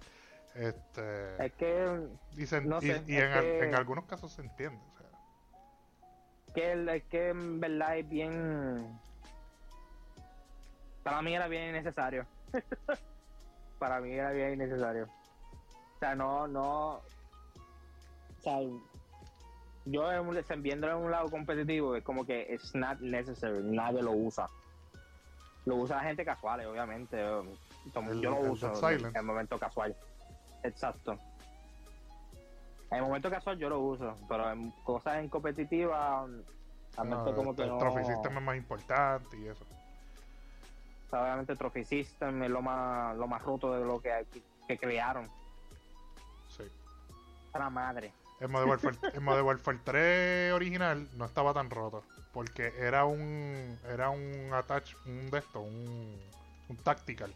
Este, 0.56 1.46
Es 1.46 1.54
que, 1.54 2.08
y, 2.38 2.46
se- 2.46 2.62
no 2.62 2.78
y- 2.80 2.82
sé, 2.88 3.04
y 3.08 3.16
es 3.18 3.24
en, 3.24 3.32
al- 3.32 3.42
que- 3.42 3.64
en 3.70 3.76
algunos 3.76 4.06
casos 4.06 4.32
se 4.32 4.42
entiende. 4.42 4.80
o 4.94 4.98
sea, 4.98 5.08
que, 6.54 6.96
es 6.96 7.04
que 7.06 7.30
en 7.30 7.60
verdad 7.60 7.98
es 7.98 8.08
bien... 8.10 9.00
Para 11.04 11.22
mí 11.22 11.36
era 11.36 11.48
bien 11.48 11.70
innecesario. 11.70 12.26
Para 13.80 14.00
mí 14.00 14.12
era 14.14 14.32
bien 14.32 14.54
innecesario. 14.54 15.06
O 15.06 16.00
sea, 16.00 16.16
no, 16.16 16.48
no... 16.48 16.92
O 16.96 17.02
sea, 18.42 18.58
yo 19.86 20.12
en 20.12 20.28
un- 20.28 20.62
viéndolo 20.62 20.98
en 20.98 21.04
un 21.06 21.12
lado 21.12 21.30
competitivo 21.30 21.96
es 21.96 22.04
como 22.04 22.26
que 22.26 22.48
it's 22.54 22.74
not 22.76 23.00
necessary, 23.00 23.62
nadie 23.64 24.02
lo 24.02 24.12
usa. 24.12 24.48
Lo 25.66 25.76
usa 25.78 25.98
la 25.98 26.04
gente 26.04 26.26
casual, 26.26 26.66
obviamente. 26.66 27.18
Como 27.94 28.12
El- 28.12 28.22
yo 28.22 28.30
lo 28.32 28.46
el 28.46 28.52
uso 28.52 28.90
en 28.90 29.16
el 29.16 29.24
momento 29.24 29.58
casual. 29.60 29.96
Exacto. 30.64 31.18
En 32.92 32.98
el 32.98 33.04
momento 33.04 33.30
casual 33.30 33.58
yo 33.58 33.70
lo 33.70 33.80
uso, 33.80 34.16
pero 34.30 34.52
en 34.52 34.70
cosas 34.84 35.18
en 35.18 35.30
competitiva, 35.30 36.26
realmente 36.96 37.32
no, 37.32 37.36
como 37.36 37.52
este, 37.52 37.64
que 37.64 37.68
el 37.68 37.74
no... 37.74 37.78
trophy 37.80 38.06
system 38.06 38.38
es 38.38 38.44
más 38.44 38.56
importante 38.58 39.38
y 39.38 39.48
eso. 39.48 39.66
o 41.08 41.10
sea, 41.10 41.22
obviamente 41.24 41.56
Trophy 41.56 41.84
System 41.86 42.44
es 42.44 42.50
lo 42.50 42.62
más, 42.62 43.16
lo 43.18 43.28
más 43.28 43.42
roto 43.42 43.74
de 43.74 43.86
lo 43.86 44.00
que, 44.02 44.26
que 44.68 44.78
crearon. 44.78 45.28
Sí. 46.50 46.64
Para 47.52 47.70
madre. 47.70 48.12
El 48.40 48.50
Modern 48.50 48.70
Warfare, 48.70 48.98
el 49.14 49.22
Modern 49.22 49.46
Warfare 49.46 49.80
3 49.84 50.54
original 50.54 51.08
no 51.16 51.26
estaba 51.26 51.54
tan 51.54 51.70
roto. 51.70 52.04
Porque 52.34 52.74
era 52.80 53.06
un. 53.06 53.80
Era 53.88 54.10
un 54.10 54.50
attach. 54.52 54.96
Un 55.06 55.30
de 55.30 55.38
esto. 55.38 55.62
Un. 55.62 56.20
Tactical. 56.84 57.34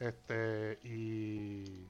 Este. 0.00 0.78
Y. 0.82 1.86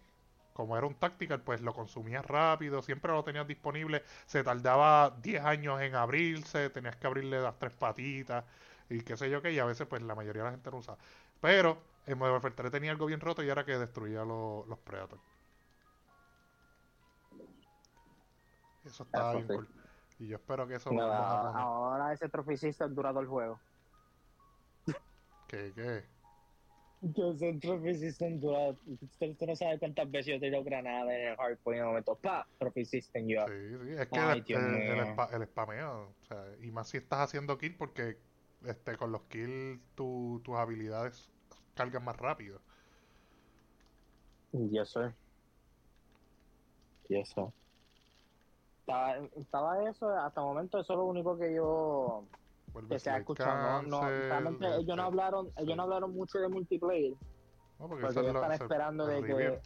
Como 0.53 0.77
era 0.77 0.87
un 0.89 0.95
tactical, 0.97 1.41
pues 1.43 1.61
lo 1.61 1.73
consumías 1.73 2.27
rápido. 2.27 2.83
Siempre 2.83 3.13
lo 3.13 3.23
tenías 3.23 3.47
disponible. 3.47 4.03
Se 4.27 4.43
tardaba 4.43 5.17
10 5.23 5.45
años 5.45 5.81
en 5.81 5.95
abrirse. 5.95 6.69
Tenías 6.71 6.97
que 6.97 7.07
abrirle 7.07 7.41
las 7.41 7.59
tres 7.59 7.73
patitas. 7.75 8.45
Y 8.91 9.03
qué 9.03 9.17
sé 9.17 9.31
yo 9.31 9.41
qué. 9.41 9.53
Y 9.53 9.61
a 9.61 9.65
veces, 9.65 9.87
pues 9.87 10.03
la 10.03 10.17
mayoría 10.17 10.43
de 10.43 10.49
la 10.49 10.53
gente 10.53 10.71
lo 10.71 10.79
usaba. 10.79 10.99
Pero. 11.41 11.79
El 12.07 12.17
Modern 12.17 12.35
Warfare 12.35 12.55
3 12.55 12.73
tenía 12.73 12.91
algo 12.91 13.05
bien 13.05 13.21
roto 13.21 13.43
y 13.43 13.51
era 13.51 13.67
que 13.67 13.77
destruía 13.77 14.25
los, 14.25 14.67
los 14.67 14.79
Predators. 14.79 15.21
Eso 18.89 19.03
estaba 19.05 19.31
Eso 19.31 19.39
bien 19.39 19.49
sí. 19.49 19.55
cool. 19.55 19.69
Y 20.19 20.29
yo 20.29 20.37
espero 20.37 20.67
que 20.67 20.75
eso 20.75 20.91
No, 20.93 21.03
lo 21.03 21.07
ahora 21.07 22.13
ese 22.13 22.29
Trophy 22.29 22.57
System 22.57 22.95
dura 22.95 23.11
todo 23.11 23.21
el 23.21 23.29
juego. 23.29 23.61
¿Qué, 25.49 25.73
qué? 25.75 26.05
Yo 27.01 27.33
sé 27.37 27.59
Trophy 27.63 27.95
System 27.95 28.41
dura. 28.41 28.71
Usted, 29.01 29.31
usted 29.31 29.47
no 29.47 29.55
sabe 29.55 29.79
cuántas 29.79 30.11
veces 30.11 30.35
yo 30.35 30.41
tiro 30.41 30.65
granada 30.65 31.15
en 31.15 31.29
el 31.29 31.37
hardpoint 31.37 31.77
en 31.77 31.83
el 31.83 31.89
momento. 31.89 32.19
¡Pa! 32.21 32.47
Trophy 32.59 32.85
System 32.85 33.29
yo. 33.29 33.47
Sí, 33.47 33.53
sí, 33.87 33.93
es 33.93 34.09
que 34.09 34.19
Ay, 34.21 34.45
el, 34.49 35.01
spa- 35.13 35.31
el 35.33 35.47
spameo, 35.47 36.17
o 36.21 36.25
sea, 36.27 36.45
y 36.61 36.71
más 36.73 36.89
si 36.89 36.97
estás 36.97 37.21
haciendo 37.21 37.57
kill 37.57 37.77
porque 37.77 38.17
este 38.65 38.97
con 38.97 39.13
los 39.13 39.23
kills 39.25 39.81
tu- 39.95 40.41
tus 40.45 40.57
habilidades 40.57 41.31
cargan 41.75 42.05
más 42.05 42.17
rápido. 42.17 42.61
Yes, 44.53 44.91
sir. 44.91 45.15
Yes, 47.09 47.31
sir. 47.31 47.53
Estaba, 48.89 49.17
estaba 49.37 49.91
eso, 49.91 50.09
hasta 50.09 50.41
el 50.41 50.47
momento 50.47 50.79
eso 50.81 50.93
es 50.95 50.97
lo 50.97 51.05
único 51.05 51.37
que 51.37 51.55
yo 51.55 52.25
que 52.89 52.99
se 52.99 53.11
ha 53.11 53.19
escuchado. 53.19 53.83
No, 53.83 54.01
realmente 54.01 54.67
ellos 54.79 54.97
no 54.97 55.03
hablaron, 55.03 55.47
sí. 55.49 55.53
ellos 55.59 55.77
no 55.77 55.83
hablaron 55.83 56.15
mucho 56.15 56.39
de 56.39 56.49
multiplayer. 56.49 57.13
No, 57.79 57.87
porque 57.89 58.07
ellos 58.07 58.15
lo- 58.33 58.43
están 58.43 58.53
esperando 58.53 59.07
de 59.07 59.23
que-. 59.23 59.61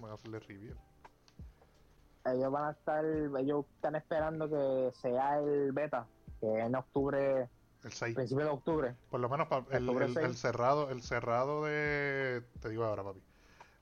Ellos 2.25 2.53
van 2.53 2.65
a 2.65 2.71
estar, 2.73 3.05
ellos 3.05 3.65
están 3.77 3.95
esperando 3.95 4.49
que 4.49 4.91
sea 5.01 5.39
el 5.39 5.71
beta, 5.73 6.07
que 6.41 6.47
en 6.59 6.75
octubre, 6.75 7.49
El 7.85 7.93
6. 7.93 8.17
principio 8.17 8.45
de 8.45 8.51
octubre. 8.51 8.97
Por 9.09 9.21
lo 9.21 9.29
menos 9.29 9.47
pa- 9.47 9.65
el, 9.71 9.89
el- 9.89 10.37
cerrado, 10.37 10.91
el 10.91 11.03
cerrado 11.03 11.65
de 11.65 12.43
te 12.61 12.69
digo 12.71 12.85
ahora, 12.85 13.05
papi. 13.05 13.23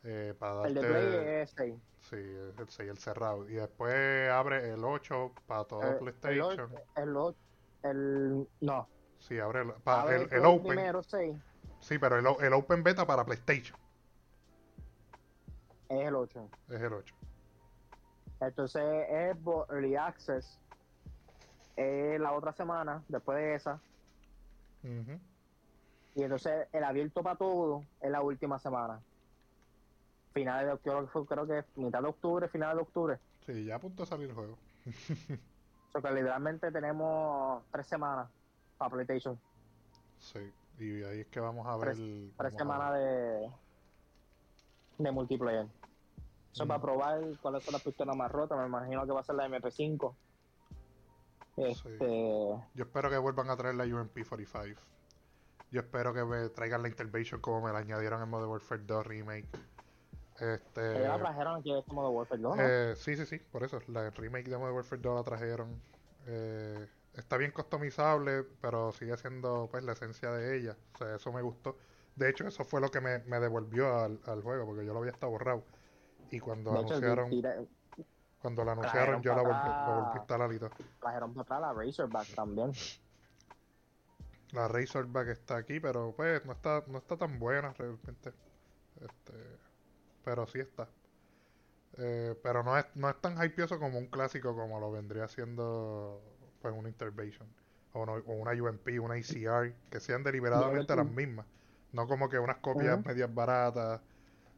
Eh, 0.04 0.34
para 0.38 0.66
El 0.66 0.74
de 0.74 0.80
darte 0.82 0.92
Play 1.08 1.24
es 1.42 1.50
6. 1.56 1.74
Sí, 2.10 2.16
el 2.16 2.68
6, 2.68 2.90
el 2.90 2.98
cerrado. 2.98 3.48
Y 3.48 3.54
después 3.54 4.28
abre 4.30 4.70
el 4.72 4.84
8 4.84 5.32
para 5.46 5.64
todo 5.64 5.82
Eh, 5.82 5.90
El, 5.90 5.98
PlayStation. 5.98 6.74
el, 6.96 7.16
ocho- 7.16 7.38
el, 7.84 8.48
no, 8.60 8.88
Sí, 9.18 9.38
abre 9.38 9.62
el, 9.62 9.72
pa- 9.84 10.02
abre 10.02 10.16
el, 10.24 10.32
el 10.32 10.44
Open. 10.44 10.66
primero 10.68 11.02
6 11.02 11.36
Sí, 11.80 11.98
pero 11.98 12.16
el, 12.18 12.52
Open 12.52 12.82
Beta 12.82 13.06
para 13.06 13.24
PlayStation 13.24 13.78
es 15.88 16.06
el 16.08 16.14
8. 16.16 16.48
es 16.68 16.80
el 16.80 16.92
8. 16.92 17.14
Entonces 18.40 18.82
Xbox 19.36 19.70
Early 19.70 19.96
Access 19.96 20.58
es 21.76 22.20
la 22.20 22.32
otra 22.32 22.52
semana, 22.52 23.02
después 23.08 23.38
de 23.38 23.54
esa. 23.54 23.80
Ujú. 24.82 25.18
Y 26.14 26.22
entonces 26.22 26.66
el 26.72 26.84
abierto 26.84 27.22
para 27.22 27.36
todo 27.36 27.82
es 28.00 28.10
la 28.10 28.20
última 28.22 28.58
semana. 28.58 29.00
Finales 30.32 30.66
de 30.66 30.72
octubre, 30.72 31.26
creo 31.28 31.46
que 31.46 31.64
mitad 31.80 32.00
de 32.02 32.08
octubre, 32.08 32.48
final 32.48 32.76
de 32.76 32.82
octubre. 32.82 33.18
Sí, 33.46 33.64
ya 33.64 33.76
a 33.76 33.78
punto 33.80 34.02
de 34.04 34.08
salir 34.08 34.28
el 34.30 34.34
juego. 34.34 34.56
O 35.92 36.00
sea 36.00 36.02
que 36.08 36.14
literalmente 36.16 36.70
tenemos 36.70 37.64
tres 37.72 37.84
semanas 37.84 38.30
para 38.78 38.92
PlayStation. 38.92 39.36
Sí, 40.20 40.38
y 40.78 41.02
ahí 41.02 41.20
es 41.22 41.26
que 41.26 41.40
vamos 41.40 41.66
a 41.66 41.76
ver. 41.78 41.96
Tres- 41.96 42.54
semanas 42.56 42.94
de, 42.94 43.50
de 44.98 45.10
multiplayer. 45.10 45.66
Eso 46.52 46.64
Mm. 46.64 46.68
para 46.68 46.80
probar 46.80 47.20
cuáles 47.42 47.64
son 47.64 47.72
las 47.72 47.82
pistolas 47.82 48.14
más 48.16 48.30
rotas. 48.30 48.56
Me 48.56 48.66
imagino 48.66 49.04
que 49.04 49.10
va 49.10 49.18
a 49.18 49.24
ser 49.24 49.34
la 49.34 49.48
MP5. 49.48 50.14
Este, 51.56 51.98
Yo 51.98 52.84
espero 52.84 53.10
que 53.10 53.18
vuelvan 53.18 53.50
a 53.50 53.56
traer 53.56 53.74
la 53.74 53.84
UMP45. 53.84 54.76
Yo 55.72 55.80
espero 55.80 56.14
que 56.14 56.24
me 56.24 56.48
traigan 56.50 56.82
la 56.82 56.88
Intervention 56.88 57.40
como 57.40 57.62
me 57.66 57.72
la 57.72 57.78
añadieron 57.80 58.22
en 58.22 58.28
Modern 58.28 58.50
Warfare 58.50 58.82
2 58.84 59.06
Remake. 59.06 59.48
Este. 60.40 60.96
ellos 60.96 61.08
la 61.08 61.18
trajeron 61.18 61.56
aquí 61.56 61.72
de 61.72 61.80
este 61.80 61.92
modo 61.92 62.10
Warfare 62.10 62.40
2, 62.40 62.56
¿no? 62.56 62.62
Eh, 62.62 62.96
sí, 62.96 63.16
sí, 63.16 63.26
sí, 63.26 63.38
por 63.38 63.62
eso. 63.62 63.80
La 63.88 64.10
remake 64.10 64.48
de 64.48 64.56
Modern 64.56 64.76
Warfare 64.76 65.02
2 65.02 65.14
la 65.16 65.22
trajeron. 65.22 65.80
Eh, 66.26 66.88
está 67.14 67.36
bien 67.36 67.50
customizable, 67.50 68.44
pero 68.60 68.92
sigue 68.92 69.16
siendo 69.16 69.68
pues 69.70 69.84
la 69.84 69.92
esencia 69.92 70.30
de 70.30 70.56
ella. 70.56 70.76
O 70.94 70.98
sea, 70.98 71.16
eso 71.16 71.32
me 71.32 71.42
gustó. 71.42 71.76
De 72.16 72.30
hecho, 72.30 72.46
eso 72.46 72.64
fue 72.64 72.80
lo 72.80 72.90
que 72.90 73.00
me, 73.00 73.18
me 73.20 73.38
devolvió 73.38 73.98
al, 73.98 74.20
al 74.26 74.42
juego, 74.42 74.66
porque 74.66 74.84
yo 74.84 74.92
lo 74.92 75.00
había 75.00 75.12
estado 75.12 75.32
borrado. 75.32 75.64
Y 76.30 76.40
cuando 76.40 76.72
de 76.72 76.78
anunciaron, 76.78 77.30
cuando 78.40 78.64
la 78.64 78.72
anunciaron, 78.72 79.22
yo 79.22 79.34
la 79.34 79.42
volví, 79.42 79.52
la 79.52 79.94
volví 79.94 80.14
a 80.14 80.18
instalar 80.18 80.52
y 80.52 80.58
todo. 80.58 80.70
trajeron 81.00 81.34
para 81.34 81.42
atrás 81.42 81.60
la 81.60 81.72
Razorback 81.72 82.34
también. 82.34 82.72
La 84.52 84.68
Razorback 84.68 85.28
está 85.28 85.56
aquí, 85.56 85.80
pero 85.80 86.12
pues 86.16 86.44
no 86.46 86.52
está, 86.52 86.82
no 86.86 86.98
está 86.98 87.16
tan 87.16 87.38
buena 87.38 87.72
realmente. 87.72 88.32
Este, 89.00 89.32
pero 90.24 90.46
sí 90.46 90.60
está. 90.60 90.88
Eh, 91.98 92.34
pero 92.42 92.62
no 92.62 92.78
es, 92.78 92.86
no 92.94 93.08
es 93.10 93.20
tan 93.20 93.42
hypeoso 93.44 93.78
como 93.78 93.98
un 93.98 94.06
clásico 94.06 94.54
como 94.54 94.78
lo 94.80 94.90
vendría 94.92 95.28
siendo 95.28 96.22
pues 96.60 96.74
una 96.76 96.88
Intervention. 96.88 97.48
O, 97.92 98.06
no- 98.06 98.14
o 98.14 98.32
una 98.34 98.52
UMP, 98.52 99.00
una 99.00 99.14
ACR, 99.14 99.74
que 99.90 100.00
sean 100.00 100.22
deliberadamente 100.22 100.94
las 100.94 101.06
mismas. 101.06 101.46
No 101.92 102.06
como 102.06 102.28
que 102.28 102.38
unas 102.38 102.58
copias 102.58 102.98
Ujú. 102.98 103.08
medias 103.08 103.34
baratas, 103.34 104.00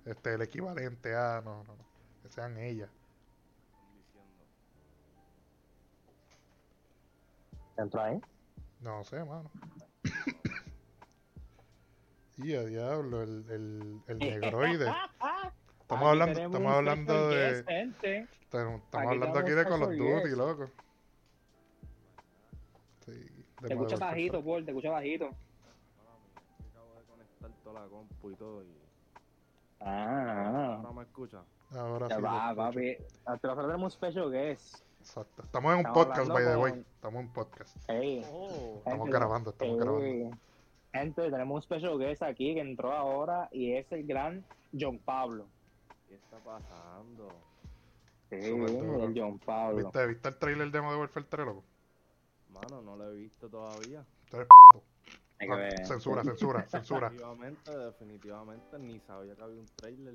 este, 0.04 0.34
el 0.34 0.42
equivalente 0.42 1.14
a, 1.14 1.40
no, 1.44 1.64
no, 1.64 1.76
no, 1.76 1.84
que 2.22 2.28
sean 2.30 2.58
ellas. 2.58 2.90
Entró 7.76 8.00
ahí. 8.02 8.20
No 8.80 9.02
sé, 9.04 9.24
mano. 9.24 9.50
Y 12.38 12.54
a 12.54 12.62
diablo, 12.64 13.22
el, 13.22 13.44
el, 13.50 14.00
el 14.08 14.18
negroide. 14.18 14.86
Estamos 15.82 16.08
Aquí 16.08 16.20
hablando, 16.22 16.40
estamos 16.40 16.72
hablando 16.72 17.28
de. 17.28 17.58
Estamos 18.40 18.82
hablando 18.92 19.38
aquí 19.38 19.50
de 19.50 19.64
Call 19.64 19.82
of 19.82 19.90
Duty, 19.90 20.36
loco. 20.36 20.70
Sí, 23.04 23.12
de 23.12 23.68
Te 23.68 23.74
escucha 23.74 23.96
bajito. 23.96 24.42
Paul, 24.42 24.64
te 24.64 24.70
escucha 24.70 24.90
bajito. 24.90 25.26
Acabo 25.26 26.94
de 26.94 27.04
conectar 27.04 27.50
toda 27.62 27.80
la 27.82 27.86
compu 27.88 28.30
y 28.30 28.34
todo 28.36 28.62
y 28.62 28.68
Ah, 29.80 30.76
ahora 30.76 30.92
me 30.92 31.02
escucha. 31.02 31.42
Ahora 31.74 32.08
sí. 32.08 32.22
va, 32.22 32.54
papi. 32.54 32.96
Nosotros 33.26 33.56
tenemos 33.66 33.82
un 33.82 33.90
special 33.90 34.30
guest. 34.30 34.76
Exacto. 35.00 35.42
Estamos 35.42 35.72
en 35.72 35.78
un 35.80 35.86
Estamos 35.86 36.06
podcast, 36.06 36.28
by 36.30 36.44
the 36.44 36.56
way. 36.56 36.72
Estamos 36.94 37.20
en 37.20 37.26
un 37.26 37.32
podcast. 37.32 37.76
Hey. 37.88 38.24
Oh, 38.30 38.76
Estamos 38.78 39.10
grabando, 39.10 39.50
estamos 39.50 39.78
grabando. 39.78 40.38
Gente, 40.92 41.22
tenemos 41.30 41.54
un 41.56 41.62
special 41.62 41.98
guest 41.98 42.22
aquí 42.22 42.54
que 42.54 42.60
entró 42.60 42.92
ahora 42.92 43.48
y 43.50 43.72
es 43.72 43.90
el 43.92 44.06
gran 44.06 44.44
John 44.78 44.98
Pablo. 44.98 45.46
¿Qué 46.06 46.14
está 46.16 46.38
pasando? 46.38 47.28
Sí, 48.28 48.36
el 48.36 49.12
John 49.16 49.38
Pablo. 49.38 49.78
¿Viste, 49.78 50.06
¿Viste 50.06 50.28
el 50.28 50.38
trailer 50.38 50.70
de 50.70 50.80
Modern 50.82 51.00
Warfare 51.00 51.26
3, 51.28 51.46
loco? 51.46 51.64
Mano, 52.50 52.82
no 52.82 52.96
lo 52.96 53.10
he 53.10 53.14
visto 53.16 53.48
todavía. 53.48 54.04
Hay 55.38 55.48
que 55.48 55.52
Ah. 55.54 55.84
Censura, 55.86 56.22
censura, 56.22 56.66
censura. 56.68 57.08
Definitivamente, 57.10 57.76
definitivamente 57.76 58.78
ni 58.78 59.00
sabía 59.00 59.34
que 59.34 59.42
había 59.42 59.58
un 59.60 59.66
trailer. 59.76 60.14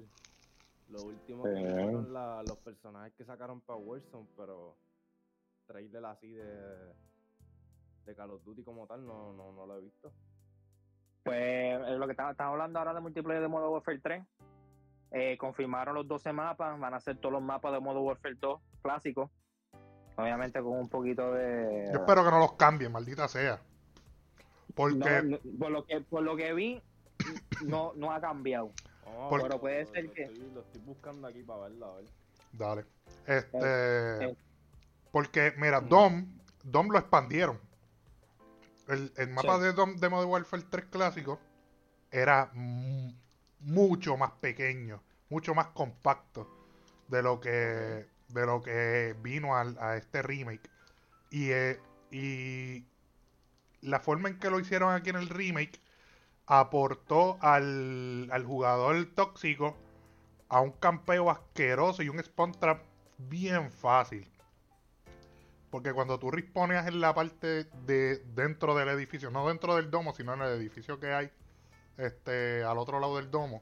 Lo 0.89 1.01
último 1.03 1.43
Sí. 1.43 1.49
que 1.55 1.69
fueron 1.71 2.13
la- 2.13 2.43
los 2.43 2.57
personajes 2.59 3.13
que 3.13 3.25
sacaron 3.25 3.59
para 3.61 3.77
Warzone, 3.79 4.27
pero 4.37 4.75
trailer 5.65 6.05
así 6.05 6.31
de, 6.31 6.93
de 8.05 8.15
Call 8.15 8.29
of 8.31 8.43
Duty 8.45 8.63
como 8.63 8.85
tal 8.87 9.05
no, 9.05 9.33
no, 9.33 9.51
no 9.51 9.65
lo 9.65 9.77
he 9.77 9.81
visto. 9.81 10.13
Pues 11.27 11.37
eh, 11.87 11.95
lo 11.97 12.05
que 12.05 12.11
estamos 12.13 12.35
hablando 12.39 12.79
ahora 12.79 12.93
de 12.93 13.01
multiplayer 13.01 13.41
de 13.41 13.47
Modern 13.47 13.71
Warfare 13.73 13.99
3. 13.99 14.23
eh, 15.11 15.37
confirmaron 15.37 15.95
los 15.95 16.07
12 16.07 16.31
mapas, 16.33 16.79
van 16.79 16.93
a 16.93 16.99
ser 16.99 17.17
todos 17.17 17.33
los 17.33 17.41
mapas 17.41 17.71
de 17.73 17.79
Modern 17.79 18.05
Warfare 18.05 18.35
2 18.35 18.61
clásicos. 18.81 19.29
Obviamente 20.15 20.59
con 20.61 20.73
un 20.79 20.89
poquito 20.89 21.31
de... 21.33 21.89
Yo 21.93 21.99
espero 21.99 22.23
que 22.25 22.31
no 22.31 22.39
los 22.39 22.53
cambien, 22.53 22.91
maldita 22.91 23.27
sea. 23.27 23.59
Porque 24.75 24.95
No, 24.97 25.21
no, 25.23 25.37
por, 25.59 25.71
lo 25.71 25.85
que, 25.85 26.01
por 26.01 26.23
lo 26.23 26.35
que 26.35 26.53
vi, 26.53 26.81
no, 27.65 27.93
no 27.95 28.11
ha 28.11 28.19
cambiado. 28.19 28.71
Oh, 29.05 29.29
Por- 29.29 29.41
Pero 29.43 29.59
puede 29.59 29.85
ser 29.85 30.05
lo 30.05 30.13
que- 30.13 30.23
Estoy, 30.23 30.51
lo 30.53 30.61
estoy 30.61 30.81
buscando 30.81 31.27
aquí 31.27 31.43
para 31.43 31.61
verlo, 31.63 31.85
a 31.85 31.95
ver. 31.97 32.05
Dale. 32.51 32.85
Este. 33.27 33.59
eh. 34.25 34.35
Porque, 35.11 35.53
mira. 35.57 35.79
Dom, 35.81 36.25
Dom 36.63 36.87
lo 36.89 36.97
expandieron. 36.99 37.59
El, 38.87 39.11
el 39.17 39.29
mapa 39.29 39.57
Sí. 39.57 39.63
de 39.63 39.73
de 39.73 40.09
Modern 40.09 40.29
Warfare 40.31 40.63
3 40.69 40.85
clásico 40.85 41.39
era 42.11 42.49
mu- 42.53 43.13
mucho 43.59 44.17
más 44.17 44.31
pequeño, 44.33 45.03
mucho 45.29 45.53
más 45.55 45.67
compacto 45.67 46.47
de 47.07 47.21
lo 47.23 47.39
que 47.39 48.07
de 48.29 48.45
lo 48.45 48.61
que 48.61 49.15
vino 49.21 49.55
al- 49.55 49.77
a 49.79 49.95
este 49.97 50.21
remake. 50.21 50.69
Y, 51.31 51.51
eh, 51.51 51.79
y 52.11 52.85
la 53.81 53.99
forma 53.99 54.29
en 54.29 54.39
que 54.39 54.49
lo 54.49 54.59
hicieron 54.59 54.93
aquí 54.93 55.09
en 55.09 55.15
el 55.17 55.29
remake 55.29 55.81
aportó 56.47 57.37
al, 57.41 58.29
al 58.31 58.45
jugador 58.45 59.05
tóxico 59.15 59.77
a 60.49 60.61
un 60.61 60.71
campeo 60.71 61.29
asqueroso 61.29 62.03
y 62.03 62.09
un 62.09 62.19
spawn 62.23 62.53
trap 62.53 62.81
bien 63.17 63.71
fácil. 63.71 64.29
Porque 65.69 65.93
cuando 65.93 66.17
tú 66.17 66.31
respones 66.31 66.85
en 66.87 67.01
la 67.01 67.13
parte 67.13 67.65
de 67.85 68.19
dentro 68.33 68.75
del 68.75 68.89
edificio, 68.89 69.29
no 69.31 69.47
dentro 69.47 69.75
del 69.75 69.91
domo, 69.91 70.13
sino 70.13 70.33
en 70.33 70.41
el 70.41 70.49
edificio 70.49 70.99
que 70.99 71.13
hay 71.13 71.31
este 71.97 72.63
al 72.63 72.77
otro 72.77 72.99
lado 72.99 73.17
del 73.17 73.29
domo, 73.29 73.61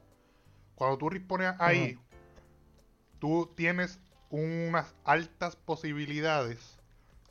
cuando 0.76 0.98
tú 0.98 1.08
respones 1.08 1.54
ahí, 1.58 1.98
tú 3.18 3.52
tienes 3.56 3.98
unas 4.30 4.94
altas 5.04 5.56
posibilidades 5.56 6.78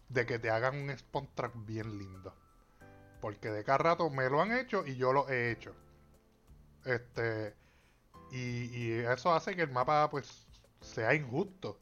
de 0.10 0.26
que 0.26 0.40
te 0.40 0.50
hagan 0.50 0.76
un 0.76 0.98
spawn 0.98 1.30
trap 1.36 1.54
bien 1.66 1.98
lindo. 1.98 2.34
Porque 3.22 3.50
de 3.50 3.64
cada 3.64 3.78
rato 3.78 4.10
me 4.10 4.30
lo 4.30 4.42
han 4.42 4.52
hecho 4.52 4.86
y 4.86 4.98
yo 4.98 5.14
lo 5.14 5.30
he 5.30 5.52
hecho. 5.52 5.74
Este. 6.84 7.56
Y, 8.32 8.66
y 8.76 8.92
eso 8.92 9.34
hace 9.34 9.56
que 9.56 9.62
el 9.62 9.72
mapa 9.72 10.10
pues 10.10 10.48
sea 10.82 11.14
injusto. 11.14 11.80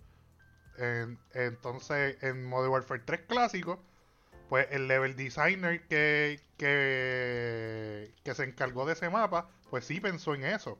En- 0.78 1.20
entonces, 1.34 2.22
en 2.24 2.44
Modern 2.46 2.72
Warfare 2.72 3.02
3 3.06 3.22
clásico, 3.28 3.80
pues 4.50 4.68
el 4.72 4.88
level 4.88 5.16
designer 5.16 5.82
que, 5.88 6.40
que, 6.58 8.14
que 8.24 8.34
se 8.36 8.44
encargó 8.44 8.86
de 8.86 8.94
ese 8.94 9.10
mapa, 9.10 9.50
pues 9.70 9.86
sí 9.86 10.00
pensó 10.00 10.34
en 10.36 10.44
eso. 10.46 10.80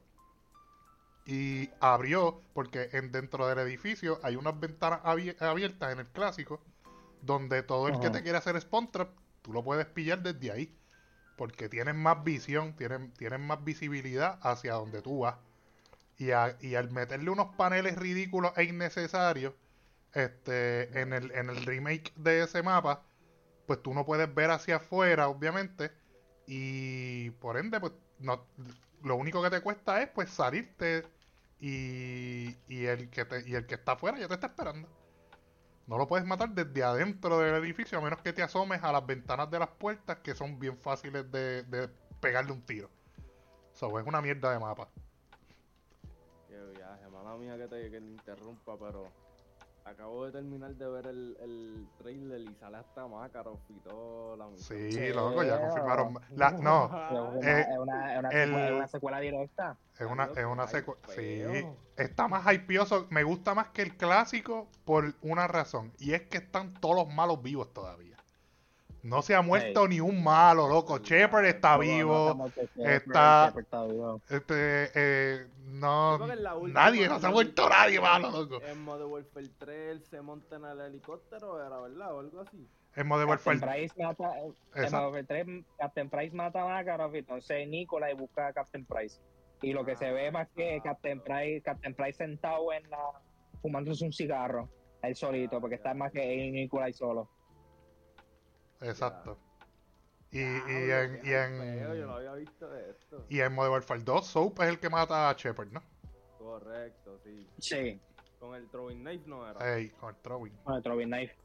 Y 1.26 1.70
abrió, 1.80 2.42
porque 2.54 2.90
en, 2.92 3.12
dentro 3.12 3.48
del 3.48 3.60
edificio 3.60 4.20
hay 4.24 4.36
unas 4.36 4.60
ventanas 4.60 5.00
abi- 5.04 5.40
abiertas 5.42 5.94
en 5.94 6.00
el 6.00 6.08
clásico, 6.08 6.60
donde 7.22 7.64
todo 7.64 7.88
el 7.88 8.00
que 8.00 8.10
te 8.10 8.22
quiere 8.24 8.38
hacer 8.38 8.60
spawn 8.60 8.92
trap, 8.92 9.10
tú 9.42 9.54
lo 9.54 9.64
puedes 9.64 9.86
pillar 9.86 10.22
desde 10.22 10.52
ahí. 10.52 10.76
Porque 11.38 11.70
tienes 11.70 11.96
más 11.96 12.24
visión, 12.24 12.76
tienes, 12.76 13.12
tienes 13.14 13.40
más 13.40 13.64
visibilidad 13.64 14.38
hacia 14.44 14.74
donde 14.74 15.02
tú 15.02 15.20
vas. 15.20 15.36
Y, 16.18 16.32
a- 16.32 16.58
y 16.60 16.76
al 16.76 16.92
meterle 16.92 17.30
unos 17.30 17.56
paneles 17.56 17.96
ridículos 17.98 18.52
e 18.58 18.66
innecesarios 18.66 19.54
este, 20.14 21.00
en, 21.00 21.14
el, 21.14 21.32
en 21.32 21.50
el 21.50 21.66
remake 21.66 22.14
de 22.16 22.44
ese 22.44 22.64
mapa, 22.64 23.04
pues 23.66 23.82
tú 23.82 23.94
no 23.94 24.06
puedes 24.06 24.34
ver 24.34 24.52
hacia 24.52 24.78
afuera, 24.78 25.28
obviamente. 25.28 25.92
Y 26.46 27.32
por 27.32 27.58
ende, 27.58 27.80
pues 27.80 27.94
no, 28.20 28.46
lo 29.04 29.16
único 29.16 29.42
que 29.42 29.50
te 29.50 29.62
cuesta 29.62 30.02
es 30.02 30.10
pues 30.10 30.30
salirte 30.30 31.06
y, 31.60 32.56
y 32.68 32.86
el 32.86 33.10
que 33.10 33.26
te, 33.26 33.48
y 33.48 33.56
el 33.56 33.66
que 33.66 33.76
está 33.76 33.94
afuera 33.94 34.18
ya 34.18 34.28
te 34.28 34.34
está 34.36 34.48
esperando. 34.48 34.88
No 35.88 35.98
lo 35.98 36.08
puedes 36.08 36.26
matar 36.26 36.50
desde 36.50 36.84
adentro 36.84 37.40
del 37.40 37.56
edificio 37.56 37.98
a 37.98 38.02
menos 38.02 38.22
que 38.22 38.32
te 38.32 38.42
asomes 38.42 38.82
a 38.84 38.92
las 38.92 39.06
ventanas 39.06 39.52
de 39.52 39.60
las 39.60 39.70
puertas 39.70 40.18
que 40.20 40.34
son 40.34 40.58
bien 40.60 40.78
fáciles 40.78 41.30
de, 41.32 41.64
de 41.64 41.90
pegarle 42.22 42.54
un 42.54 42.62
tiro. 42.62 42.90
Eso 43.74 44.00
es 44.00 44.08
una 44.08 44.22
mierda 44.22 44.52
de 44.52 44.60
mapa. 44.60 44.88
Qué 46.48 46.58
viaje, 46.78 47.08
mala 47.10 47.36
mía 47.36 47.58
que 47.58 47.68
te, 47.68 47.92
que 47.92 48.00
te 48.00 48.06
interrumpa, 48.06 48.78
pero 48.78 49.12
acabo 49.86 50.26
de 50.26 50.32
terminar 50.32 50.74
de 50.76 50.88
ver 50.88 51.08
el, 51.08 51.38
el 51.42 51.88
trailer 51.98 52.42
y 52.42 52.56
sale 52.56 52.78
hasta 52.78 53.08
Makarov 53.08 53.60
y 53.70 53.80
todo 53.80 54.36
la 54.38 54.48
Sí, 54.56 54.92
Sí. 54.92 55.14
loco, 55.14 55.44
ya 55.44 55.60
confirmaron. 55.60 56.14
La, 56.36 56.52
no, 56.52 56.86
Es 57.42 57.68
una, 57.78 58.14
Eh, 58.16 58.20
una- 58.20 58.30
el- 58.30 58.50
secuela, 58.50 58.76
una 58.76 58.88
secuela 58.88 59.20
directa. 59.20 59.78
es 60.00 60.08
una, 60.10 60.24
es 60.36 60.46
una 60.46 60.68
secuela. 60.68 61.02
Sí, 61.10 61.44
está 61.98 62.28
más 62.28 62.52
hypeoso. 62.54 63.08
Me 63.10 63.24
gusta 63.24 63.54
más 63.54 63.70
que 63.70 63.82
el 63.82 63.96
clásico 63.98 64.68
por 64.86 65.14
una 65.22 65.48
razón. 65.48 65.92
Y 66.00 66.14
es 66.14 66.22
que 66.24 66.38
están 66.38 66.74
todos 66.76 66.96
los 66.96 67.14
malos 67.14 67.42
vivos 67.42 67.74
todavía. 67.74 68.13
No 69.04 69.22
se 69.22 69.36
ha 69.36 69.42
muerto 69.42 69.86
ni 69.88 70.00
un 70.00 70.24
malo, 70.24 70.68
loco. 70.70 70.98
Shepard 70.98 71.46
está 71.46 71.74
No, 71.74 71.80
vivo. 71.80 72.34
no, 72.36 72.46
está- 72.48 73.48
Shepard 73.48 73.60
está 73.60 73.84
vivo. 73.86 74.22
Este, 74.30 74.92
eh, 74.96 75.48
no. 75.66 76.18
Nadie, 76.68 77.10
no 77.10 77.20
se 77.20 77.28
ha 77.28 77.30
muerto 77.30 77.68
nadie 77.68 78.00
malo, 78.00 78.32
loco. 78.32 78.62
En 78.66 78.82
Modern 78.82 79.12
Warfare 79.12 79.50
3 79.60 79.92
él 79.92 80.04
se 80.06 80.22
monta 80.22 80.56
en 80.56 80.64
el 80.66 80.80
helicóptero, 80.80 81.64
era 81.66 81.82
verdad, 81.82 82.16
o 82.16 82.20
algo 82.22 82.42
así. 82.42 82.66
En 82.96 83.08
Modern 83.08 83.30
Captain 83.30 83.60
Warfare. 83.60 83.80
Price 83.90 84.02
mata, 84.02 84.40
en. 84.40 84.54
Modern 84.84 84.94
Warfare 85.04 85.24
3, 85.26 85.48
Captain 85.78 86.10
Price 86.10 86.36
mata 86.36 86.62
a 86.62 86.66
Makarov, 86.66 87.14
entonces 87.16 87.68
Nicolai 87.68 88.14
busca 88.14 88.48
a 88.48 88.54
Captain 88.54 88.86
Price. 88.86 89.20
Y 89.62 89.74
lo 89.74 89.84
que 89.84 89.98
se 89.98 90.12
ve 90.12 90.32
más 90.32 90.48
que 90.56 90.80
Captain 90.82 91.20
Price, 91.20 91.62
Captain 91.62 91.94
Price 91.94 92.18
sentado 92.18 92.72
en 92.72 92.90
la, 92.90 92.98
fumándose 93.62 94.06
un 94.06 94.14
cigarro, 94.14 94.70
él 95.02 95.16
solito, 95.16 95.60
porque 95.60 95.76
está 95.76 95.94
más 95.94 96.12
que 96.14 96.52
Nicolai 96.52 96.94
solo. 96.94 97.30
Exacto. 98.82 99.38
Y, 100.32 100.40
y 100.40 100.42
en, 100.92 101.16
y 101.24 101.30
feo, 101.30 101.96
Yo 101.96 102.08
no 102.08 102.20
en, 102.20 102.28
había 102.28 102.34
visto 102.34 102.68
de 102.70 102.90
esto. 102.90 103.26
y 103.30 103.40
en 103.40 103.54
Modern 103.54 103.74
Warfare 103.74 104.02
2, 104.04 104.26
Soap 104.28 104.62
es 104.62 104.70
el 104.70 104.80
que 104.80 104.90
mata 104.90 105.30
a 105.30 105.34
Shepard, 105.34 105.72
¿no? 105.72 105.84
Correcto, 106.40 107.20
sí. 107.24 107.48
Sí, 107.60 108.02
Con 108.40 108.56
el 108.56 108.68
throwing 108.70 109.00
knife 109.04 109.24
no 109.28 109.48
era. 109.50 109.76
Ey, 109.78 109.90
con 109.92 110.10
el 110.10 110.22
throwing. 110.22 110.54
con 110.64 110.76
el 110.76 110.84
Throwing 110.84 111.08
Knife. 111.10 111.36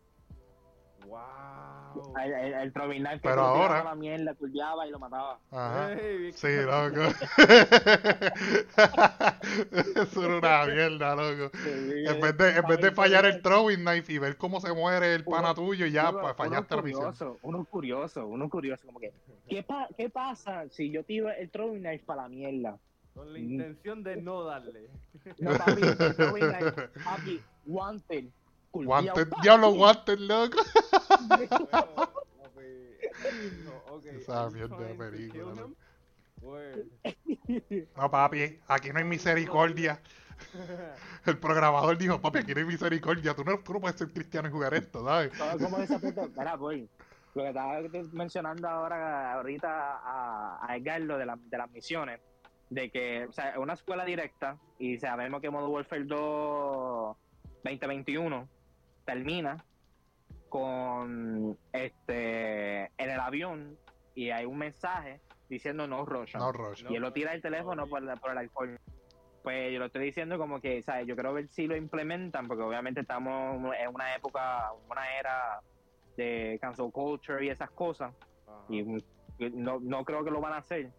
Wow. 1.06 2.14
El, 2.22 2.32
el, 2.32 2.54
el 2.54 2.72
Throwing 2.72 3.00
Knife 3.02 3.20
que 3.20 3.28
Pero 3.28 3.40
ahora- 3.40 3.82
la 3.84 3.94
mierda, 3.94 4.34
curviaba 4.34 4.86
y 4.86 4.90
lo 4.90 4.98
mataba. 4.98 5.38
Ajá. 5.50 5.96
Sí, 6.34 6.48
loco. 6.62 7.00
Eso 9.96 10.24
era 10.24 10.38
una 10.38 10.66
mierda, 10.74 11.14
loco. 11.16 11.50
En 11.64 12.20
vez 12.20 12.36
de, 12.36 12.50
en 12.56 12.66
vez 12.66 12.80
de 12.80 12.90
fallar 12.92 13.24
el 13.26 13.40
throwing 13.42 13.80
knife 13.84 14.12
y 14.12 14.18
ver 14.18 14.36
cómo 14.36 14.60
se 14.60 14.72
muere 14.72 15.14
el 15.14 15.24
pana 15.24 15.54
tuyo, 15.54 15.86
ya 15.86 16.10
uno, 16.10 16.20
pues, 16.20 16.36
fallaste 16.36 16.74
la 16.74 16.80
uno 16.82 16.86
misión. 16.86 17.02
curioso, 17.04 17.38
uno 17.42 17.64
curioso, 17.64 18.26
uno 18.26 18.48
curioso, 18.48 18.86
como 18.86 19.00
que, 19.00 19.12
¿qué, 19.48 19.62
pa- 19.62 19.88
¿qué 19.96 20.10
pasa 20.10 20.68
si 20.70 20.90
yo 20.90 21.02
tiro 21.04 21.30
el 21.30 21.50
throwing 21.50 21.80
knife 21.82 22.04
para 22.04 22.22
la 22.22 22.28
mierda? 22.28 22.76
Con 23.14 23.32
la 23.32 23.38
intención 23.38 24.02
de 24.04 24.16
no 24.16 24.44
darle. 24.44 24.88
No, 25.38 25.52
papi, 25.56 25.82
el 25.82 26.14
throwing 26.16 26.50
knife, 26.52 26.88
papi, 27.04 27.40
wanted. 27.66 28.24
Diablo, 29.42 29.70
wanted, 29.70 30.18
loco. 30.20 30.58
No, 33.64 34.00
Esa 34.10 34.50
mierda 34.50 34.76
de 34.78 34.94
película, 34.94 35.66
papi, 38.10 38.58
aquí 38.68 38.90
no 38.92 38.98
hay 38.98 39.04
misericordia. 39.04 40.00
El 41.26 41.38
programador 41.38 41.98
dijo, 41.98 42.20
papi, 42.20 42.38
aquí 42.38 42.54
no 42.54 42.60
hay 42.60 42.66
misericordia. 42.66 43.34
Tú 43.34 43.44
no, 43.44 43.58
tú 43.58 43.72
no 43.72 43.80
puedes 43.80 43.98
ser 43.98 44.08
cristiano 44.12 44.48
y 44.48 44.52
jugar 44.52 44.72
esto, 44.74 45.04
¿sabes? 45.04 45.32
Como 45.58 45.78
punto, 46.00 46.22
espera, 46.22 46.56
voy. 46.56 46.88
Lo 47.34 47.42
que 47.42 47.48
estaba 47.48 47.80
mencionando 48.12 48.68
ahora, 48.68 49.34
ahorita 49.34 49.98
a, 50.02 50.58
a 50.66 50.76
Edgardo 50.76 51.18
de, 51.18 51.26
la- 51.26 51.38
de 51.40 51.58
las 51.58 51.70
misiones, 51.70 52.20
de 52.70 52.90
que, 52.90 53.26
o 53.26 53.32
sea, 53.32 53.50
es 53.50 53.58
una 53.58 53.74
escuela 53.74 54.04
directa 54.04 54.56
y 54.78 54.98
sabemos 54.98 55.40
que 55.40 55.50
Modern 55.50 55.72
Warfare 55.72 56.04
2 56.04 57.16
2021 57.64 58.48
termina 59.12 59.56
con 60.50 61.58
este 61.72 62.84
en 62.98 63.10
el 63.10 63.20
avión 63.20 63.78
y 64.14 64.30
hay 64.30 64.44
un 64.44 64.58
mensaje 64.58 65.20
diciendo 65.48 65.86
no 65.86 66.04
rush. 66.04 66.34
y 66.90 66.96
él 66.96 67.02
lo 67.02 67.12
tira 67.14 67.32
el 67.32 67.40
teléfono 67.40 67.86
por, 67.86 68.02
la- 68.02 68.16
por 68.16 68.32
el 68.32 68.38
alcohol. 68.38 68.78
Pues 69.42 69.72
yo 69.72 69.78
lo 69.78 69.86
estoy 69.86 70.04
diciendo 70.04 70.36
como 70.36 70.60
que, 70.60 70.82
¿sabes? 70.82 71.06
Yo 71.06 71.14
quiero 71.14 71.32
ver 71.32 71.48
si 71.48 71.66
lo 71.66 71.74
implementan, 71.74 72.46
porque 72.48 72.62
obviamente 72.64 73.00
estamos 73.00 73.56
en 73.78 73.88
una 73.94 74.14
época, 74.14 74.72
una 74.90 75.18
era 75.18 75.60
de 76.16 76.58
cancel 76.60 76.90
culture 76.92 77.42
y 77.44 77.48
esas 77.48 77.70
cosas. 77.70 78.12
Ajá. 78.46 78.64
Y 78.68 78.82
no, 79.54 79.78
no 79.80 80.04
creo 80.04 80.22
que 80.24 80.30
lo 80.30 80.40
van 80.42 80.52
a 80.52 80.58
hacer, 80.58 80.90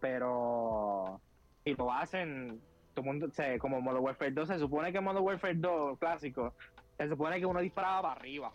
pero 0.00 1.20
si 1.64 1.74
lo 1.74 1.90
hacen, 1.92 2.60
todo 2.92 3.04
mundo, 3.06 3.26
o 3.26 3.30
sea, 3.30 3.58
como 3.58 3.80
Modern 3.80 4.04
Warfare 4.04 4.32
2, 4.32 4.48
se 4.48 4.58
supone 4.58 4.92
que 4.92 5.00
Modern 5.00 5.24
Warfare 5.24 5.54
2 5.54 5.98
clásico, 5.98 6.52
se 6.96 7.08
supone 7.08 7.38
que 7.38 7.46
uno 7.46 7.60
disparaba 7.60 8.02
para 8.02 8.14
arriba, 8.20 8.52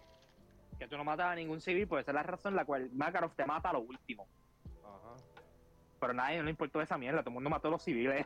que 0.78 0.88
tú 0.88 0.98
no 0.98 1.04
matabas 1.04 1.34
a 1.34 1.36
ningún 1.36 1.60
civil, 1.62 1.88
pues 1.88 2.04
esa 2.04 2.12
es 2.12 2.16
la 2.16 2.24
razón 2.24 2.54
en 2.54 2.58
la 2.58 2.66
cual 2.66 2.90
Makarov 2.94 3.34
te 3.36 3.46
mata 3.46 3.70
a 3.70 3.74
lo 3.74 3.82
último. 3.82 4.28
Ajá. 4.84 5.16
Pero 6.00 6.12
a 6.12 6.16
nadie 6.16 6.38
no 6.38 6.44
le 6.44 6.52
importó 6.52 6.82
esa 6.82 6.98
mierda, 6.98 7.20
todo 7.20 7.30
el 7.30 7.34
mundo 7.36 7.50
mató 7.50 7.68
a 7.68 7.72
los 7.72 7.84
civiles. 7.84 8.26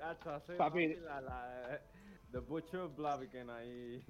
Ah, 0.00 0.16
mundo, 0.24 0.40
papi, 0.56 0.94
la, 0.96 1.20
la, 1.20 1.80
The 2.32 2.38
Butcher 2.38 2.88
Blaviken 2.88 3.50
ahí. 3.50 4.02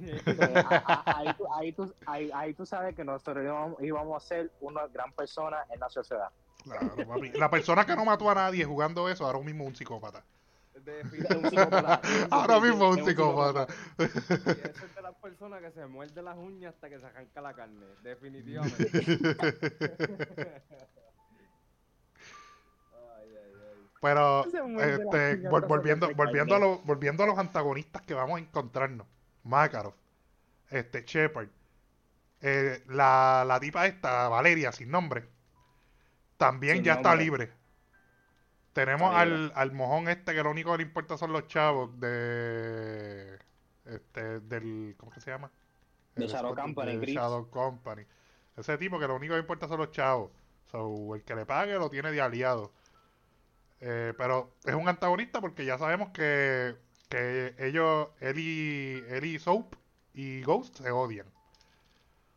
A- 0.86 1.18
ahí, 1.18 1.34
tú, 1.36 1.44
ahí, 1.52 1.72
tú, 1.72 1.94
ahí, 2.06 2.30
ahí 2.32 2.54
tú 2.54 2.64
sabes 2.64 2.94
que 2.94 3.04
nosotros 3.04 3.44
íbamos, 3.44 3.82
íbamos 3.82 4.22
a 4.22 4.26
ser 4.26 4.52
una 4.60 4.86
gran 4.86 5.12
persona 5.12 5.64
en 5.70 5.80
la 5.80 5.88
sociedad. 5.90 6.28
Claro, 6.62 6.94
papi. 7.08 7.30
La 7.32 7.50
persona 7.50 7.84
que 7.84 7.96
no 7.96 8.04
mató 8.04 8.30
a 8.30 8.34
nadie 8.36 8.64
jugando 8.64 9.08
eso, 9.08 9.26
ahora 9.26 9.40
mismo 9.40 9.64
un 9.64 9.74
psicópata. 9.74 10.24
Es 11.18 11.36
un 11.36 11.46
psicópata. 11.46 12.00
Ahora 12.30 12.60
mismo 12.60 12.84
es 12.94 12.98
un 12.98 13.04
psicópata. 13.04 13.66
Y 14.44 14.60
eso 14.60 14.86
es 14.86 14.94
de 14.94 15.02
las 15.02 15.14
personas 15.16 15.60
que 15.60 15.70
se 15.72 15.86
muerde 15.86 16.22
las 16.22 16.36
uñas 16.36 16.74
hasta 16.74 16.88
que 16.88 16.98
se 16.98 17.06
arranca 17.06 17.40
la 17.40 17.54
carne, 17.54 17.86
definitivamente. 18.02 18.90
ay, 22.92 23.36
ay, 23.36 23.52
ay. 23.72 23.90
Pero, 24.00 24.44
este, 24.78 25.38
vol- 25.48 25.66
volviendo, 25.66 26.12
volviendo, 26.14 26.54
a 26.54 26.58
los, 26.58 26.84
volviendo 26.84 27.22
a 27.24 27.26
los 27.26 27.38
antagonistas 27.38 28.02
que 28.02 28.14
vamos 28.14 28.38
a 28.38 28.40
encontrarnos. 28.40 29.06
Makarov, 29.44 29.94
este, 30.70 31.04
Shepard, 31.04 31.48
eh, 32.42 32.82
la, 32.88 33.44
la 33.46 33.60
tipa 33.60 33.86
esta, 33.86 34.28
Valeria, 34.28 34.72
sin 34.72 34.90
nombre, 34.90 35.28
también 36.36 36.76
Sin 36.76 36.84
ya 36.84 36.94
está 36.94 37.14
libre. 37.16 37.52
Tenemos 38.72 39.14
al, 39.14 39.52
al 39.54 39.72
mojón 39.72 40.08
este 40.08 40.34
que 40.34 40.42
lo 40.42 40.50
único 40.50 40.72
que 40.72 40.78
le 40.78 40.82
importa 40.84 41.16
son 41.18 41.32
los 41.32 41.46
chavos 41.46 41.98
de... 42.00 43.38
Este, 43.84 44.40
del... 44.40 44.94
¿Cómo 44.96 45.12
que 45.12 45.20
se 45.20 45.30
llama? 45.30 45.50
De 46.14 46.24
El 46.24 46.30
Shadow 46.30 46.54
Company, 46.54 46.96
de. 46.96 47.06
Shadow 47.06 47.50
Company. 47.50 48.04
Ese 48.56 48.78
tipo 48.78 48.98
que 48.98 49.06
lo 49.06 49.16
único 49.16 49.32
que 49.32 49.38
le 49.38 49.42
importa 49.42 49.68
son 49.68 49.78
los 49.78 49.90
chavos. 49.90 50.30
So, 50.70 51.14
el 51.14 51.22
que 51.22 51.34
le 51.34 51.44
pague 51.44 51.74
lo 51.74 51.90
tiene 51.90 52.10
de 52.10 52.20
aliado. 52.20 52.72
Eh, 53.80 54.14
pero 54.16 54.54
es 54.64 54.74
un 54.74 54.88
antagonista 54.88 55.40
porque 55.40 55.64
ya 55.64 55.76
sabemos 55.76 56.10
que, 56.10 56.76
que 57.08 57.54
ellos, 57.58 58.08
él 58.20 58.38
y, 58.38 59.02
él 59.08 59.24
y 59.24 59.38
Soap 59.38 59.74
y 60.14 60.42
Ghost 60.42 60.76
se 60.78 60.90
odian. 60.90 61.26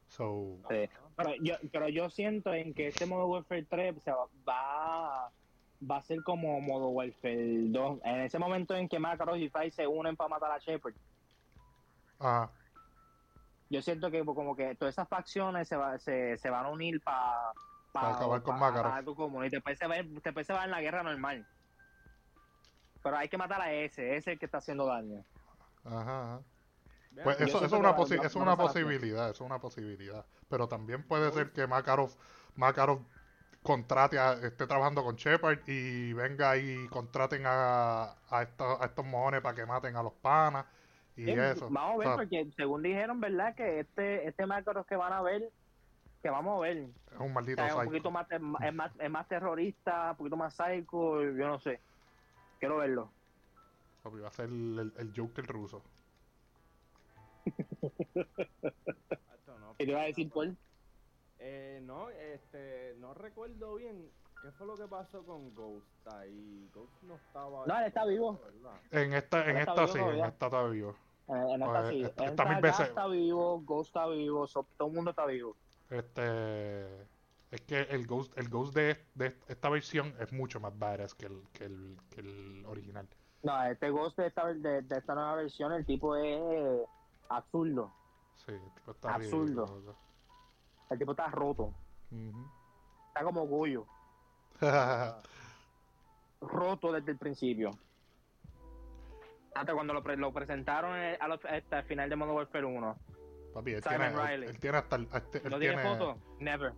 So, 0.07 0.57
Sí. 0.69 0.89
Pero 1.15 1.33
yo, 1.35 1.55
pero 1.71 1.87
yo 1.87 2.09
siento 2.09 2.53
en 2.53 2.73
que 2.73 2.87
este 2.87 3.05
modo 3.05 3.27
Warfare 3.27 3.63
3 3.63 4.03
se 4.03 4.11
va, 4.11 4.27
va, 4.47 5.31
va 5.81 5.97
a 5.97 6.01
ser 6.01 6.23
como 6.23 6.59
modo 6.61 6.89
Warfare 6.89 7.69
2. 7.69 7.99
En 8.03 8.21
ese 8.21 8.39
momento 8.39 8.75
en 8.75 8.87
que 8.87 8.99
Makarov 8.99 9.35
y 9.37 9.49
Fry 9.49 9.71
se 9.71 9.87
unen 9.87 10.15
para 10.15 10.29
matar 10.29 10.51
a 10.51 10.57
Shepard. 10.57 10.93
ah, 12.19 12.49
Yo 13.69 13.81
siento 13.81 14.11
que 14.11 14.23
como 14.23 14.55
que 14.55 14.75
todas 14.75 14.93
esas 14.95 15.07
facciones 15.07 15.67
se, 15.67 15.75
va, 15.75 15.97
se, 15.99 16.37
se 16.37 16.49
van 16.49 16.65
a 16.65 16.69
unir 16.69 17.01
para 17.01 17.51
Pa 17.91 18.15
acabar 18.15 18.41
con 18.41 18.59
Makarov. 18.59 19.45
Y 19.45 19.49
después 19.49 19.77
se, 19.77 19.87
va, 19.87 19.95
después 20.23 20.45
se 20.47 20.53
va 20.53 20.65
en 20.65 20.71
la 20.71 20.81
guerra 20.81 21.03
normal. 21.03 21.45
Pero 23.03 23.17
hay 23.17 23.29
que 23.29 23.37
matar 23.37 23.61
a 23.61 23.71
ese, 23.71 24.09
ese 24.09 24.17
es 24.17 24.27
el 24.27 24.39
que 24.39 24.45
está 24.45 24.57
haciendo 24.59 24.85
daño. 24.85 25.23
ajá, 25.83 26.33
ajá. 26.35 26.41
Pues 27.23 27.39
eso, 27.39 27.57
eso 27.59 27.65
es 27.67 27.71
una, 27.71 27.95
posi- 27.95 28.23
eso 28.25 28.39
una 28.39 28.57
posibilidad, 28.57 29.29
eso 29.29 29.43
es 29.45 29.49
una 29.49 29.59
posibilidad. 29.59 30.25
Pero 30.49 30.67
también 30.67 31.03
puede 31.07 31.31
ser 31.31 31.51
que 31.53 31.65
Makarov, 31.65 32.11
Makarov 32.55 32.99
contrate 33.65 34.19
a, 34.19 34.33
esté 34.33 34.67
trabajando 34.67 35.03
con 35.03 35.15
Shepard 35.15 35.67
y 35.67 36.13
venga 36.13 36.55
y 36.55 36.87
contraten 36.87 37.43
a, 37.45 38.15
a, 38.29 38.43
estos, 38.43 38.79
a 38.79 38.85
estos 38.85 39.05
mojones 39.05 39.41
para 39.41 39.55
que 39.55 39.65
maten 39.65 39.95
a 39.95 40.03
los 40.03 40.13
panas 40.13 40.65
y 41.17 41.25
Sí, 41.25 41.31
eso. 41.31 41.67
Vamos 41.69 41.95
a 41.95 41.97
ver, 41.97 42.07
O 42.07 42.09
sea, 42.11 42.15
porque 42.17 42.51
según 42.55 42.83
dijeron, 42.83 43.19
¿verdad? 43.19 43.55
Que 43.55 43.79
este, 43.79 44.27
este 44.27 44.45
Makarov 44.45 44.85
que 44.85 44.95
van 44.95 45.13
a 45.13 45.21
ver, 45.21 45.49
que 46.21 46.29
vamos 46.29 46.57
a 46.57 46.61
ver, 46.61 46.77
es 46.77 47.19
un 47.19 47.33
maldito 47.33 47.61
O 47.61 47.65
sea, 47.65 47.73
es 47.73 47.79
un 47.79 47.85
poquito 47.85 48.11
más, 48.11 48.31
es 48.31 48.41
más, 48.41 48.61
es 48.61 48.73
más, 48.73 48.91
es 48.99 49.09
más 49.09 49.27
terrorista, 49.27 50.11
un 50.11 50.17
poquito 50.17 50.37
más 50.37 50.53
psycho, 50.53 51.23
yo 51.23 51.47
no 51.47 51.59
sé. 51.59 51.79
Quiero 52.59 52.77
verlo. 52.77 53.09
Papi, 54.03 54.19
Va 54.19 54.27
a 54.27 54.31
ser 54.31 54.45
el, 54.45 54.93
el 54.97 55.13
Joker 55.15 55.45
ruso. 55.47 55.81
¿Qué 59.77 59.85
te 59.85 59.91
iba 59.91 60.01
a 60.01 60.05
decir, 60.05 60.29
Paul? 60.29 60.55
Eh, 61.47 61.79
no, 61.83 62.09
este, 62.09 62.95
no 62.97 63.13
recuerdo 63.13 63.75
bien 63.75 64.09
qué 64.41 64.51
fue 64.53 64.65
lo 64.65 64.75
que 64.75 64.87
pasó 64.87 65.23
con 65.23 65.53
Ghost 65.53 66.07
ahí. 66.15 66.67
Ghost 66.73 67.03
no 67.03 67.15
estaba. 67.17 67.67
No, 67.67 67.77
él 67.79 67.85
está 67.85 68.03
vivo. 68.05 68.41
En 68.89 69.13
esta, 69.13 69.47
en 69.47 69.57
esta 69.57 69.87
sí, 69.87 69.99
en 69.99 70.25
esta 70.25 70.45
está 70.47 70.63
vivo. 70.63 70.95
En, 71.27 71.35
en 71.37 71.61
esta 71.61 71.81
Pues, 71.81 71.89
sí. 71.89 72.01
está- 72.03 72.23
En 72.23 72.29
está 72.29 72.43
esta 72.43 72.45
mil 72.45 72.61
veces- 72.63 72.87
está 72.89 73.05
vivo, 73.07 73.61
Ghost 73.61 73.89
está 73.89 74.07
vivo, 74.07 74.47
so- 74.47 74.67
todo 74.75 74.87
el 74.87 74.93
mundo 74.95 75.11
está 75.11 75.25
vivo. 75.27 75.55
Este 75.91 77.03
es 77.51 77.61
que 77.67 77.81
el 77.91 78.07
Ghost, 78.07 78.35
el 78.39 78.49
Ghost 78.49 78.73
de, 78.75 78.97
de 79.13 79.37
esta 79.47 79.69
versión 79.69 80.15
es 80.19 80.33
mucho 80.33 80.59
más 80.59 80.75
badass 80.79 81.13
que 81.13 81.27
el, 81.27 81.43
que 81.53 81.65
el, 81.65 81.95
que 82.09 82.21
el 82.21 82.65
original. 82.65 83.07
No, 83.43 83.63
este 83.65 83.91
Ghost 83.91 84.17
de 84.17 84.25
esta, 84.25 84.47
de, 84.51 84.81
de 84.81 84.97
esta 84.97 85.13
nueva 85.13 85.35
versión, 85.35 85.71
el 85.73 85.85
tipo 85.85 86.15
es 86.15 86.87
absurdo. 87.29 87.93
Sí, 88.33 88.51
el 88.51 88.73
tipo 88.73 88.91
está 88.93 89.13
Absurdo. 89.13 89.65
ridículo. 89.67 90.04
El 90.89 90.99
tipo 90.99 91.11
está 91.11 91.27
roto. 91.27 91.73
Está 93.09 93.23
como 93.23 93.45
Goyo. 93.47 93.85
Roto 96.41 96.91
desde 96.91 97.11
el 97.11 97.17
principio. 97.17 97.71
Hasta 99.55 99.73
cuando 99.73 99.93
lo, 99.93 100.03
pre- 100.03 100.17
lo 100.17 100.31
presentaron 100.33 100.95
eh, 100.97 101.17
a 101.19 101.27
los- 101.27 101.43
hasta 101.45 101.79
el 101.79 101.85
final 101.85 102.09
de 102.09 102.15
Modern 102.15 102.35
Warfare 102.37 102.65
1. 102.65 102.97
Papi, 103.53 103.71
él 103.73 103.83
Simon 103.83 103.99
tiene, 104.13 104.27
Riley. 104.27 104.49
él 104.49 104.59
tiene 104.59 104.77
hasta 104.77 104.95
el, 104.97 105.07
este- 105.13 105.49
¿No 105.49 105.59
tiene 105.59 105.81
foto? 105.81 106.17
Never. 106.39 106.73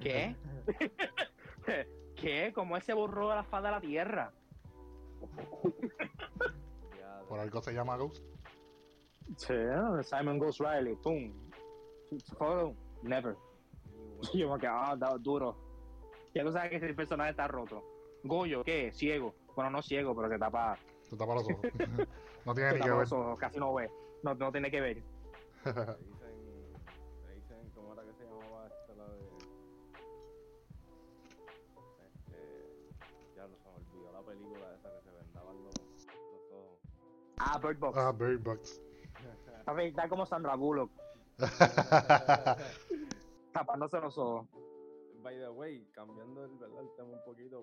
¿Qué? 0.00 0.36
¿Qué? 2.16 2.52
¿Cómo 2.54 2.76
él 2.76 2.82
se 2.82 2.92
borró 2.94 3.28
de 3.28 3.34
la 3.36 3.44
faz 3.44 3.62
de 3.64 3.70
la 3.70 3.80
tierra? 3.80 4.32
Por 7.28 7.38
algo 7.40 7.60
se 7.62 7.72
llama 7.74 7.96
Ghost. 7.96 8.24
Sí, 9.36 9.54
Simon 10.02 10.38
Ghost 10.38 10.60
Riley, 10.60 10.96
pum. 10.96 11.32
Foto, 12.38 12.74
never. 13.02 13.36
y 14.32 14.38
Yo 14.40 14.52
me 14.52 14.58
quedé, 14.58 14.70
ah, 14.72 14.94
da- 14.96 15.16
duro. 15.18 15.56
Ya 16.34 16.44
tú 16.44 16.52
sabes 16.52 16.70
que 16.70 16.76
ese 16.76 16.94
personaje 16.94 17.30
está 17.30 17.48
roto. 17.48 17.82
Goyo, 18.22 18.62
¿qué? 18.62 18.92
Ciego. 18.92 19.34
Bueno, 19.56 19.70
no 19.70 19.82
ciego, 19.82 20.14
pero 20.14 20.28
se 20.28 20.38
tapa, 20.38 20.78
Se 21.02 21.16
tapa 21.16 21.34
los 21.34 21.44
ojos. 21.44 21.60
no 22.46 22.54
tiene 22.54 22.70
se 22.70 22.76
ni 22.76 22.80
que 22.82 22.88
tapa 22.88 22.90
ver. 22.90 23.00
los 23.00 23.12
ojos, 23.12 23.38
casi 23.38 23.58
no 23.58 23.74
ve. 23.74 23.90
No, 24.22 24.34
no 24.34 24.52
tiene 24.52 24.70
que 24.70 24.80
ver. 24.80 25.02
¿cómo 27.74 27.92
era 27.94 28.02
que 28.04 28.12
se 28.14 28.24
llamaba 28.24 28.66
esta 28.66 28.94
la 28.94 29.08
de? 29.08 29.18
Este, 32.06 32.88
ya 33.36 33.46
lo 33.46 33.56
se 33.56 33.64
me 33.68 33.74
olvidó 33.76 34.12
la 34.12 34.22
película 34.22 34.74
esa 34.74 34.88
que 34.92 35.00
se 35.02 35.10
vendaban 35.16 35.56
los, 35.64 35.74
los 35.74 36.52
ojos. 36.52 36.78
Ah, 37.38 37.58
Bird 37.62 37.78
Box. 37.78 37.98
ah, 37.98 38.12
Bird 38.12 38.42
Box. 38.42 38.80
Está 39.78 40.08
como 40.08 40.26
Sandra 40.26 40.54
Bullock, 40.56 40.90
tapándose 43.52 44.00
los 44.00 44.16
ojos. 44.18 44.46
By 45.22 45.38
the 45.38 45.50
way, 45.50 45.86
cambiando 45.92 46.44
el, 46.44 46.56
¿verdad? 46.56 46.80
el 46.80 46.90
tema 46.96 47.08
un 47.10 47.24
poquito, 47.24 47.62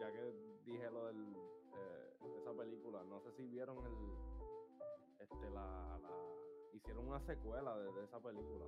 ya 0.00 0.10
que 0.10 0.34
dije 0.64 0.90
lo 0.90 1.06
del, 1.06 1.36
eh, 1.74 2.16
de 2.20 2.38
esa 2.38 2.52
película, 2.52 3.02
no 3.04 3.20
sé 3.20 3.30
si 3.32 3.46
vieron 3.46 3.78
el, 3.78 5.22
este, 5.22 5.50
la, 5.50 5.98
la 6.02 6.10
hicieron 6.72 7.06
una 7.08 7.20
secuela 7.20 7.78
de, 7.78 7.92
de 7.92 8.04
esa 8.04 8.18
película, 8.18 8.64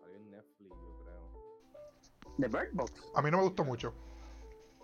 salió 0.00 0.16
en 0.16 0.30
Netflix, 0.30 0.70
yo 0.70 1.04
creo. 1.04 1.44
¿De 2.38 2.48
Bird 2.48 2.72
Box? 2.72 3.12
A 3.14 3.22
mí 3.22 3.30
no 3.30 3.38
me 3.38 3.44
gustó 3.44 3.64
mucho. 3.64 3.94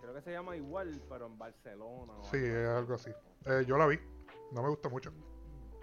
Creo 0.01 0.15
que 0.15 0.23
se 0.23 0.33
llama 0.33 0.57
igual, 0.57 1.03
pero 1.09 1.27
en 1.27 1.39
Barcelona. 1.39 2.13
o 2.19 2.25
Sí, 2.25 2.39
es 2.39 2.69
algo 2.69 2.95
así. 2.95 3.11
Eh, 3.47 3.65
yo 3.67 3.77
la 3.77 3.87
vi. 3.87 3.99
No 4.53 4.63
me 4.63 4.69
gustó 4.69 4.89
mucho. 4.91 5.13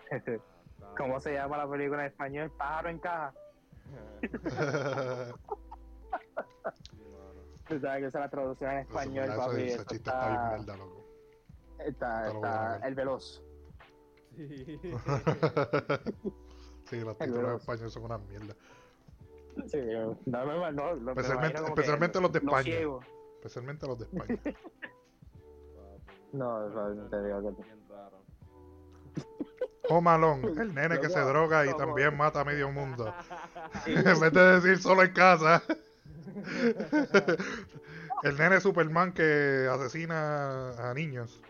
¿Cómo 0.98 1.20
se 1.20 1.34
llama 1.34 1.58
la 1.58 1.70
película 1.70 2.02
en 2.02 2.12
español? 2.12 2.52
Pájaro 2.58 2.90
en 2.90 3.00
caja. 3.00 3.34
Tú 7.68 7.80
sabes 7.82 8.00
que 8.00 8.06
esa 8.08 8.20
es 8.20 8.24
la 8.26 8.30
traducción 8.30 8.72
en 8.72 8.78
español, 8.80 9.26
Eso- 9.26 9.38
papi. 9.38 9.56
ese 9.56 9.66
eso 9.74 9.84
chiste 9.84 10.10
está 10.10 10.30
bien 10.30 10.42
está, 11.86 12.24
mierda, 12.24 12.76
loco. 12.78 12.86
el 12.86 12.96
veloz. 12.96 13.44
Sí. 14.36 14.48
sí, 16.86 17.00
los 17.02 17.18
títulos 17.18 17.50
en 17.50 17.56
español 17.56 17.92
son 17.92 18.04
una 18.04 18.18
mierda. 18.18 18.56
Sí, 19.68 19.80
no, 20.26 20.46
no, 20.46 20.72
no, 20.72 21.12
Especialmente, 21.12 21.62
los 22.22 22.32
de 22.32 22.40
España. 22.40 22.76
Especialmente 23.36 23.88
los 23.88 23.98
de 24.00 24.06
España. 24.06 24.40
No, 26.34 26.68
eso 26.68 27.10
te 27.10 27.24
digo 27.24 27.42
que. 27.42 27.56
Home 29.90 30.10
Alone, 30.10 30.50
el 30.62 30.74
nene 30.74 31.00
que 31.00 31.10
se 31.10 31.20
droga 31.20 31.66
y 31.66 31.74
también 31.76 32.16
mata 32.16 32.42
a 32.42 32.46
medio 32.46 32.72
mundo. 32.72 33.14
en 33.86 34.20
vez 34.20 34.34
de 34.34 34.42
decir 34.60 34.80
solo 34.80 35.04
en 35.04 35.14
casa. 35.14 35.64
el 38.24 38.38
nene 38.38 38.60
Superman 38.60 39.14
que 39.14 39.68
asesina 39.72 40.90
a 40.90 40.94
niños. 40.94 41.42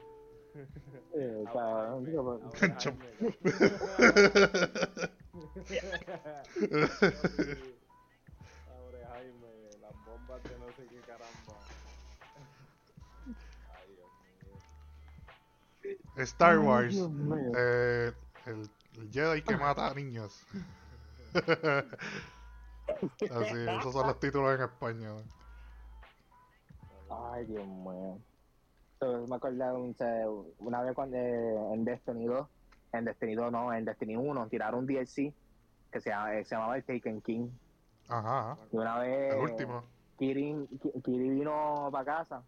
Jaime, 1.14 1.44
pues, 1.44 1.56
ahora, 1.56 2.78
Chum. 2.78 2.98
Jaime. 2.98 3.18
Pobre 8.66 9.06
Jaime, 9.06 9.78
las 9.82 9.96
bombas 10.06 10.48
de 10.48 10.58
no 10.60 10.72
sé 10.74 10.88
qué 10.88 11.02
caramba. 11.02 11.66
Ay, 13.68 13.88
Dios 13.96 14.12
mío. 14.22 14.64
Star 16.18 16.58
Ay, 16.58 16.58
Wars, 16.58 16.94
Dios 16.94 17.12
mío. 17.12 17.58
eh, 17.58 18.14
el, 18.48 18.70
el 19.02 19.12
Jedi 19.12 19.42
que 19.42 19.56
mata 19.58 19.88
a 19.88 19.94
niños. 19.94 20.46
Así, 23.32 23.66
esos 23.80 23.94
son 23.94 24.08
los 24.08 24.20
títulos 24.20 24.56
en 24.56 24.62
español. 24.64 25.24
Ay, 27.10 27.46
Dios 27.46 27.66
mío. 27.68 28.20
So, 29.00 29.28
me 29.28 29.36
acuerdo 29.36 29.76
un- 29.78 29.96
una 30.60 30.82
vez 30.82 30.94
cuando 30.96 31.18
eh, 31.18 31.74
en 31.74 31.86
Destiny 31.86 32.26
2, 32.26 32.48
en 32.94 33.06
Destiny 33.06 33.36
2 33.36 33.52
no, 33.52 33.74
en 33.74 33.86
Destiny 33.86 34.16
1 34.16 34.48
tiraron 34.48 34.80
un 34.82 34.86
DLC 34.88 35.34
que 35.92 36.02
se, 36.02 36.10
llama- 36.10 36.34
eh, 36.36 36.46
se 36.46 36.56
llamaba 36.56 36.78
el 36.78 36.84
Taken 36.84 37.22
King. 37.22 37.50
Ajá. 38.10 38.58
Y 38.72 38.78
una 38.78 39.00
vez 39.00 39.34
el 39.34 39.40
último. 39.42 39.84
Kiri 40.18 40.56
vino 41.06 41.90
para 41.92 42.06
casa 42.06 42.44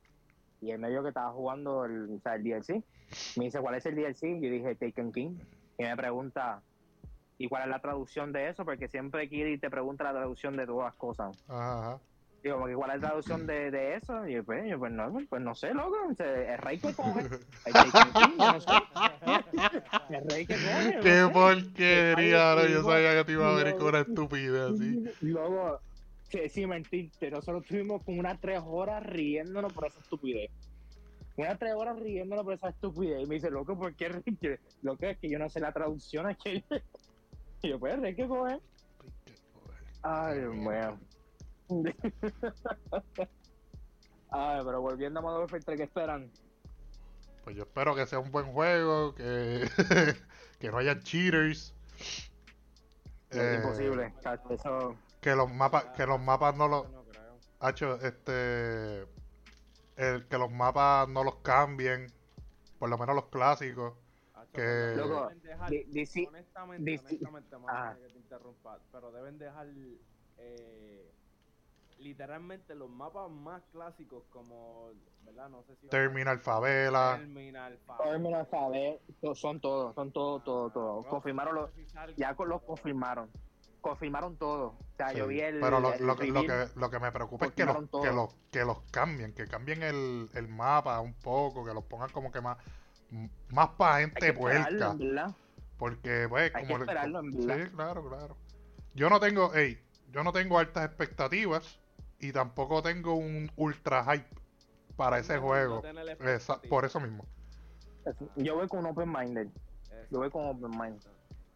y 0.61 0.71
él 0.71 0.79
me 0.79 0.89
vio 0.89 1.03
que 1.03 1.09
estaba 1.09 1.31
jugando 1.31 1.85
el, 1.85 2.15
o 2.15 2.19
sea, 2.21 2.35
el 2.35 2.43
DLC. 2.43 2.83
Me 3.37 3.45
dice, 3.45 3.59
¿cuál 3.61 3.75
es 3.75 3.85
el 3.85 3.95
DLC? 3.95 4.21
Yo 4.41 4.49
dije, 4.49 4.75
Taken 4.75 5.11
King. 5.11 5.37
Y 5.79 5.83
me 5.83 5.95
pregunta, 5.95 6.61
¿y 7.37 7.47
cuál 7.47 7.63
es 7.63 7.69
la 7.69 7.79
traducción 7.79 8.33
de 8.33 8.49
eso? 8.49 8.65
Porque 8.65 8.89
siempre 8.89 9.29
Kiri 9.29 9.57
te 9.57 9.69
pregunta 9.69 10.03
la 10.03 10.11
traducción 10.11 10.57
de 10.57 10.65
todas 10.65 10.87
las 10.87 10.95
cosas. 10.95 11.41
Ajá, 11.47 11.79
ajá. 11.79 11.99
Digo, 12.43 12.57
porque 12.59 12.75
¿cuál 12.75 12.91
es 12.91 13.01
la 13.01 13.07
traducción 13.07 13.47
de, 13.47 13.71
de 13.71 13.95
eso? 13.95 14.27
Y 14.27 14.33
yo, 14.33 14.43
pues, 14.43 14.69
yo, 14.69 14.77
pues, 14.77 14.91
no, 14.91 15.11
pues 15.29 15.41
no 15.41 15.55
sé, 15.55 15.73
loco. 15.73 15.95
o 16.09 16.13
sea, 16.13 16.53
El 16.53 16.57
rey 16.57 16.77
que 16.79 16.93
coge. 16.93 17.21
El 17.65 17.73
no 18.37 18.61
sé. 18.61 18.71
Rey 20.29 20.45
que 20.45 20.55
coge. 20.55 20.99
Qué 21.01 21.19
no 21.19 21.27
sé. 21.27 21.33
porquería, 21.33 22.55
no, 22.55 22.67
yo 22.67 22.83
sabía 22.83 23.13
que 23.13 23.23
te 23.25 23.31
iba 23.31 23.57
a 23.57 23.63
no. 23.63 23.77
con 23.77 23.87
una 23.87 23.99
estupidez 24.07 24.71
así. 24.73 25.03
Luego, 25.21 25.79
sí, 26.29 26.49
sin 26.49 26.69
mentirte, 26.69 27.31
nosotros 27.31 27.63
estuvimos 27.63 28.03
como 28.03 28.19
unas 28.19 28.39
tres 28.39 28.61
horas 28.65 29.01
riéndonos 29.05 29.71
por 29.71 29.87
esa 29.87 29.99
estupidez. 30.01 30.51
Unas 31.39 31.57
tres 31.57 31.73
horas 31.73 31.97
riéndonos 31.97 32.43
por 32.43 32.53
esa 32.53 32.69
estupidez. 32.69 33.23
Y 33.23 33.25
me 33.25 33.35
dice, 33.35 33.49
loco, 33.49 33.77
¿por 33.77 33.95
qué 33.95 34.09
reír? 34.09 34.59
Lo 34.81 34.97
que 34.97 35.11
es 35.11 35.17
que 35.19 35.29
yo 35.29 35.39
no 35.39 35.49
sé 35.49 35.61
la 35.61 35.71
traducción. 35.71 36.35
Que 36.43 36.63
y 37.61 37.69
yo, 37.69 37.79
pues, 37.79 37.97
hay 38.03 38.13
que 38.15 38.27
coger. 38.27 38.59
Ay, 40.01 40.39
Dios 40.39 40.53
mío. 40.55 40.99
Ay, 44.31 44.61
pero 44.63 44.81
volviendo 44.81 45.19
a 45.19 45.23
Modern 45.23 45.41
Warfare 45.41 45.63
3, 45.63 45.77
¿qué 45.77 45.83
esperan? 45.83 46.29
Pues 47.43 47.55
yo 47.55 47.63
espero 47.63 47.95
que 47.95 48.05
sea 48.05 48.19
un 48.19 48.31
buen 48.31 48.51
juego, 48.51 49.15
que, 49.15 49.65
que 50.59 50.71
no 50.71 50.77
haya 50.77 50.99
cheaters. 50.99 51.73
Eh, 53.31 53.55
Es 53.55 53.63
imposible. 53.63 54.13
chacho, 54.21 54.53
Eso, 54.53 54.95
Que 55.21 55.35
los 55.35 55.51
mapas, 55.51 55.85
que 55.95 56.05
los 56.05 56.19
mapas 56.19 56.55
no 56.55 56.67
los. 56.67 56.85
Hacho, 57.61 57.95
este, 58.01 59.05
el, 59.99 60.27
que 60.27 60.37
los 60.37 60.51
mapas 60.51 61.07
no 61.09 61.23
los 61.23 61.35
cambien, 61.37 62.07
por 62.79 62.89
lo 62.89 62.97
menos 62.97 63.15
los 63.15 63.25
clásicos. 63.27 63.93
Que- 64.53 64.93
Loco, 64.95 65.27
deben 65.27 65.41
dejar- 65.43 65.69
di- 65.69 65.83
dici- 65.91 66.27
honestamente, 66.27 66.99
honestamente, 67.27 67.55
Ajá. 67.67 67.95
que 67.97 68.07
te 68.09 68.17
interrumpa, 68.17 68.79
pero 68.91 69.11
deben 69.11 69.37
dejar 69.37 69.67
eh, 70.37 71.11
literalmente 71.99 72.73
los 72.73 72.89
mapas 72.89 73.29
más 73.29 73.61
clásicos 73.71 74.23
como, 74.31 74.89
¿verdad? 75.23 75.49
No 75.49 75.61
sé 75.63 75.75
si... 75.75 75.87
Terminal 75.89 76.39
Favela. 76.39 77.17
Terminal, 77.19 77.77
Terminal 78.01 78.45
Favela, 78.47 78.97
son 79.35 79.59
todos, 79.59 79.93
son 79.93 80.11
todos, 80.11 80.43
todos, 80.43 80.73
todos. 80.73 81.05
Confirmaron 81.07 81.55
los, 81.55 81.69
ya 82.15 82.31
los 82.33 82.61
confirmaron. 82.63 83.29
Confirmaron 83.81 84.35
todo. 84.37 84.67
O 84.67 84.77
sea, 84.97 85.09
Sí, 85.09 85.17
yo 85.17 85.27
vi 85.27 85.39
el. 85.39 85.59
pero 85.61 85.79
lo, 85.79 85.93
el 85.93 86.05
lo 86.05 86.17
que, 86.17 86.27
lo, 86.27 86.41
que, 86.41 86.67
lo 86.75 86.89
que 86.89 86.99
me 86.99 87.11
preocupa 87.11 87.45
es 87.45 87.51
que 87.53 87.65
los, 87.65 87.77
que, 87.77 88.11
los, 88.11 88.35
que 88.51 88.65
los 88.65 88.81
cambien, 88.91 89.33
que 89.33 89.47
cambien 89.47 89.83
el, 89.83 90.29
el 90.33 90.47
mapa 90.49 90.99
un 90.99 91.13
poco, 91.13 91.65
que 91.65 91.73
los 91.73 91.83
pongan 91.85 92.09
como 92.09 92.31
que 92.31 92.41
más, 92.41 92.57
más 93.49 93.69
para 93.69 93.95
Hay 93.95 94.05
gente 94.05 94.33
puerca. 94.33 94.95
Porque, 95.77 96.27
pues, 96.27 96.51
Hay 96.53 96.61
que 96.63 96.67
como 96.67 96.77
le- 96.79 96.83
esperarlo, 96.83 97.19
en 97.19 97.47
verdad. 97.47 97.65
Sí, 97.65 97.71
claro, 97.75 98.09
claro. 98.09 98.37
Yo 98.95 99.09
no 99.09 99.19
tengo, 99.21 99.53
ey, 99.55 99.81
yo 100.11 100.23
no 100.25 100.33
tengo 100.33 100.59
altas 100.59 100.85
expectativas 100.85 101.79
y 102.19 102.33
tampoco 102.33 102.83
tengo 102.83 103.15
un 103.15 103.49
ultra 103.55 104.03
hype 104.03 104.27
para 104.97 105.19
ese 105.19 105.37
juego. 105.37 105.81
Esa- 106.19 106.59
por 106.63 106.83
eso 106.83 106.99
mismo. 106.99 107.25
Yo 108.35 108.55
voy 108.55 108.67
con 108.67 108.79
un 108.79 108.87
open 108.87 109.09
minded. 109.09 109.47
Yo 110.11 110.19
voy 110.19 110.29
con 110.29 110.45
open 110.47 110.71
mind. 110.77 111.01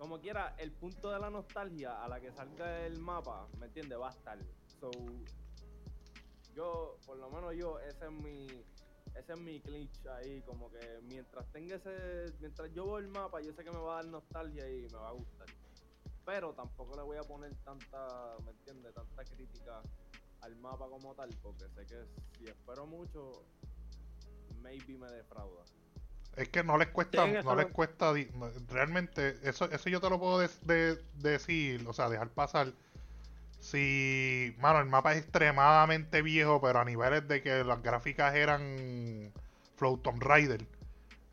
Como 0.04 0.20
quiera, 0.20 0.54
el 0.58 0.74
punto 0.74 1.12
de 1.12 1.18
la 1.18 1.30
nostalgia 1.30 2.04
a 2.04 2.10
la 2.10 2.20
que 2.20 2.30
salga 2.30 2.86
el 2.86 3.00
mapa, 3.00 3.48
¿me 3.58 3.68
entiendes? 3.68 3.98
Va 3.98 4.10
a 4.10 4.12
estar. 4.12 4.38
So, 4.82 4.92
yo, 6.54 6.98
por 7.06 7.16
lo 7.16 7.30
menos 7.30 7.56
yo, 7.56 7.80
ese 7.80 8.08
es 8.08 8.12
mi, 8.12 8.48
ese 9.16 9.32
es 9.32 9.40
mi 9.40 9.60
glitch 9.60 10.06
ahí, 10.08 10.42
como 10.42 10.70
que 10.70 11.00
mientras 11.04 11.50
tenga 11.54 11.78
ese, 11.78 12.36
mientras 12.42 12.70
yo 12.74 12.86
veo 12.86 12.98
el 12.98 13.08
mapa, 13.08 13.40
yo 13.40 13.54
sé 13.54 13.64
que 13.64 13.72
me 13.72 13.78
va 13.78 13.94
a 13.94 14.04
dar 14.04 14.12
nostalgia 14.12 14.70
y 14.70 14.82
me 14.82 14.98
va 14.98 15.08
a 15.08 15.14
gustar. 15.14 15.48
Pero 16.26 16.54
tampoco 16.54 16.98
le 16.98 17.04
voy 17.04 17.16
a 17.16 17.24
poner 17.24 17.56
tanta, 17.64 18.36
¿me 18.44 18.52
entiendes? 18.52 18.94
Tanta 18.94 19.24
crítica 19.24 19.82
al 20.42 20.56
mapa 20.58 20.90
como 20.90 21.16
tal, 21.16 21.30
porque 21.42 21.70
sé 21.70 21.86
que 21.86 22.06
si 22.38 22.44
espero 22.44 22.86
mucho, 22.86 23.46
maybe 24.62 24.98
me 24.98 25.10
defrauda. 25.10 25.64
Es 26.36 26.50
que 26.50 26.64
no 26.64 26.78
les 26.78 26.88
cuesta, 26.88 27.26
Sí, 27.26 27.34
no 27.44 27.56
les 27.56 27.68
lo- 27.68 27.74
cuesta, 27.74 28.12
no- 28.34 28.50
realmente, 28.70 29.38
eso, 29.44 29.66
eso 29.72 29.90
yo 29.90 30.02
te 30.02 30.10
lo 30.10 30.20
puedo 30.20 30.40
de- 30.40 31.00
decir, 31.20 31.86
o 31.88 31.94
sea, 31.94 32.10
dejar 32.10 32.30
pasar. 32.30 32.74
Si, 33.60 34.56
mano, 34.60 34.80
el 34.80 34.88
mapa 34.88 35.14
es 35.14 35.20
extremadamente 35.20 36.22
viejo, 36.22 36.60
pero 36.60 36.80
a 36.80 36.86
niveles 36.86 37.28
de 37.28 37.42
que 37.42 37.64
las 37.64 37.82
gráficas 37.82 38.36
eran 38.36 39.32
Flow 39.78 39.98
Tomb 40.00 40.22
Raider. 40.22 40.66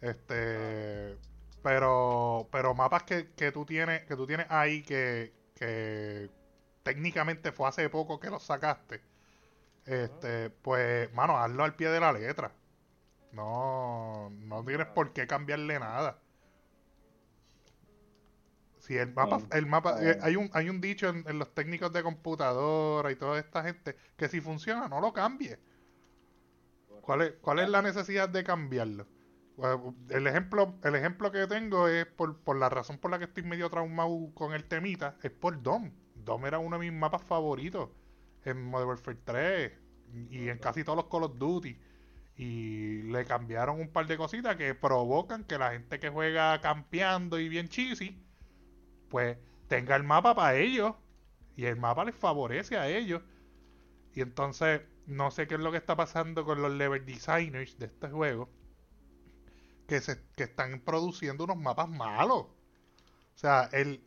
Este, 0.00 1.16
pero, 1.62 2.46
pero 2.52 2.74
mapas 2.74 3.02
que, 3.02 3.28
que 3.36 3.52
tú 3.52 3.64
tienes, 3.66 4.02
que 4.04 4.16
tú 4.16 4.26
tienes 4.26 4.46
ahí 4.48 4.82
que, 4.82 5.32
que 5.56 6.30
técnicamente 6.82 7.52
fue 7.52 7.68
hace 7.68 7.88
poco 7.88 8.20
que 8.20 8.30
los 8.30 8.42
sacaste. 8.44 9.00
Este, 9.86 10.50
pues, 10.50 11.12
mano, 11.14 11.36
hazlo 11.38 11.64
al 11.64 11.74
pie 11.74 11.88
de 11.88 12.00
la 12.00 12.12
letra. 12.12 12.52
No, 13.32 14.30
no 14.30 14.64
tienes 14.64 14.86
por 14.88 15.12
qué 15.12 15.26
cambiarle 15.26 15.78
nada. 15.80 16.22
Si 18.78 18.96
el 18.96 19.12
mapa, 19.12 19.46
el 19.52 19.66
mapa, 19.66 19.98
eh, 20.02 20.18
hay 20.22 20.34
un, 20.36 20.50
hay 20.52 20.68
un 20.70 20.80
dicho 20.80 21.08
en, 21.08 21.24
en 21.28 21.38
los 21.38 21.54
técnicos 21.54 21.92
de 21.92 22.02
computadora 22.02 23.12
y 23.12 23.16
toda 23.16 23.38
esta 23.38 23.62
gente 23.62 23.96
que 24.16 24.28
si 24.28 24.40
funciona, 24.40 24.88
no 24.88 25.00
lo 25.00 25.12
cambie. 25.12 25.60
¿Cuál 27.00 27.22
es, 27.22 27.32
cuál 27.40 27.58
es 27.60 27.68
la 27.68 27.82
necesidad 27.82 28.28
de 28.28 28.44
cambiarlo? 28.44 29.06
Bueno, 29.56 29.94
El 30.08 30.26
ejemplo, 30.26 30.78
el 30.84 30.94
ejemplo 30.94 31.30
que 31.32 31.46
tengo 31.46 31.88
es 31.88 32.06
por, 32.06 32.38
por 32.42 32.56
la 32.56 32.68
razón 32.68 32.98
por 32.98 33.10
la 33.10 33.18
que 33.18 33.24
estoy 33.26 33.42
medio 33.42 33.68
traumado 33.70 34.30
con 34.34 34.52
el 34.54 34.64
temita, 34.64 35.16
es 35.22 35.30
por 35.30 35.62
DOM. 35.62 35.92
DOM 36.14 36.46
era 36.46 36.58
uno 36.58 36.78
de 36.78 36.90
mis 36.90 36.98
mapas 36.98 37.22
favoritos 37.22 37.90
en 38.44 38.62
Modern 38.64 38.88
Warfare 38.90 39.18
3 39.24 39.72
y 40.30 40.48
en 40.48 40.58
casi 40.58 40.84
todos 40.84 40.96
los 40.96 41.06
Call 41.06 41.24
of 41.24 41.38
Duty. 41.38 41.78
Y 42.36 43.02
le 43.02 43.24
cambiaron 43.24 43.80
un 43.80 43.88
par 43.90 44.06
de 44.06 44.16
cositas 44.16 44.56
que 44.56 44.74
provocan 44.74 45.44
que 45.44 45.58
la 45.58 45.72
gente 45.72 46.00
que 46.00 46.08
juega 46.08 46.60
campeando 46.60 47.38
y 47.38 47.48
bien 47.48 47.68
cheesy, 47.68 48.18
pues 49.08 49.36
tenga 49.68 49.96
el 49.96 50.04
mapa 50.04 50.34
para 50.34 50.56
ellos. 50.56 50.94
Y 51.56 51.66
el 51.66 51.76
mapa 51.76 52.04
les 52.04 52.14
favorece 52.14 52.76
a 52.78 52.88
ellos. 52.88 53.22
Y 54.14 54.22
entonces, 54.22 54.82
no 55.06 55.30
sé 55.30 55.46
qué 55.46 55.54
es 55.54 55.60
lo 55.60 55.70
que 55.70 55.78
está 55.78 55.96
pasando 55.96 56.44
con 56.44 56.62
los 56.62 56.72
level 56.72 57.04
designers 57.04 57.78
de 57.78 57.86
este 57.86 58.08
juego. 58.08 58.48
Que, 59.86 60.00
se, 60.00 60.22
que 60.36 60.44
están 60.44 60.80
produciendo 60.80 61.44
unos 61.44 61.58
mapas 61.58 61.88
malos. 61.88 62.42
O 62.42 62.54
sea, 63.34 63.68
el... 63.72 64.02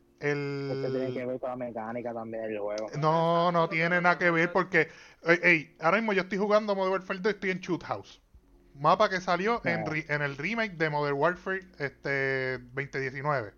Esto 0.68 0.92
tiene 0.92 1.12
que 1.14 1.20
el... 1.22 1.28
ver 1.28 1.40
con 1.40 1.50
la 1.50 1.56
mecánica 1.56 2.14
también 2.14 2.44
del 2.48 2.60
juego. 2.60 2.88
No, 3.00 3.52
no 3.52 3.68
tiene 3.70 4.00
nada 4.02 4.18
que 4.18 4.32
ver 4.32 4.52
porque... 4.52 4.90
Ey, 5.24 5.40
ey, 5.44 5.76
ahora 5.80 5.98
mismo 5.98 6.14
yo 6.14 6.22
estoy 6.24 6.38
jugando 6.38 6.76
Modern 6.76 6.94
Warfare 6.94 7.20
2 7.20 7.34
estoy 7.34 7.50
en 7.52 7.60
Shoot 7.60 7.84
House. 7.84 8.22
Mapa 8.76 9.10
que 9.10 9.22
salió 9.22 9.62
en, 9.66 9.84
No. 9.84 9.92
re- 9.92 10.06
en 10.10 10.22
el 10.22 10.38
remake 10.38 10.74
de 10.78 10.90
Modern 10.90 11.18
Warfare 11.18 11.62
este 11.80 12.58
2019. 12.60 13.54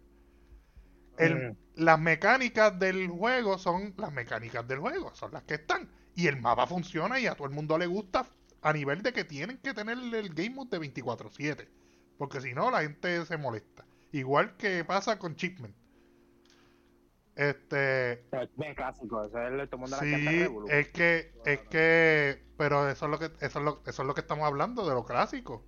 El- 1.17 1.35
Mm. 1.51 1.57
las 1.75 1.99
mecánicas 1.99 2.77
del 2.79 3.07
juego 3.09 3.57
son 3.57 3.93
las 3.97 4.11
mecánicas 4.11 4.67
del 4.67 4.79
juego, 4.79 5.13
son 5.15 5.31
las 5.33 5.43
que 5.43 5.55
están. 5.55 5.89
Y 6.15 6.27
el 6.27 6.41
mapa 6.41 6.67
funciona 6.67 7.19
y 7.19 7.27
a 7.27 7.35
todo 7.35 7.47
el 7.47 7.53
mundo 7.53 7.77
le 7.77 7.87
gusta 7.87 8.25
a 8.61 8.73
nivel 8.73 9.01
de 9.03 9.13
que 9.13 9.23
tienen 9.25 9.57
que 9.59 9.73
tener 9.73 9.97
el 9.97 10.33
game 10.33 10.49
mode 10.51 10.69
de 10.71 10.79
24/7. 10.79 11.69
Porque 12.17 12.41
si 12.41 12.53
no, 12.53 12.71
la 12.71 12.81
gente 12.81 13.25
se 13.25 13.37
molesta. 13.37 13.85
Igual 14.11 14.55
que 14.57 14.83
pasa 14.85 15.19
con 15.19 15.35
Chipment. 15.35 15.75
Este, 17.35 18.23
Es 18.31 18.49
bien 18.55 18.75
clásico, 18.75 19.23
eso 19.23 19.39
es 19.39 19.47
el 19.51 19.79
mundo 19.79 19.97
Sí, 19.99 20.47
es 20.69 20.87
que, 20.89 21.31
es 21.45 21.59
que, 21.69 22.43
pero 22.57 22.89
eso 22.89 23.05
es 23.05 23.11
lo 23.11 23.19
que, 23.19 23.25
eso 23.45 23.59
es 23.59 23.65
lo, 23.65 23.81
eso 23.85 24.01
es 24.01 24.07
lo 24.07 24.13
que 24.13 24.21
estamos 24.21 24.45
hablando 24.45 24.87
de 24.87 24.93
lo 24.93 25.05
clásico. 25.05 25.63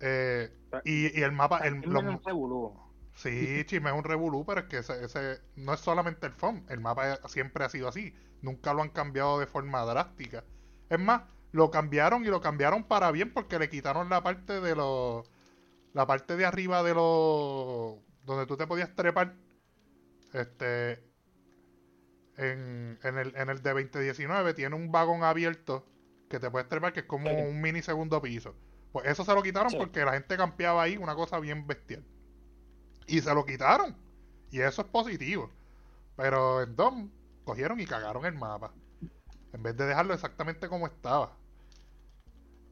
Eh, 0.00 0.50
y, 0.84 1.18
y 1.18 1.22
el 1.22 1.32
mapa, 1.32 1.58
el, 1.58 1.78
Es 1.80 1.86
los- 1.86 2.02
un 2.02 2.22
revolú. 2.24 2.78
sí, 3.14 3.64
Chisme 3.66 3.90
es 3.90 3.96
un 3.96 4.04
revolú, 4.04 4.44
pero 4.46 4.60
es 4.60 4.66
que 4.66 4.78
ese, 4.78 5.04
ese 5.04 5.40
no 5.56 5.74
es 5.74 5.80
solamente 5.80 6.26
el 6.26 6.32
FOM, 6.32 6.64
el 6.68 6.80
mapa 6.80 7.18
siempre 7.28 7.64
ha 7.64 7.68
sido 7.68 7.88
así, 7.88 8.14
nunca 8.40 8.72
lo 8.74 8.82
han 8.82 8.90
cambiado 8.90 9.38
de 9.38 9.46
forma 9.46 9.82
drástica. 9.84 10.44
Es 10.88 10.98
más, 10.98 11.22
lo 11.52 11.70
cambiaron 11.70 12.24
y 12.24 12.28
lo 12.28 12.40
cambiaron 12.40 12.84
para 12.84 13.10
bien 13.12 13.32
porque 13.32 13.58
le 13.58 13.68
quitaron 13.68 14.08
la 14.08 14.22
parte 14.22 14.60
de 14.60 14.74
los, 14.74 15.30
la 15.92 16.06
parte 16.06 16.36
de 16.36 16.46
arriba 16.46 16.82
de 16.82 16.94
los, 16.94 17.98
donde 18.24 18.46
tú 18.46 18.56
te 18.56 18.66
podías 18.66 18.94
trepar, 18.94 19.36
este, 20.32 20.92
en, 22.36 22.98
en 23.02 23.18
el, 23.18 23.34
en 23.36 23.48
el 23.50 23.62
de 23.62 23.70
2019 23.70 24.54
tiene 24.54 24.74
un 24.76 24.90
vagón 24.92 25.22
abierto 25.22 25.86
que 26.28 26.38
te 26.38 26.50
puedes 26.50 26.68
trepar 26.68 26.92
que 26.92 27.00
es 27.00 27.06
como 27.06 27.28
Sí. 27.28 27.34
un 27.36 27.60
mini 27.60 27.82
segundo 27.82 28.20
piso. 28.22 28.54
Pues 28.92 29.06
eso 29.06 29.24
se 29.24 29.34
lo 29.34 29.42
quitaron 29.42 29.70
Sí. 29.70 29.76
porque 29.76 30.04
la 30.04 30.12
gente 30.12 30.36
campeaba 30.36 30.82
ahí, 30.82 30.96
una 30.96 31.14
cosa 31.14 31.38
bien 31.40 31.66
bestial. 31.66 32.04
Y 33.06 33.20
se 33.20 33.34
lo 33.34 33.44
quitaron. 33.44 33.96
Y 34.50 34.60
eso 34.60 34.82
es 34.82 34.88
positivo. 34.88 35.50
Pero 36.16 36.62
en 36.62 36.76
DOM 36.76 37.10
cogieron 37.44 37.80
y 37.80 37.86
cagaron 37.86 38.24
el 38.26 38.34
mapa. 38.34 38.72
En 39.52 39.62
vez 39.62 39.76
de 39.76 39.86
dejarlo 39.86 40.14
exactamente 40.14 40.68
como 40.68 40.86
estaba. 40.86 41.36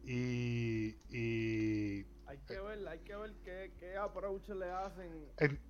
Y. 0.04 0.96
y 1.10 2.06
Hay 2.26 2.38
que 2.46 2.60
ver, 2.60 2.86
hay 2.88 2.98
que 3.00 3.16
ver 3.16 3.32
qué, 3.44 3.72
qué 3.78 3.96
approach 3.96 4.48
le 4.50 4.70
hacen 4.70 5.26
en- 5.38 5.60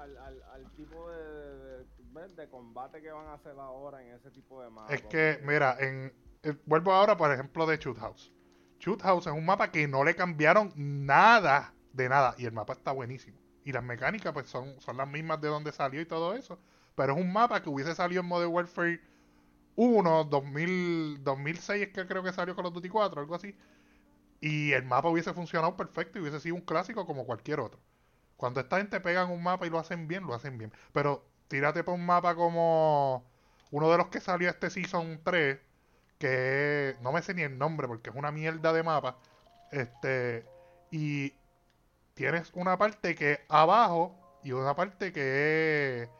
al, 0.00 0.16
al, 0.18 0.42
al 0.42 0.70
tipo 0.74 1.10
de, 1.10 1.84
de, 1.84 2.28
de- 2.36 2.48
combate 2.48 3.00
que 3.02 3.10
van 3.10 3.26
a 3.26 3.34
hacer 3.34 3.58
ahora 3.58 4.02
en 4.02 4.14
ese 4.14 4.30
tipo 4.30 4.62
de 4.62 4.70
mapa. 4.70 4.92
es 4.94 5.02
que, 5.02 5.40
mira, 5.44 5.76
en, 5.78 6.12
eh, 6.42 6.54
vuelvo 6.66 6.92
ahora, 6.92 7.16
por 7.16 7.32
ejemplo, 7.32 7.66
de 7.66 7.76
Shoot 7.78 7.98
House. 7.98 8.32
Shoot 8.80 9.02
House 9.02 9.26
es 9.26 9.32
un 9.32 9.44
mapa 9.44 9.70
que 9.70 9.86
no 9.88 10.04
le 10.04 10.14
cambiaron 10.14 10.72
nada 10.76 11.74
de 11.92 12.08
nada. 12.08 12.34
Y 12.38 12.44
el 12.46 12.52
mapa 12.52 12.72
está 12.74 12.92
buenísimo. 12.92 13.38
Y 13.64 13.72
las 13.72 13.82
mecánicas, 13.82 14.32
pues, 14.32 14.48
son, 14.48 14.80
son 14.80 14.96
las 14.96 15.08
mismas 15.08 15.40
de 15.40 15.48
donde 15.48 15.72
salió 15.72 16.00
y 16.00 16.06
todo 16.06 16.34
eso. 16.34 16.58
Pero 16.94 17.14
es 17.14 17.20
un 17.20 17.32
mapa 17.32 17.62
que 17.62 17.68
hubiese 17.70 17.94
salido 17.94 18.22
en 18.22 18.28
Modern 18.28 18.52
Warfare 18.52 19.00
1, 19.76 20.24
2000, 20.24 21.22
2006 21.24 21.82
es 21.88 21.92
que 21.94 22.06
creo 22.06 22.22
que 22.22 22.32
salió 22.32 22.56
Call 22.56 22.66
of 22.66 22.74
Duty 22.74 22.88
4, 22.88 23.20
algo 23.20 23.34
así. 23.34 23.56
Y 24.40 24.72
el 24.72 24.84
mapa 24.84 25.08
hubiese 25.08 25.32
funcionado 25.34 25.76
perfecto 25.76 26.18
y 26.18 26.22
hubiese 26.22 26.40
sido 26.40 26.54
un 26.56 26.62
clásico 26.62 27.06
como 27.06 27.26
cualquier 27.26 27.60
otro. 27.60 27.80
Cuando 28.38 28.60
esta 28.60 28.78
gente 28.78 29.00
pegan 29.00 29.30
un 29.30 29.42
mapa 29.42 29.66
y 29.66 29.70
lo 29.70 29.80
hacen 29.80 30.06
bien, 30.06 30.24
lo 30.24 30.32
hacen 30.32 30.58
bien. 30.58 30.72
Pero 30.92 31.24
tírate 31.48 31.82
por 31.82 31.94
un 31.94 32.06
mapa 32.06 32.36
como 32.36 33.24
uno 33.72 33.90
de 33.90 33.98
los 33.98 34.06
que 34.08 34.20
salió 34.20 34.48
este 34.48 34.70
Season 34.70 35.20
3, 35.24 35.58
que 36.18 36.96
no 37.02 37.12
me 37.12 37.20
sé 37.20 37.34
ni 37.34 37.42
el 37.42 37.58
nombre 37.58 37.88
porque 37.88 38.10
es 38.10 38.16
una 38.16 38.30
mierda 38.30 38.72
de 38.72 38.84
mapa. 38.84 39.18
Este, 39.72 40.46
y 40.92 41.34
tienes 42.14 42.52
una 42.54 42.78
parte 42.78 43.16
que 43.16 43.40
abajo 43.48 44.14
y 44.44 44.52
una 44.52 44.74
parte 44.76 45.12
que 45.12 46.02
es, 46.04 46.10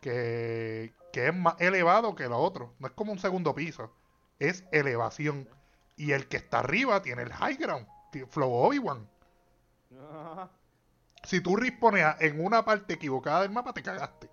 que, 0.00 0.92
que 1.12 1.28
es 1.28 1.34
más 1.36 1.54
elevado 1.60 2.16
que 2.16 2.28
lo 2.28 2.38
otro. 2.38 2.74
No 2.80 2.88
es 2.88 2.92
como 2.94 3.12
un 3.12 3.20
segundo 3.20 3.54
piso, 3.54 3.92
es 4.40 4.64
elevación. 4.72 5.48
Y 5.96 6.12
el 6.12 6.26
que 6.26 6.38
está 6.38 6.58
arriba 6.60 7.00
tiene 7.02 7.22
el 7.22 7.32
high 7.32 7.56
ground, 7.56 7.86
Flow 8.28 8.52
Obi-Wan. 8.52 9.08
Si 11.24 11.40
tú 11.40 11.56
risponeas 11.56 12.20
en 12.20 12.44
una 12.44 12.64
parte 12.64 12.94
equivocada 12.94 13.42
del 13.42 13.50
mapa, 13.50 13.72
te 13.72 13.82
cagaste. 13.82 14.30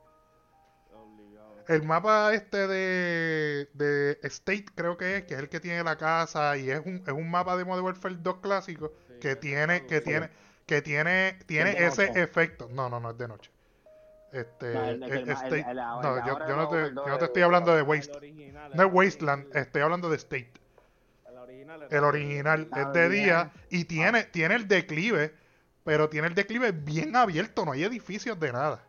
El 1.67 1.83
mapa 1.83 2.33
este 2.33 2.67
de, 2.67 3.69
de 3.73 4.19
State 4.23 4.65
creo 4.75 4.97
que 4.97 5.17
es, 5.17 5.23
que 5.23 5.35
es 5.35 5.39
el 5.39 5.47
que 5.47 5.59
tiene 5.59 5.83
la 5.83 5.95
casa 5.95 6.57
y 6.57 6.69
es 6.69 6.79
un, 6.85 6.95
es 7.05 7.13
un 7.13 7.29
mapa 7.29 7.55
de 7.55 7.63
Modern 7.63 7.85
Warfare 7.85 8.15
2 8.19 8.37
clásico 8.41 8.91
Sí, 9.07 9.13
que 9.21 9.35
tiene, 9.35 9.85
que 9.85 10.01
tiene, 10.01 10.29
que 10.65 10.81
tiene, 10.81 11.37
tiene 11.45 11.71
ese 11.85 12.07
noche. 12.07 12.21
efecto. 12.23 12.67
No, 12.71 12.89
no, 12.89 12.99
no 12.99 13.11
es 13.11 13.17
de 13.17 13.27
noche. 13.27 13.51
Este, 14.33 14.73
No, 14.73 14.83
el- 14.85 15.03
el- 15.03 15.11
el- 15.11 15.29
State- 15.29 15.59
el- 15.61 15.69
el- 15.69 15.75
no, 15.75 16.17
el 16.17 16.23
yo, 16.25 16.39
no 16.55 16.67
te, 16.67 16.75
perdón, 16.75 16.95
yo 16.95 17.07
no 17.07 17.17
te 17.17 17.25
el- 17.25 17.27
estoy 17.29 17.41
hablando 17.43 17.73
de 17.73 17.81
El 17.81 17.87
Waste, 17.87 18.17
original, 18.17 18.71
no 18.73 18.83
es 18.83 18.89
Wasteland, 18.93 19.55
estoy 19.55 19.81
hablando 19.81 20.09
de 20.09 20.15
State. 20.17 20.51
El 21.29 21.37
original. 21.37 21.87
El 21.89 22.03
original 22.03 22.67
Ah, 22.71 22.81
es 22.81 22.93
de 22.93 23.09
día 23.09 23.51
y 23.69 23.85
tiene, 23.85 24.23
tiene 24.25 24.55
el 24.55 24.67
declive, 24.67 25.33
pero 25.83 26.09
tiene 26.09 26.27
el 26.27 26.35
declive 26.35 26.71
bien 26.71 27.15
abierto, 27.15 27.65
no 27.65 27.71
hay 27.71 27.83
edificios 27.83 28.39
de 28.39 28.51
nada. 28.53 28.83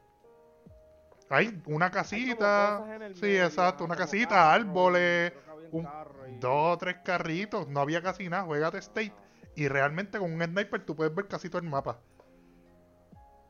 Hay 1.31 1.63
una 1.67 1.91
casita, 1.91 2.85
sí, 3.15 3.37
exacto, 3.39 3.85
una 3.85 3.97
casita, 3.97 4.53
árboles, 4.53 5.33
un- 5.71 5.85
dos 6.41 6.75
o 6.75 6.79
tres 6.79 6.97
carritos, 7.05 7.69
no 7.69 7.81
había 7.81 8.03
casi 8.03 8.29
nada, 8.29 8.45
juegate 8.45 8.79
State 8.79 9.13
y 9.57 9.69
realmente 9.69 10.19
con 10.19 10.33
un 10.33 10.43
sniper 10.43 10.85
tú 10.85 10.95
puedes 10.95 11.15
ver 11.15 11.29
casi 11.29 11.49
todo 11.49 11.63
el 11.63 11.69
mapa. 11.69 12.01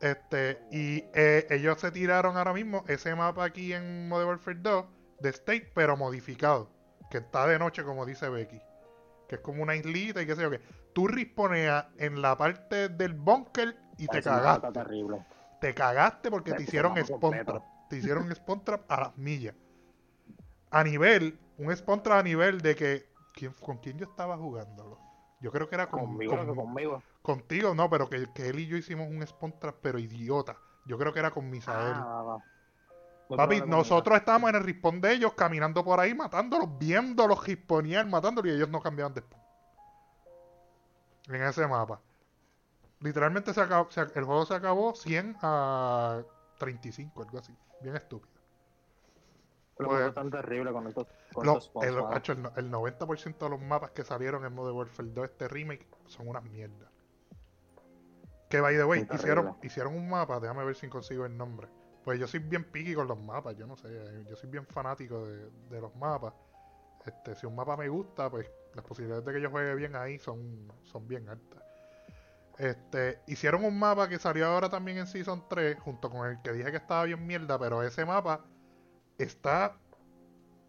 Este, 0.00 0.58
y 0.72 1.04
eh, 1.14 1.46
ellos 1.50 1.80
se 1.80 1.92
tiraron 1.92 2.36
ahora 2.36 2.52
mismo 2.52 2.84
ese 2.88 3.14
mapa 3.14 3.44
aquí 3.44 3.72
en 3.72 4.08
Modern 4.08 4.30
Warfare 4.30 4.58
2 4.60 4.86
de 5.20 5.28
State, 5.30 5.70
pero 5.74 5.96
modificado, 5.96 6.70
que 7.10 7.18
está 7.18 7.46
de 7.46 7.58
noche 7.58 7.84
como 7.84 8.04
dice 8.04 8.28
Becky, 8.28 8.60
que 9.28 9.36
es 9.36 9.40
como 9.40 9.62
una 9.62 9.76
islita 9.76 10.20
y 10.20 10.26
qué 10.26 10.34
sé 10.34 10.42
yo 10.42 10.50
qué. 10.50 10.60
Tú 10.92 11.08
risponeas 11.08 11.86
en 11.98 12.20
la 12.20 12.36
parte 12.36 12.88
del 12.88 13.14
bunker 13.14 13.76
y 13.98 14.08
te 14.08 14.22
cagaste. 14.22 14.72
Terrible. 14.72 15.24
Te 15.60 15.74
cagaste 15.74 16.30
porque 16.30 16.52
te 16.52 16.62
hicieron 16.64 16.96
spawn 17.04 17.44
trap. 17.44 17.62
Te 17.88 17.96
hicieron 17.96 18.34
spawn 18.34 18.64
trap 18.64 18.90
a 18.90 19.00
las 19.00 19.16
millas. 19.16 19.54
A 20.70 20.84
nivel, 20.84 21.38
un 21.58 21.74
spawn 21.76 22.02
trap 22.02 22.18
a 22.18 22.22
nivel 22.22 22.60
de 22.60 22.74
que. 22.74 23.06
¿quién, 23.34 23.52
¿Con 23.54 23.78
quién 23.78 23.98
yo 23.98 24.06
estaba 24.06 24.36
jugándolo? 24.36 24.98
Yo 25.40 25.50
creo 25.50 25.68
que 25.68 25.74
era 25.74 25.88
con, 25.88 26.00
Conmigo, 26.00 26.36
con- 26.36 26.54
conmigo. 26.54 27.02
contigo, 27.20 27.74
no, 27.74 27.90
pero 27.90 28.08
que, 28.08 28.26
que 28.34 28.48
él 28.48 28.60
y 28.60 28.66
yo 28.66 28.76
hicimos 28.76 29.08
un 29.08 29.26
spawn 29.26 29.58
trap, 29.58 29.76
pero 29.82 29.98
idiota. 29.98 30.56
Yo 30.86 30.98
creo 30.98 31.12
que 31.12 31.18
era 31.20 31.30
con 31.30 31.48
Misael. 31.50 31.94
Ah, 31.96 32.22
va, 32.22 33.36
Papi, 33.36 33.62
nosotros 33.66 34.18
estábamos 34.18 34.50
en 34.50 34.56
el 34.56 34.64
respawn 34.64 35.00
de 35.00 35.14
ellos, 35.14 35.32
caminando 35.34 35.84
por 35.84 35.98
ahí, 35.98 36.14
matándolos, 36.14 36.78
viéndolos 36.78 37.46
risponear, 37.46 38.06
matándolos, 38.06 38.52
y 38.52 38.54
ellos 38.56 38.68
no 38.68 38.80
cambiaban 38.80 39.14
de 39.14 39.22
spawn. 39.22 39.41
En 41.28 41.42
ese 41.42 41.66
mapa. 41.66 42.00
Literalmente 43.00 43.52
se 43.52 43.60
acabó- 43.60 43.90
se 43.90 44.00
el 44.00 44.24
juego 44.24 44.46
se 44.46 44.54
acabó 44.54 44.94
100 44.94 45.36
a 45.42 46.22
35, 46.58 47.22
algo 47.22 47.38
así. 47.38 47.56
Bien 47.80 47.96
estúpido. 47.96 48.32
Pues, 49.76 49.88
juegos 49.88 50.08
están 50.08 50.30
terribles 50.30 50.72
con 50.72 50.86
estos, 50.86 51.06
con 51.32 51.46
el, 51.48 51.54
el 51.56 52.50
el 52.56 52.70
90% 52.70 53.44
de 53.46 53.50
los 53.50 53.60
mapas 53.60 53.90
que 53.90 54.04
salieron 54.04 54.44
en 54.44 54.54
Modern 54.54 54.76
Warfare 54.76 55.08
2, 55.10 55.24
este 55.24 55.48
remake, 55.48 55.86
son 56.06 56.28
unas 56.28 56.44
mierdas. 56.44 56.88
Que 58.48 58.60
by 58.60 58.76
the 58.76 58.84
way, 58.84 59.00
hicieron, 59.12 59.46
terrible. 59.46 59.66
hicieron 59.66 59.96
un 59.96 60.08
mapa, 60.10 60.38
déjame 60.38 60.64
ver 60.64 60.76
si 60.76 60.88
consigo 60.88 61.24
el 61.24 61.36
nombre. 61.36 61.68
Pues 62.04 62.20
yo 62.20 62.26
soy 62.26 62.40
bien 62.40 62.64
picky 62.64 62.94
con 62.94 63.08
los 63.08 63.18
mapas, 63.18 63.56
yo 63.56 63.66
no 63.66 63.76
sé, 63.76 63.88
eh, 63.90 64.24
yo 64.28 64.36
soy 64.36 64.50
bien 64.50 64.66
fanático 64.66 65.26
de, 65.26 65.50
de 65.70 65.80
los 65.80 65.94
mapas. 65.96 66.34
Este, 67.06 67.34
si 67.34 67.46
un 67.46 67.54
mapa 67.56 67.76
me 67.76 67.88
gusta, 67.88 68.30
pues 68.30 68.50
las 68.74 68.84
posibilidades 68.84 69.24
de 69.24 69.32
que 69.32 69.40
yo 69.40 69.50
juegue 69.50 69.74
bien 69.74 69.96
ahí 69.96 70.18
son, 70.18 70.70
son 70.84 71.06
bien 71.08 71.28
altas. 71.28 71.62
Este, 72.58 73.18
hicieron 73.26 73.64
un 73.64 73.78
mapa 73.78 74.08
que 74.08 74.18
salió 74.18 74.46
ahora 74.46 74.68
también 74.68 74.98
en 74.98 75.06
Season 75.06 75.44
3, 75.48 75.80
junto 75.80 76.10
con 76.10 76.28
el 76.28 76.40
que 76.42 76.52
dije 76.52 76.70
que 76.70 76.76
estaba 76.76 77.04
bien 77.04 77.26
mierda, 77.26 77.58
pero 77.58 77.82
ese 77.82 78.04
mapa 78.04 78.44
está 79.18 79.74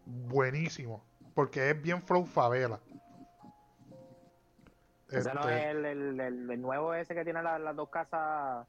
buenísimo, 0.06 1.04
porque 1.34 1.70
es 1.70 1.80
bien 1.80 2.02
flow 2.02 2.24
favela. 2.26 2.80
Ese 5.10 5.32
no 5.34 5.40
Este, 5.42 5.58
es 5.58 5.66
el, 5.76 5.84
el, 5.84 6.20
el- 6.20 6.50
el 6.50 6.60
nuevo 6.60 6.94
ese 6.94 7.14
que 7.14 7.24
tiene 7.24 7.42
la- 7.42 7.58
las 7.58 7.76
dos 7.76 7.88
casas. 7.90 8.66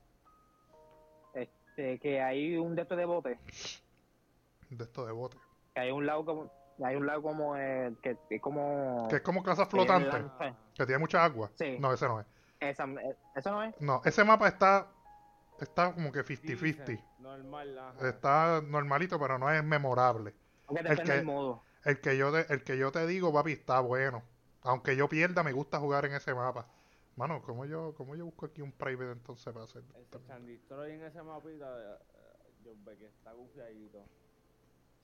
Este, 1.34 1.98
que 2.00 2.22
hay 2.22 2.58
un 2.58 2.76
de 2.76 2.84
estos 2.84 2.98
de 2.98 3.06
bote. 3.06 3.40
de 4.70 4.84
esto 4.84 5.06
de 5.06 5.12
bote. 5.14 5.38
Que 5.74 5.82
hay 5.82 5.92
un 5.92 6.06
lado 6.06 6.26
como. 6.26 6.52
Hay 6.84 6.96
un 6.96 7.06
lado 7.06 7.22
como. 7.22 7.56
eh, 7.58 7.94
que 8.02 8.18
es 8.30 8.42
como. 8.42 9.08
Que 9.10 9.18
es 9.18 9.22
como 9.22 9.44
casa 9.44 9.64
que 9.66 9.72
flotante, 9.72 10.24
que 10.74 10.86
tiene 10.86 11.00
mucha 11.00 11.24
agua. 11.24 11.50
Sí. 11.56 11.78
No, 11.80 11.94
ese 11.94 12.08
no 12.08 12.20
es. 12.20 12.26
Esa, 12.60 12.86
eh, 12.86 13.16
eso 13.36 13.52
no 13.52 13.64
es. 13.64 13.80
No, 13.82 14.02
ese 14.06 14.24
mapa 14.24 14.48
está 14.48 14.88
está 15.60 15.94
como 15.94 16.12
que 16.12 16.24
50-50. 16.26 17.02
Normal, 17.20 17.78
ajá. 17.80 18.10
Está 18.10 18.62
normalito, 18.62 19.20
pero 19.20 19.38
no 19.38 19.50
es 19.52 19.64
memorable. 19.64 20.34
Porque 20.66 20.88
El 20.88 20.98
que- 21.02 21.12
del 21.14 21.26
modo. 21.26 21.64
El 21.84 22.02
que 22.02 22.18
yo 22.18 22.32
te, 22.32 22.52
el 22.52 22.64
que 22.64 22.78
yo 22.78 22.92
te 22.92 23.06
digo, 23.06 23.32
papi, 23.32 23.52
está 23.54 23.80
bueno. 23.80 24.24
Aunque 24.64 24.96
yo 24.96 25.08
pierda, 25.08 25.44
me 25.44 25.54
gusta 25.54 25.80
jugar 25.80 26.06
en 26.06 26.14
ese 26.14 26.34
mapa. 26.34 26.66
Mano, 27.16 27.42
¿cómo 27.44 27.66
yo, 27.66 27.94
cómo 27.96 28.16
yo 28.16 28.26
busco 28.26 28.48
aquí 28.48 28.62
un 28.62 28.72
private 28.72 29.12
entonces 29.12 29.54
para 29.54 29.66
hacer? 29.66 29.84
El 30.30 30.46
Destroy 30.46 30.92
en 30.94 31.04
ese 31.04 31.22
mapita, 31.22 31.66
eh, 31.80 31.98
yo 32.66 32.72
ve 32.84 32.98
que 32.98 33.06
está 33.06 33.32
gufiadito. 33.34 34.00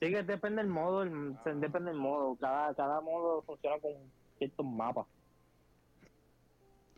Sí, 0.01 0.09
que 0.09 0.23
depende 0.23 0.61
del 0.63 0.71
modo, 0.71 1.03
el- 1.03 1.35
Ah. 1.45 1.51
depende 1.53 1.91
del 1.91 1.99
modo. 1.99 2.35
Cada, 2.37 2.73
cada 2.73 2.99
modo 3.01 3.43
funciona 3.43 3.79
con 3.79 3.91
ciertos 4.39 4.65
mapas. 4.65 5.05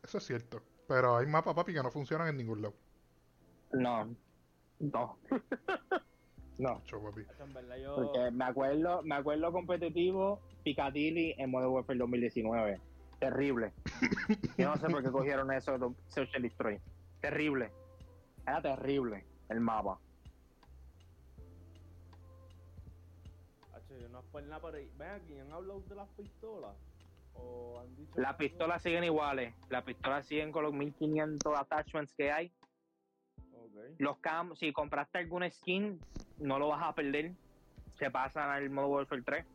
Eso 0.04 0.18
es 0.18 0.24
cierto. 0.26 0.62
Pero 0.88 1.18
hay 1.18 1.28
mapas, 1.28 1.54
papi, 1.54 1.74
que 1.74 1.84
no 1.84 1.92
funcionan 1.92 2.30
en 2.30 2.38
ningún 2.38 2.62
lado. 2.62 2.74
No, 3.74 4.06
no. 4.80 5.18
no, 6.60 6.82
papi. 6.82 7.24
Porque 7.96 8.32
me 8.32 8.46
acuerdo, 8.46 9.02
me 9.04 9.16
acuerdo 9.16 9.52
competitivo 9.52 10.40
Piccadilly 10.64 11.36
en 11.38 11.52
Modern 11.52 11.72
Warfare 11.72 12.00
2019. 12.00 12.80
Terrible. 13.20 13.74
Yo 14.58 14.70
no 14.70 14.78
sé 14.78 14.88
por 14.90 15.04
qué 15.04 15.12
cogieron 15.12 15.52
eso 15.52 15.78
de 15.78 15.94
Search 16.08 16.36
and 16.36 16.44
Destroy. 16.44 16.80
Terrible. 17.22 17.70
Era 18.48 18.62
terrible 18.62 19.26
el 19.50 19.60
mapa. 19.62 19.98
Hacho, 23.94 24.02
yo 24.02 24.10
no 24.10 24.20
es 24.20 24.26
por 24.26 24.44
nada, 24.44 24.62
pero 24.62 24.78
ven 24.98 25.10
aquí, 25.10 25.38
¿han 25.40 25.52
hablado 25.52 25.82
de 25.82 25.96
las 25.96 26.10
pistolas? 26.10 26.76
¿O 27.36 27.80
han 27.80 27.96
dicho 27.96 28.12
Las 28.16 28.28
algo? 28.30 28.38
pistolas 28.40 28.82
siguen 28.82 29.04
iguales. 29.04 29.54
Las 29.70 29.84
pistolas 29.84 30.26
siguen 30.26 30.52
con 30.52 30.64
los 30.64 30.74
1500 30.74 31.58
attachments 31.58 32.14
que 32.14 32.32
hay. 32.32 32.52
Los 33.98 34.18
cam, 34.20 34.56
si 34.56 34.72
compraste 34.72 35.18
alguna 35.18 35.50
skin, 35.50 36.00
no 36.40 36.60
lo 36.60 36.70
vas 36.70 36.84
a 36.84 36.94
perder. 36.94 37.34
Se 37.98 38.10
pasan 38.12 38.50
al 38.50 38.70
modo 38.70 38.88
Warfare 38.90 39.22
3. 39.24 39.46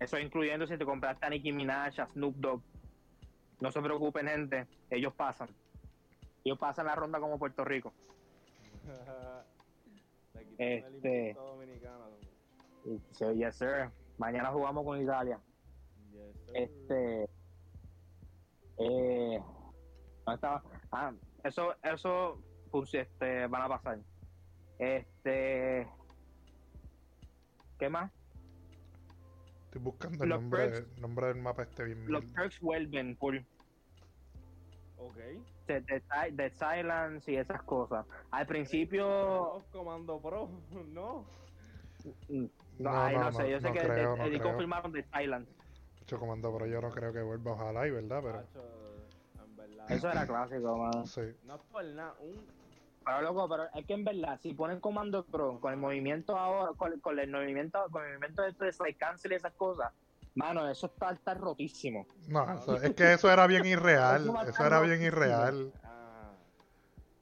Eso 0.00 0.18
incluyendo 0.18 0.66
si 0.66 0.78
te 0.78 0.84
compraste 0.84 1.26
a 1.26 1.30
Nicki 1.30 1.52
Minaj, 1.52 1.98
a 2.00 2.06
Snoop 2.06 2.36
Dogg. 2.36 2.62
No 3.60 3.70
se 3.70 3.80
preocupen, 3.82 4.26
gente. 4.28 4.66
Ellos 4.88 5.12
pasan. 5.14 5.48
Ellos 6.44 6.58
pasan 6.58 6.86
la 6.86 6.94
ronda 6.94 7.18
como 7.20 7.38
Puerto 7.38 7.64
Rico. 7.64 7.92
El 10.58 10.84
Este- 10.84 11.28
impuesto 11.30 11.44
dominicano. 11.54 12.09
So, 13.12 13.32
yes, 13.32 13.56
sir. 13.56 13.90
Mañana 14.18 14.50
jugamos 14.52 14.84
con 14.84 15.00
Italia. 15.00 15.38
Yes, 16.12 16.36
sir. 16.46 16.56
Este. 16.56 17.30
Eh, 18.78 19.42
¿dónde 20.24 20.34
estaba? 20.34 20.62
Ah, 20.90 21.12
eso, 21.44 21.74
eso 21.82 22.42
pues, 22.70 22.94
este, 22.94 23.46
van 23.46 23.62
a 23.62 23.68
pasar. 23.68 23.98
Este. 24.78 25.86
¿Qué 27.78 27.88
más? 27.88 28.10
Estoy 29.66 29.82
buscando 29.82 30.24
el 30.24 30.30
Los 30.30 30.40
nombre, 30.40 30.72
perks- 30.72 30.96
nombre 30.98 31.26
del 31.28 31.36
mapa 31.36 31.62
este 31.62 31.84
bien 31.84 32.10
Los 32.10 32.24
perks 32.32 32.60
vuelven 32.60 33.16
por 33.16 33.36
Ok. 34.98 35.16
de, 35.68 35.84
si- 36.02 36.34
de 36.36 36.50
silence 36.50 37.30
y 37.32 37.36
esas 37.36 37.62
cosas. 37.62 38.04
Al 38.32 38.46
principio. 38.46 39.62
Comando 39.72 40.20
Pro, 40.20 40.48
no. 40.88 41.24
No, 42.80 42.90
No, 42.90 43.02
ay, 43.04 43.14
no, 43.14 43.24
no, 43.24 43.32
sé, 43.32 43.50
yo 43.50 43.60
sé 43.60 43.72
que 43.72 43.78
creo, 43.78 44.12
de- 44.12 44.18
no 44.18 44.24
de- 44.24 44.30
creo. 44.38 44.42
confirmaron 44.42 44.92
de 44.92 45.04
silence. 45.04 45.52
Cho, 46.06 46.18
comando, 46.18 46.50
pero 46.52 46.66
yo 46.66 46.80
no 46.80 46.90
creo 46.90 47.12
que 47.12 47.20
vuelva, 47.22 47.52
ojalá 47.52 47.86
y 47.86 47.90
verdad, 47.90 48.20
pero 48.22 48.40
en 49.44 49.56
verdad. 49.56 49.90
Eso 49.90 50.10
era 50.10 50.26
clásico, 50.26 50.78
man. 50.78 51.06
sí. 51.06 51.20
No 51.44 51.56
es 51.56 51.60
por 51.70 51.84
nada, 51.84 52.14
un... 52.20 52.46
Pero 53.04 53.22
loco, 53.22 53.48
pero 53.48 53.64
es 53.74 53.86
que 53.86 53.94
en 53.94 54.04
verdad, 54.04 54.38
si 54.40 54.54
ponen 54.54 54.80
comando 54.80 55.24
pro 55.24 55.58
con 55.60 55.72
el 55.72 55.78
movimiento 55.78 56.36
ahora, 56.36 56.72
con, 56.74 56.98
con 57.00 57.18
el 57.18 57.30
movimiento, 57.30 57.84
con 57.90 58.02
el 58.04 58.10
movimiento 58.12 58.42
de 58.42 58.48
este 58.50 58.64
de 58.66 58.72
slide 58.72 58.96
cancel 58.96 59.32
y 59.32 59.34
esas 59.36 59.54
cosas, 59.54 59.92
mano, 60.34 60.68
eso 60.68 60.86
está, 60.86 61.10
está 61.12 61.34
rotísimo. 61.34 62.06
No, 62.28 62.54
eso- 62.54 62.76
es 62.76 62.94
que 62.94 63.12
eso 63.14 63.30
era 63.30 63.46
bien 63.46 63.64
irreal, 63.66 64.22
Eso 64.24 64.42
eso 64.42 64.64
era 64.64 64.80
bien 64.80 65.02
irreal, 65.02 65.72
Ah, 65.82 65.89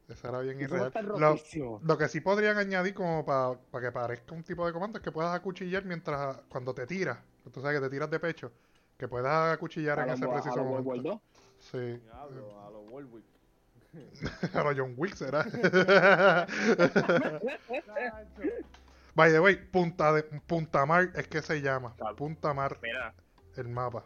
eso 0.08 0.28
era 0.28 0.40
bien 0.40 0.60
irreal. 0.60 0.92
Lo, 1.18 1.36
lo 1.82 1.98
que 1.98 2.08
sí 2.08 2.20
podrían 2.20 2.56
añadir 2.58 2.94
como 2.94 3.24
para 3.24 3.58
que 3.80 3.92
parezca 3.92 4.34
un 4.34 4.42
tipo 4.42 4.66
de 4.66 4.72
comando 4.72 4.98
es 4.98 5.04
que 5.04 5.12
puedas 5.12 5.34
acuchillar 5.34 5.84
mientras, 5.84 6.38
cuando 6.48 6.74
te 6.74 6.86
tiras, 6.86 7.18
tú 7.52 7.60
sabes 7.60 7.78
que 7.78 7.84
te 7.86 7.90
tiras 7.90 8.10
de 8.10 8.18
pecho, 8.18 8.50
que 8.96 9.06
puedas 9.08 9.52
acuchillar 9.54 9.98
A 10.00 10.02
en 10.02 10.08
los 10.08 10.18
ese 10.18 10.26
Wo- 10.26 10.30
a 10.30 10.34
preciso 10.34 10.56
los 10.56 10.66
World 10.66 10.86
War 10.86 10.96
momento. 10.96 11.10
2. 11.10 11.20
Sí, 11.60 11.78
diablo, 12.04 12.60
a 12.66 12.70
los 12.70 12.82
Warwick. 12.90 13.24
a 14.54 14.62
lo 14.62 14.74
John 14.76 14.94
Wick 14.96 15.14
será. 15.14 15.44
By 19.14 19.32
the 19.32 19.40
way, 19.40 19.56
Punta, 19.56 20.12
de, 20.12 20.22
Punta 20.22 20.86
Mar 20.86 21.10
es 21.14 21.26
que 21.26 21.42
se 21.42 21.60
llama. 21.60 21.94
Claro. 21.96 22.14
Punta 22.16 22.54
Mar, 22.54 22.78
Mira, 22.82 23.14
el 23.56 23.68
mapa. 23.68 24.04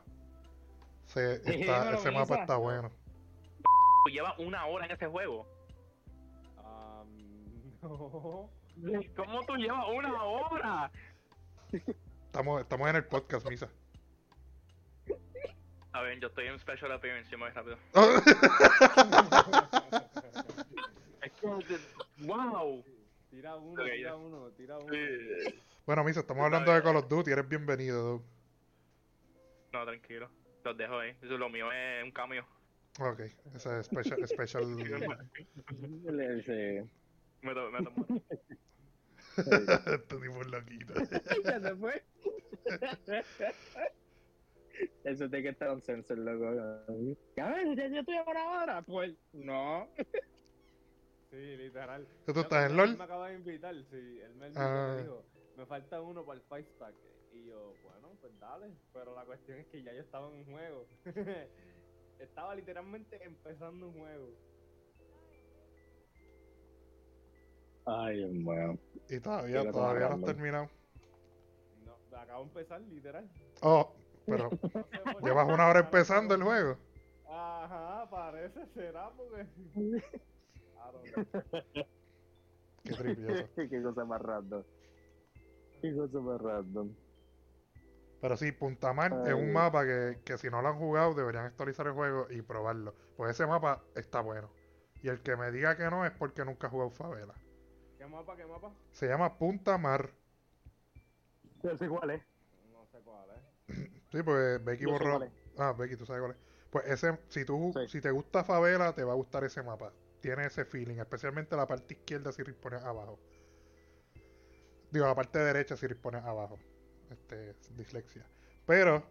Se- 1.06 1.42
está- 1.44 1.92
ese 1.94 2.10
mapa 2.10 2.36
está 2.40 2.56
bueno. 2.56 2.90
lleva 4.10 4.34
una 4.38 4.66
hora 4.66 4.86
en 4.86 4.92
ese 4.92 5.06
juego. 5.06 5.46
¿Cómo 7.82 8.48
tú 9.44 9.56
llevas 9.56 9.84
una 9.92 10.22
hora? 10.22 10.88
Estamos, 12.26 12.60
estamos 12.60 12.88
en 12.88 12.94
el 12.96 13.04
podcast, 13.04 13.48
Misa. 13.48 13.68
A 15.92 16.02
ver, 16.02 16.20
yo 16.20 16.28
estoy 16.28 16.46
en 16.46 16.60
special 16.60 16.92
appearance, 16.92 17.28
yo 17.30 17.38
me 17.38 17.46
voy 17.46 17.52
rápido. 17.52 17.76
wow. 22.18 22.84
Tira 23.30 23.56
uno, 23.56 23.82
tira 23.82 23.96
ya. 23.96 24.14
uno, 24.14 24.52
tira 24.52 24.78
uno. 24.78 24.92
bueno, 25.84 26.04
Misa, 26.04 26.20
estamos 26.20 26.44
hablando 26.44 26.72
de. 26.72 26.80
Call 26.82 26.94
of 26.96 27.08
Duty. 27.08 27.32
Eres 27.32 27.48
bienvenido, 27.48 28.00
dude. 28.02 28.24
No, 29.72 29.84
tranquilo. 29.84 30.30
Los 30.64 30.76
dejo 30.76 31.00
ahí. 31.00 31.16
Eso, 31.20 31.36
lo 31.36 31.48
mío 31.48 31.72
es 31.72 32.04
un 32.04 32.12
cambio. 32.12 32.46
Ok, 33.00 33.22
ese 33.54 33.80
es 33.80 33.86
special. 33.86 34.24
special... 34.28 34.62
Me 37.42 37.54
to- 37.54 37.70
me 37.70 37.82
tomo. 37.82 38.06
este 39.36 40.16
tipo 40.16 40.40
es 40.42 40.46
loquito. 40.50 40.94
ya 41.44 41.60
se 41.60 41.76
fue. 41.76 42.02
Eso 45.04 45.28
tiene 45.28 45.42
que 45.42 45.48
estar 45.50 45.70
un 45.70 45.82
sensor, 45.82 46.18
loco. 46.18 46.54
Ya 47.36 47.48
ves, 47.50 47.76
ya, 47.76 47.88
ya 47.88 48.00
estoy 48.00 48.16
a 48.16 48.22
una 48.22 48.50
hora. 48.62 48.82
Pues, 48.82 49.14
no. 49.32 49.88
Sí, 51.30 51.56
literal. 51.56 52.06
¿Tú 52.26 52.32
Yo 52.34 52.40
estás 52.42 52.64
en 52.66 52.70
él 52.72 52.76
LOL? 52.76 52.96
Me 52.96 53.04
acaba 53.04 53.28
de 53.28 53.34
invitar, 53.36 53.74
sí. 53.90 54.20
Él 54.22 54.34
me, 54.34 54.50
Ah. 54.56 54.94
me 54.96 55.02
dijo, 55.02 55.24
me 55.56 55.66
falta 55.66 56.00
uno 56.00 56.24
para 56.24 56.38
el 56.40 56.44
Fight 56.46 56.66
Stack. 56.76 56.94
Y 57.32 57.46
yo, 57.46 57.74
bueno, 57.82 58.10
pues 58.20 58.38
dale. 58.38 58.70
Pero 58.92 59.14
la 59.14 59.24
cuestión 59.24 59.58
es 59.58 59.66
que 59.66 59.82
ya 59.82 59.92
yo 59.92 60.00
estaba 60.00 60.28
en 60.28 60.34
un 60.34 60.44
juego. 60.44 60.86
estaba 62.18 62.54
literalmente 62.54 63.22
empezando 63.24 63.88
un 63.88 63.94
juego. 63.98 64.30
Ay, 67.86 68.24
mío. 68.26 68.78
Y 69.08 69.20
todavía, 69.20 69.70
todavía 69.70 70.08
no 70.08 70.14
has 70.14 70.24
terminado. 70.24 70.68
No, 71.84 72.16
acabo 72.16 72.44
de 72.44 72.48
empezar, 72.48 72.80
literal. 72.82 73.28
Oh, 73.62 73.92
pero 74.26 74.50
llevas 75.22 75.48
una 75.48 75.68
hora 75.68 75.80
empezando 75.80 76.34
el 76.34 76.42
juego. 76.42 76.76
Ajá, 77.28 78.08
parece, 78.10 78.66
será 78.74 79.10
porque. 79.10 79.46
I 79.76 80.02
don't 80.92 81.28
know. 81.42 81.84
Qué 82.84 82.92
tripioso. 82.94 83.44
Qué 83.56 83.82
cosa 83.82 84.04
más 84.04 84.20
random. 84.20 84.62
Qué 85.80 85.96
cosa 85.96 86.18
más 86.20 86.40
random. 86.40 86.94
Pero 88.20 88.36
sí, 88.36 88.52
Punta 88.52 88.92
Mar 88.92 89.12
es 89.24 89.28
Ay. 89.28 89.32
un 89.32 89.52
mapa 89.52 89.84
que, 89.84 90.20
que 90.24 90.38
si 90.38 90.48
no 90.48 90.62
lo 90.62 90.68
han 90.68 90.78
jugado 90.78 91.14
deberían 91.14 91.44
actualizar 91.46 91.86
el 91.88 91.92
juego 91.92 92.26
y 92.30 92.42
probarlo. 92.42 92.94
Pues 93.16 93.32
ese 93.32 93.46
mapa 93.46 93.82
está 93.96 94.20
bueno. 94.20 94.48
Y 95.02 95.08
el 95.08 95.20
que 95.22 95.36
me 95.36 95.50
diga 95.50 95.76
que 95.76 95.90
no 95.90 96.06
es 96.06 96.12
porque 96.12 96.44
nunca 96.44 96.68
ha 96.68 96.70
jugado 96.70 96.90
Favela. 96.90 97.34
¿Qué 98.02 98.08
mapa, 98.08 98.34
qué 98.34 98.44
mapa? 98.44 98.72
Se 98.90 99.06
llama 99.06 99.38
Punta 99.38 99.78
Mar. 99.78 100.10
Yo 101.62 101.76
sé 101.76 101.88
cuál 101.88 102.10
es. 102.10 102.22
No 102.72 102.84
sé 102.86 102.98
cuál 102.98 103.30
es. 103.30 103.76
Sí, 104.10 104.24
pues 104.24 104.62
Becky 104.64 104.86
borró. 104.86 105.20
Ah, 105.56 105.72
Becky, 105.72 105.94
tú 105.94 106.04
sabes 106.04 106.20
cuál 106.20 106.32
es. 106.32 106.38
Pues 106.70 106.84
ese, 106.88 107.16
si 107.28 107.44
tú, 107.44 107.72
Sí. 107.72 107.86
si 107.88 108.00
te 108.00 108.10
gusta 108.10 108.42
Favela, 108.42 108.92
te 108.92 109.04
va 109.04 109.12
a 109.12 109.14
gustar 109.14 109.44
ese 109.44 109.62
mapa. 109.62 109.92
Tiene 110.20 110.46
ese 110.46 110.64
feeling, 110.64 110.96
especialmente 110.96 111.54
la 111.54 111.68
parte 111.68 111.94
izquierda 111.94 112.32
si 112.32 112.42
pones 112.42 112.82
abajo. 112.82 113.20
Digo, 114.90 115.06
la 115.06 115.14
parte 115.14 115.38
derecha 115.38 115.76
si 115.76 115.86
pones 115.94 116.24
abajo. 116.24 116.58
Este, 117.08 117.54
dislexia. 117.76 118.26
Pero 118.66 119.04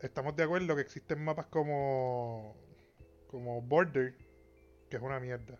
estamos 0.00 0.36
de 0.36 0.44
acuerdo 0.44 0.76
que 0.76 0.82
existen 0.82 1.24
mapas 1.24 1.46
como 1.46 2.56
como 3.26 3.60
Border, 3.60 4.14
que 4.88 4.98
es 4.98 5.02
una 5.02 5.18
mierda. 5.18 5.58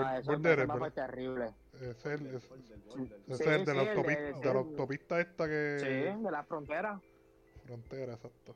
No, 0.00 0.16
eso 0.16 0.32
Border 0.32 0.58
es 0.60 0.66
mapa 0.68 0.90
terrible. 0.90 1.54
Ese 1.74 1.90
es 1.90 2.06
el, 2.06 2.26
es- 2.34 2.42
Sí, 2.42 2.50
el 2.52 3.28
de 3.28 3.36
sí, 3.36 3.44
la 3.44 3.82
el 3.82 4.40
de- 4.40 4.48
autopista 4.50 5.20
esta 5.20 5.46
que 5.48 5.76
Sí, 5.80 5.86
de 6.22 6.30
la 6.30 6.44
frontera. 6.44 7.00
frontera, 7.64 8.14
exacto. 8.14 8.54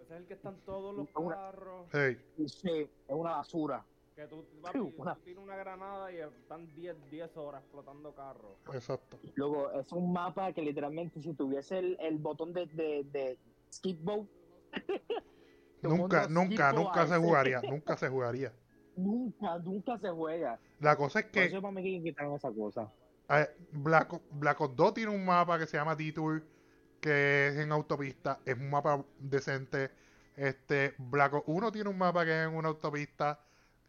Ese 0.00 0.14
es 0.14 0.20
el 0.20 0.26
que 0.26 0.34
están 0.34 0.56
todos 0.64 0.94
los 0.96 1.08
Una- 1.16 1.34
carros. 1.36 1.86
Hey, 1.92 2.16
Sí, 2.46 2.70
es 2.72 3.14
una 3.14 3.32
basura. 3.32 3.84
Que 4.14 4.26
tú, 4.28 4.46
papi, 4.62 4.78
Una- 4.96 5.14
tú 5.14 5.20
tiras 5.24 5.44
una 5.44 5.56
granada 5.56 6.10
y 6.10 6.16
están 6.20 6.74
10, 6.74 6.96
10 7.10 7.36
horas 7.36 7.62
explotando 7.62 8.14
carros. 8.14 8.56
exacto. 8.72 9.18
Luego, 9.34 9.70
es 9.72 9.92
un 9.92 10.10
mapa 10.12 10.52
que 10.54 10.62
literalmente 10.62 11.20
si 11.20 11.34
tuviese 11.34 11.78
el, 11.78 11.96
el 12.00 12.16
botón 12.16 12.54
de, 12.54 12.64
de, 12.66 13.04
de 13.12 13.38
skip 13.70 14.00
boat, 14.02 14.26
Un 15.82 15.98
Nunca, 15.98 16.26
nunca, 16.28 16.72
nunca 16.72 17.06
se 17.06 17.16
jugaría, 17.18 17.60
nunca 17.60 17.96
se 17.96 18.08
jugaría. 18.08 18.52
Nunca, 18.96 19.58
nunca 19.58 19.98
se 19.98 20.08
juega. 20.08 20.58
La 20.80 20.96
cosa 20.96 21.20
es 21.20 21.24
Por 21.26 21.32
que 21.32 21.44
eso 21.44 21.60
para 21.62 21.72
mí 21.72 21.82
que 21.82 22.02
quitaron 22.02 22.34
esa 22.34 22.50
cosa. 22.50 22.90
eh, 23.28 23.48
Black, 23.72 24.12
O- 24.14 24.22
Black 24.32 24.60
Ops 24.60 24.76
2 24.76 24.94
tiene 24.94 25.10
un 25.10 25.24
mapa 25.24 25.58
que 25.58 25.66
se 25.66 25.76
llama 25.76 25.94
Detour, 25.94 26.42
que 27.00 27.48
es 27.48 27.56
en 27.56 27.72
autopista, 27.72 28.40
es 28.44 28.56
un 28.56 28.70
mapa 28.70 29.04
decente. 29.18 29.90
Este, 30.36 30.94
Black 30.98 31.34
Ops 31.34 31.44
1 31.46 31.72
tiene 31.72 31.88
un 31.90 31.98
mapa 31.98 32.24
que 32.24 32.30
es 32.42 32.48
en 32.48 32.54
una 32.54 32.68
autopista, 32.68 33.40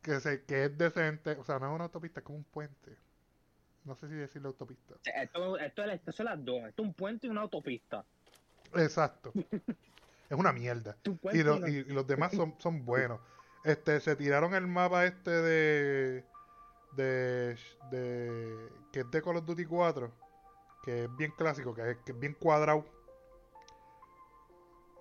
que, 0.02 0.20
se, 0.20 0.44
que 0.44 0.66
es 0.66 0.78
decente, 0.78 1.32
o 1.32 1.44
sea, 1.44 1.60
no 1.60 1.68
es 1.70 1.76
una 1.76 1.86
autopista, 1.86 2.20
es 2.20 2.26
como 2.26 2.38
un 2.38 2.44
puente. 2.46 2.96
No 3.86 3.96
sé 3.96 4.08
si 4.10 4.14
decirle 4.16 4.48
autopista. 4.50 4.96
Esto, 5.06 5.58
esto, 5.58 5.84
es- 5.84 5.94
esto 5.94 6.12
son 6.12 6.26
las 6.26 6.44
dos. 6.44 6.58
Esto 6.68 6.82
es 6.82 6.88
un 6.90 6.94
puente 6.94 7.28
y 7.28 7.30
una 7.30 7.42
autopista. 7.42 8.04
Exacto. 8.76 9.32
Es 10.30 10.38
una 10.38 10.52
mierda. 10.52 10.98
Y, 11.32 11.42
lo- 11.42 11.66
y 11.70 11.86
los 11.86 12.06
demás 12.06 12.34
son, 12.34 12.54
son 12.60 12.84
buenos. 12.84 13.22
Este, 13.68 14.00
se 14.00 14.16
tiraron 14.16 14.56
el 14.56 14.66
mapa 14.66 15.04
este 15.04 15.30
de, 15.30 16.26
de, 16.94 17.58
de 17.92 18.70
que 18.94 19.02
es 19.02 19.12
de 19.12 19.22
Call 19.22 19.36
of 19.36 19.46
Duty 19.46 19.66
4, 19.66 20.10
que 20.86 21.04
es 21.04 21.16
bien 21.18 21.32
clásico, 21.32 21.74
que 21.76 21.92
es, 21.92 21.98
que 21.98 22.14
es 22.14 22.20
bien 22.20 22.34
cuadrado. 22.34 22.86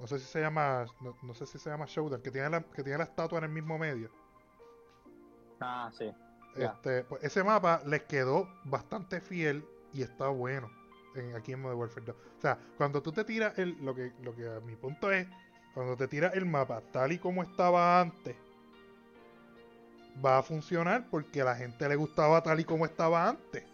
No 0.01 0.09
sé 0.09 0.19
si 0.19 0.25
se 0.25 0.41
llama, 0.41 0.85
no, 1.01 1.17
no 1.23 1.33
sé 1.33 1.47
si 1.47 1.61
se 1.61 1.71
llama 1.71 1.85
Showdown, 1.87 2.21
que 2.23 2.33
tiene 2.33 2.51
la, 2.51 2.61
que 2.61 2.83
tiene 2.83 2.99
la 2.99 3.05
estatua 3.05 3.39
en 3.39 3.45
el 3.45 3.51
mismo 3.51 3.79
medio. 3.79 4.11
Ah, 5.61 5.89
sí. 5.97 6.13
Este, 6.57 7.05
pues 7.05 7.23
ese 7.23 7.45
mapa 7.45 7.83
les 7.87 8.03
quedó 8.03 8.49
bastante 8.65 9.21
fiel 9.21 9.65
y 9.93 10.03
está 10.03 10.27
bueno 10.27 10.69
en, 11.15 11.37
aquí 11.37 11.53
en 11.53 11.63
Modern 11.63 11.79
Warfare 11.79 12.07
2. 12.07 12.17
O 12.17 12.41
sea, 12.41 12.59
cuando 12.77 13.01
tú 13.01 13.13
te 13.13 13.23
tiras 13.23 13.57
el, 13.61 13.77
lo 13.85 13.95
que, 13.95 14.13
lo 14.23 14.35
que 14.35 14.49
a 14.49 14.59
mi 14.59 14.75
punto 14.75 15.13
es, 15.13 15.29
cuando 15.73 15.97
te 15.97 16.09
tiras 16.09 16.35
el 16.35 16.47
mapa 16.47 16.81
tal 16.91 17.13
y 17.13 17.19
como 17.21 17.45
estaba 17.45 18.01
antes, 18.01 18.35
va 20.25 20.39
a 20.39 20.43
funcionar 20.43 21.09
porque 21.11 21.43
a 21.43 21.45
la 21.45 21.57
gente 21.57 21.89
le 21.89 21.97
gustaba 21.97 22.43
tal 22.43 22.61
y 22.61 22.65
como 22.65 22.85
estaba 22.87 23.29
antes. 23.29 23.65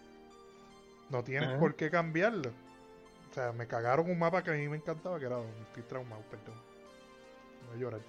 No 1.10 1.22
tienes 1.22 1.50
por 1.58 1.74
qué 1.76 1.90
cambiarlo. 1.90 2.50
O 3.30 3.34
sea, 3.34 3.52
me 3.52 3.66
cagaron 3.66 4.10
un 4.10 4.18
mapa 4.18 4.42
que 4.42 4.50
a 4.50 4.54
mí 4.54 4.68
me 4.68 4.76
encantaba, 4.76 5.18
que 5.18 5.26
era, 5.26 5.38
estoy 5.62 5.82
traumado, 5.84 6.22
perdón. 6.30 6.62
Voy 7.66 7.76
a 7.76 7.80
llorar. 7.80 8.06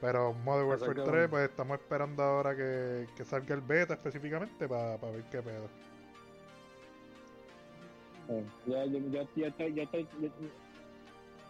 Pero 0.00 0.32
Modern 0.34 0.68
Warfare 0.68 0.90
hay 0.92 0.96
que 0.96 1.02
3, 1.02 1.12
ver. 1.12 1.30
pues 1.30 1.48
estamos 1.50 1.78
esperando 1.78 2.22
ahora 2.22 2.56
que, 2.56 3.12
que 3.16 3.24
salga 3.24 3.54
el 3.54 3.60
beta 3.62 3.94
específicamente 3.94 4.68
para 4.68 4.96
ver 4.96 5.28
qué 5.30 5.42
pedo. 5.42 5.72
Sí. 8.26 8.52
Yo, 8.66 8.84
yo, 8.86 8.98
yo, 9.10 9.28
yo 9.34 9.46
estoy, 9.46 9.74
yo, 9.74 9.82
estoy, 9.82 10.08
yo, 10.18 10.28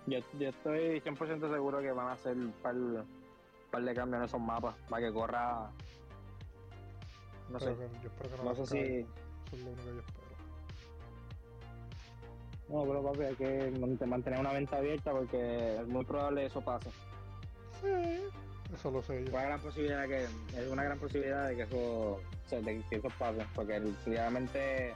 yo- 0.07 0.19
yo 0.39 0.49
estoy 0.49 1.01
100% 1.01 1.51
seguro 1.53 1.81
que 1.81 1.93
van 1.93 2.09
a 2.09 2.13
hacer 2.13 2.37
un 2.37 2.53
par, 2.63 2.75
par 3.71 3.83
de 3.83 3.95
cambios 3.95 4.21
en 4.21 4.25
esos 4.27 4.41
mapas 4.41 4.75
para 4.89 5.07
que 5.07 5.13
corra. 5.13 5.71
No 7.49 7.61
sé, 7.61 7.67
que- 7.75 7.89
yo 8.03 8.09
espero 8.09 8.31
que 8.31 8.37
no, 8.39 8.45
no 8.45 8.55
sé 8.55 8.67
si. 8.67 8.79
Eso 8.79 9.07
es 9.53 9.59
lo 9.61 9.71
único 9.71 9.83
que 9.85 9.95
yo 9.95 10.01
espero. 10.01 10.23
No, 12.69 12.85
pero 12.87 13.03
papi, 13.03 13.23
hay 13.25 13.35
que 13.37 13.73
mant- 13.73 14.07
mantener 14.07 14.39
una 14.39 14.53
venta 14.53 14.77
abierta 14.79 15.13
porque 15.13 15.77
es 15.81 15.87
muy 15.89 16.05
probable 16.05 16.43
que 16.43 16.47
eso 16.47 16.61
pase. 16.63 16.91
Sí, 17.81 18.25
eso 18.73 18.91
lo 18.91 19.03
sé 19.03 19.25
yo. 19.25 19.31
Una 19.33 19.43
gran 19.43 19.61
posibilidad 19.61 20.07
que 20.07 20.25
es 20.25 20.69
una 20.71 20.85
gran 20.85 20.99
posibilidad 20.99 21.49
de 21.49 21.57
que 21.57 21.63
eso, 21.63 21.77
o 21.77 22.21
sea, 22.47 22.61
de 22.61 22.83
que 22.89 22.97
eso 22.97 23.09
pase, 23.19 23.45
porque 23.55 23.79
realmente 24.07 24.95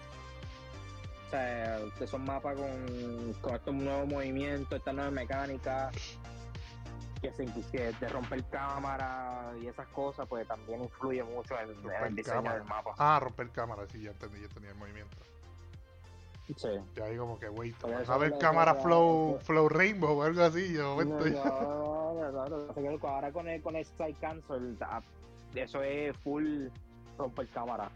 o 1.27 1.31
sea, 1.31 1.79
esos 2.01 2.20
mapas 2.20 2.57
con, 2.57 3.35
con 3.41 3.55
estos 3.55 3.74
nuevos 3.74 4.07
movimientos, 4.09 4.79
estas 4.79 4.95
nuevas 4.95 5.12
mecánicas, 5.12 5.95
que 7.20 7.33
se 7.33 7.47
que 7.72 7.93
de 7.93 8.09
romper 8.09 8.45
cámara 8.45 9.53
y 9.61 9.66
esas 9.66 9.87
cosas, 9.89 10.27
pues 10.29 10.47
también 10.47 10.83
influye 10.85 11.24
mucho 11.24 11.59
en, 11.59 11.70
en 11.70 12.05
el 12.05 12.14
diseño 12.14 12.37
cámara. 12.37 12.59
del 12.59 12.64
mapa. 12.64 12.95
Ah, 12.99 13.18
romper 13.20 13.51
cámara, 13.51 13.87
sí, 13.91 14.03
ya 14.03 14.11
entendí, 14.11 14.41
ya 14.41 14.47
entendí 14.47 14.68
el 14.68 14.74
movimiento. 14.77 15.16
Sí. 16.57 16.68
Ya 16.95 17.05
ahí 17.05 17.16
como 17.16 17.41
que, 17.41 17.49
wait, 17.49 17.74
eso 18.01 18.12
a 18.12 18.18
ver 18.18 18.39
cámara 18.39 18.77
flow, 18.77 19.41
flow 19.43 19.68
rainbow 19.68 20.16
o 20.16 20.22
algo 20.22 20.43
así, 20.43 20.74
yo 20.74 20.97
No, 21.05 22.14
no, 22.14 22.49
no, 22.49 23.09
ahora 23.09 23.33
con 23.33 23.49
el, 23.49 23.61
con 23.62 23.74
el 23.74 23.85
slide 23.85 24.16
cancel, 24.20 24.77
ah, 24.81 25.03
eso 25.55 25.83
es 25.83 26.16
full 26.18 26.68
romper 27.18 27.49
cámara. 27.49 27.91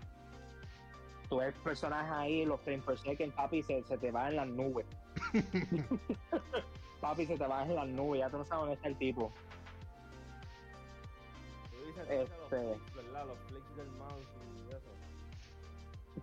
Tú 1.30 1.36
ves 1.38 1.54
personajes 1.62 2.10
ahí, 2.12 2.44
los 2.44 2.60
frames 2.60 2.84
per 2.84 2.98
second, 2.98 3.32
papi, 3.32 3.62
se, 3.62 3.82
se 3.84 3.96
te 3.96 4.10
va 4.10 4.28
en 4.28 4.36
las 4.36 4.48
nubes. 4.48 4.84
papi, 7.00 7.24
se 7.26 7.38
te 7.38 7.46
va 7.46 7.62
en 7.64 7.74
las 7.76 7.86
nubes, 7.88 8.18
ya 8.20 8.28
tú 8.30 8.38
no 8.38 8.44
sabes 8.44 8.60
dónde 8.62 8.74
está 8.74 8.88
el 8.88 8.98
tipo. 8.98 9.32
Tú 11.70 11.86
dices, 11.86 12.06
Este- 12.10 12.64
los 12.64 12.78
flicks, 12.78 12.94
¿verdad? 12.96 13.26
Los 13.26 13.38
flicks 13.48 13.76
del 13.76 13.90
mouse 13.92 14.26
y 14.66 14.70
eso. 14.70 14.80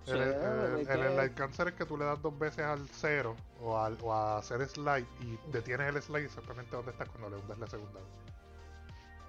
Sí, 0.05 0.11
El, 0.11 0.21
el, 0.21 0.79
es 0.81 0.89
el 0.89 0.99
que- 1.01 1.07
slide 1.15 1.33
cancel 1.35 1.67
es 1.69 1.73
que 1.75 1.85
tú 1.85 1.97
le 1.97 2.05
das 2.05 2.21
dos 2.21 2.37
veces 2.37 2.65
al 2.65 2.87
cero 2.89 3.35
o, 3.63 3.77
al, 3.77 3.97
o 4.03 4.11
a 4.13 4.37
hacer 4.39 4.65
slide 4.67 5.07
y 5.21 5.37
detienes 5.51 5.95
el 5.95 6.01
slide 6.01 6.25
exactamente 6.25 6.75
donde 6.75 6.91
estás 6.91 7.07
cuando 7.09 7.29
le 7.29 7.37
hundes 7.37 7.57
la 7.57 7.67
segunda 7.67 7.99
vez. 7.99 8.09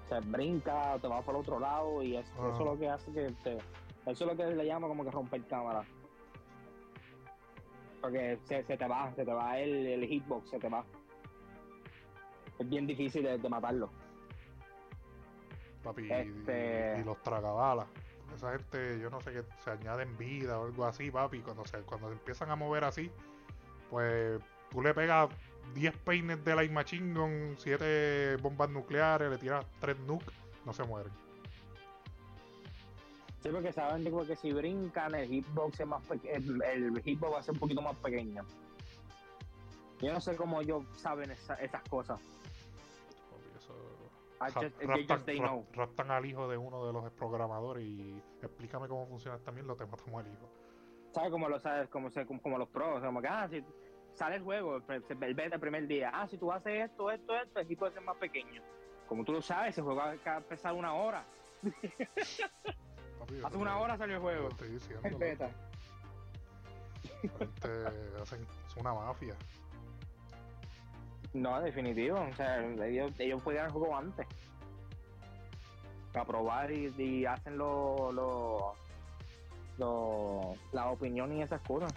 se 0.09 0.19
brinca, 0.29 0.97
te 0.99 1.07
va 1.07 1.21
por 1.21 1.35
el 1.35 1.41
otro 1.41 1.59
lado 1.59 2.03
y 2.03 2.17
eso, 2.17 2.31
eso 2.33 2.59
es 2.59 2.65
lo 2.65 2.77
que 2.77 2.89
hace 2.89 3.11
que 3.13 3.31
te, 3.43 3.57
eso 4.11 4.25
es 4.25 4.31
lo 4.31 4.37
que 4.37 4.45
le 4.55 4.65
llama 4.65 4.87
como 4.87 5.03
que 5.03 5.11
romper 5.11 5.45
cámara. 5.47 5.83
Porque 8.01 8.39
se, 8.45 8.63
se 8.63 8.77
te 8.77 8.87
va, 8.87 9.11
se 9.13 9.25
te 9.25 9.33
va 9.33 9.59
el, 9.59 9.85
el 9.87 10.05
hitbox, 10.07 10.49
se 10.49 10.59
te 10.59 10.69
va. 10.69 10.83
Es 12.57 12.69
bien 12.69 12.87
difícil 12.87 13.23
de, 13.23 13.37
de 13.37 13.49
matarlo. 13.49 13.89
Papi, 15.83 16.03
y- 16.03 16.11
Este- 16.11 16.95
y, 16.97 17.01
y 17.01 17.03
los 17.03 17.21
tragabalas. 17.21 17.87
Esa 18.35 18.51
gente, 18.51 18.99
yo 18.99 19.09
no 19.09 19.19
sé 19.21 19.31
qué, 19.33 19.43
se 19.63 19.71
añaden 19.71 20.15
vida 20.17 20.59
o 20.59 20.65
algo 20.65 20.85
así, 20.85 21.09
papi. 21.11 21.39
Cuando 21.39 21.65
se, 21.65 21.79
cuando 21.81 22.07
se 22.07 22.13
empiezan 22.13 22.51
a 22.51 22.55
mover 22.55 22.83
así, 22.83 23.11
pues 23.89 24.39
tú 24.69 24.81
le 24.81 24.93
pegas 24.93 25.29
10 25.73 25.97
peines 25.97 26.43
de 26.45 26.55
Light 26.55 26.71
Machine 26.71 27.13
Gun, 27.19 27.55
7 27.57 28.37
bombas 28.37 28.69
nucleares, 28.69 29.29
le 29.29 29.37
tiras 29.37 29.65
3 29.79 29.97
nukes, 30.01 30.33
no 30.65 30.73
se 30.73 30.83
mueren. 30.83 31.11
Sí, 33.41 33.49
porque 33.49 33.71
saben 33.71 34.03
que 34.03 34.35
si 34.35 34.51
brincan 34.51 35.15
el 35.15 35.27
hitbox 35.29 35.79
es 35.79 35.87
más 35.87 36.01
el, 36.23 36.61
el 36.63 37.01
hitbox 37.03 37.33
va 37.33 37.39
a 37.39 37.43
ser 37.43 37.53
un 37.53 37.59
poquito 37.59 37.81
más 37.81 37.95
pequeño. 37.97 38.45
Yo 40.01 40.13
no 40.13 40.19
sé 40.21 40.35
cómo 40.35 40.61
ellos 40.61 40.83
saben 40.97 41.31
esa- 41.31 41.55
esas 41.55 41.81
cosas. 41.89 42.19
Just- 44.53 44.81
raptan, 44.81 45.17
just- 45.17 45.25
they 45.25 45.37
rap- 45.37 45.47
know. 45.49 45.65
raptan 45.73 46.11
al 46.11 46.25
hijo 46.25 46.47
de 46.47 46.57
uno 46.57 46.85
de 46.85 46.93
los 46.93 47.11
programadores 47.11 47.83
y 47.85 48.21
explícame 48.41 48.87
cómo 48.87 49.05
funciona 49.07 49.35
esta 49.37 49.51
mierda, 49.51 49.75
te 49.75 49.85
matamos 49.85 50.25
al 50.25 50.31
hijo. 50.31 50.49
¿Sabes 51.13 51.29
cómo 51.31 51.49
lo 51.49 51.59
sabes? 51.59 51.89
Como, 51.89 52.09
se- 52.09 52.25
como, 52.25 52.57
los 52.57 52.69
pros, 52.69 53.01
como 53.03 53.21
que, 53.21 53.27
ah, 53.27 53.47
si 53.49 53.61
sale 54.13 54.37
el 54.37 54.43
juego, 54.43 54.77
el, 54.77 55.03
el 55.09 55.33
beta 55.33 55.55
el 55.55 55.61
primer 55.61 55.87
día, 55.87 56.11
ah, 56.13 56.25
si 56.27 56.37
tú 56.37 56.51
haces 56.53 56.85
esto, 56.89 57.11
esto, 57.11 57.35
esto, 57.35 57.59
el 57.59 57.65
equipo 57.65 57.89
ser 57.91 58.01
más 58.01 58.15
pequeño. 58.17 58.61
Como 59.07 59.25
tú 59.25 59.33
lo 59.33 59.41
sabes, 59.41 59.71
ese 59.71 59.81
juego 59.81 59.97
va 59.99 60.11
a 60.11 60.37
empezar 60.37 60.73
una 60.73 60.93
hora. 60.93 61.25
Papi, 63.29 63.41
Hace 63.45 63.57
una 63.57 63.77
hora 63.77 63.97
salió 63.97 64.15
el 64.15 64.21
juego. 64.21 64.49
estoy 64.49 64.69
diciendo, 64.69 65.01
El 65.03 65.11
loco. 65.13 65.19
beta. 65.25 65.49
Gente, 67.21 67.69
hacen, 68.21 68.41
es 68.67 68.75
una 68.77 68.93
mafia. 68.93 69.35
No, 71.33 71.61
definitivo. 71.61 72.19
O 72.19 72.35
sea, 72.35 72.63
ellos, 72.85 73.11
ellos 73.19 73.41
juegan 73.43 73.67
el 73.67 73.71
juego 73.71 73.95
antes. 73.95 74.25
Para 76.11 76.25
probar 76.25 76.71
y, 76.71 76.87
y 76.97 77.25
hacen 77.25 77.57
lo, 77.57 78.11
lo, 78.11 78.73
lo, 79.77 80.53
la 80.71 80.89
opinión 80.89 81.31
y 81.37 81.43
esas 81.43 81.61
cosas. 81.61 81.93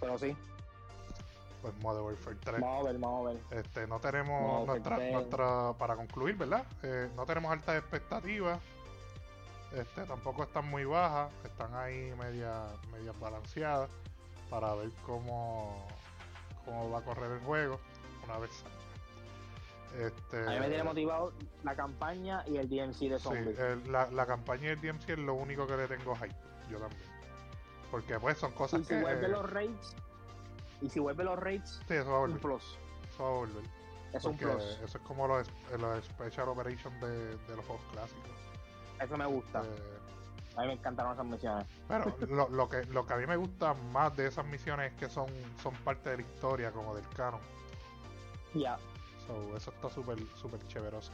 Pero 0.00 0.18
sí, 0.18 0.36
Pues 1.64 1.74
Modern 1.80 2.04
Warfare 2.04 2.36
3. 2.44 2.60
vamos 2.60 2.80
a 2.86 2.92
ver, 2.92 2.98
vamos 3.00 3.26
a 3.26 3.32
ver. 3.32 3.40
Este, 3.64 3.86
no 3.86 3.98
tenemos 3.98 4.66
nuestra, 4.66 4.98
nuestra, 4.98 5.72
para 5.78 5.96
concluir, 5.96 6.36
¿verdad? 6.36 6.66
Eh, 6.82 7.08
no 7.16 7.24
tenemos 7.24 7.50
altas 7.50 7.76
expectativas. 7.78 8.60
Este, 9.72 10.02
tampoco 10.02 10.42
están 10.42 10.68
muy 10.68 10.84
bajas, 10.84 11.32
están 11.42 11.74
ahí 11.74 12.12
media, 12.18 12.64
media 12.92 13.12
balanceadas 13.18 13.88
para 14.50 14.74
ver 14.74 14.90
cómo, 15.06 15.86
cómo 16.66 16.90
va 16.90 16.98
a 16.98 17.02
correr 17.02 17.32
el 17.32 17.40
juego 17.40 17.80
una 18.24 18.36
vez 18.36 18.50
salga. 18.52 20.06
Este, 20.06 20.46
A 20.46 20.50
mí 20.50 20.60
me 20.60 20.68
tiene 20.68 20.84
motivado 20.84 21.32
la 21.62 21.74
campaña 21.74 22.44
y 22.46 22.58
el 22.58 22.68
DMC 22.68 23.08
de 23.08 23.16
sí, 23.18 23.22
zombies. 23.24 23.58
el- 23.58 23.90
la, 23.90 24.10
la 24.10 24.26
campaña 24.26 24.68
del 24.68 24.82
DMC 24.82 25.08
es 25.12 25.18
lo 25.18 25.32
único 25.32 25.66
que 25.66 25.78
le 25.78 25.88
tengo 25.88 26.14
hype, 26.16 26.36
yo 26.70 26.78
también. 26.78 27.02
Porque 27.90 28.20
pues 28.20 28.36
son 28.36 28.52
cosas 28.52 28.80
y 28.80 28.84
si 28.84 28.88
que... 28.90 29.00
vuelve 29.00 29.28
los 29.28 29.50
raids, 29.50 29.96
y 30.80 30.88
si 30.88 31.00
vuelve 31.00 31.24
los 31.24 31.38
raids, 31.38 31.80
Sí, 31.88 31.94
eso 31.94 32.10
va 32.10 32.16
a 32.16 32.20
un 32.20 32.26
volver. 32.26 32.40
plus. 32.42 32.78
Eso 33.12 33.22
va 33.22 33.28
a 33.28 33.32
volver. 33.32 33.64
Es 34.12 34.24
un 34.24 34.32
Porque 34.36 34.46
plus. 34.46 34.64
eso 34.84 34.98
es 34.98 35.04
como 35.04 35.26
los, 35.26 35.50
los 35.78 36.04
Special 36.04 36.48
Operations 36.48 37.00
de, 37.00 37.36
de 37.36 37.56
los 37.56 37.64
juegos 37.66 37.84
clásicos. 37.92 38.30
Eso 39.00 39.16
me 39.16 39.26
gusta. 39.26 39.62
Eh, 39.62 39.98
A 40.56 40.60
mí 40.60 40.66
me 40.68 40.72
encantaron 40.74 41.12
esas 41.14 41.26
misiones. 41.26 41.66
Pero 41.88 42.16
lo, 42.30 42.48
lo 42.48 42.68
que, 42.68 42.84
lo 42.84 43.04
que 43.06 43.12
a 43.12 43.16
mí 43.16 43.26
me 43.26 43.36
gusta 43.36 43.74
más 43.74 44.16
de 44.16 44.28
esas 44.28 44.46
misiones 44.46 44.92
es 44.92 44.98
que 44.98 45.08
son, 45.08 45.26
son 45.62 45.74
parte 45.78 46.10
de 46.10 46.16
la 46.18 46.22
historia, 46.22 46.70
como 46.70 46.94
del 46.94 47.08
canon. 47.10 47.40
Ya. 48.54 48.78
So, 49.26 49.56
eso 49.56 49.70
está 49.72 49.90
súper, 49.90 50.18
súper 50.36 50.64
chéveroso. 50.68 51.10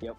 Yep. 0.00 0.14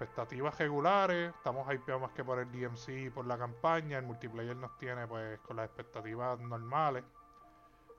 Expectativas 0.00 0.56
regulares, 0.58 1.28
estamos 1.36 1.70
hypeados 1.70 2.00
más 2.00 2.12
que 2.12 2.24
por 2.24 2.38
el 2.38 2.50
DMC 2.50 2.88
y 2.88 3.10
por 3.10 3.26
la 3.26 3.36
campaña. 3.36 3.98
El 3.98 4.06
multiplayer 4.06 4.56
nos 4.56 4.74
tiene 4.78 5.06
pues 5.06 5.38
con 5.40 5.56
las 5.56 5.66
expectativas 5.66 6.40
normales. 6.40 7.04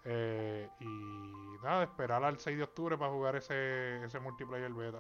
Eh, 0.06 0.68
y 0.80 1.64
nada, 1.64 1.84
esperar 1.84 2.24
al 2.24 2.40
6 2.40 2.58
de 2.58 2.64
octubre 2.64 2.98
para 2.98 3.12
jugar 3.12 3.36
ese, 3.36 4.04
ese 4.04 4.20
multiplayer 4.20 4.74
beta. 4.74 5.00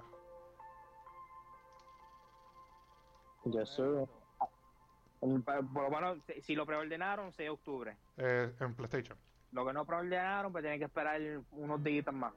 Yo 3.45 3.65
soy. 3.65 4.05
Por 5.19 5.43
por 5.73 5.83
lo 5.83 5.89
menos, 5.89 6.19
si- 6.27 6.39
si 6.43 6.55
lo 6.55 6.67
preordenaron, 6.67 7.31
6 7.33 7.47
de 7.47 7.49
octubre. 7.49 7.97
Eh, 8.17 8.53
en 8.59 8.75
PlayStation, 8.75 9.17
Lo 9.53 9.65
que 9.65 9.73
no 9.73 9.85
preordenaron, 9.87 10.51
pues 10.51 10.61
tienen 10.63 10.77
que 10.79 10.85
esperar 10.85 11.19
unos 11.53 11.83
días 11.83 12.05
más. 12.13 12.33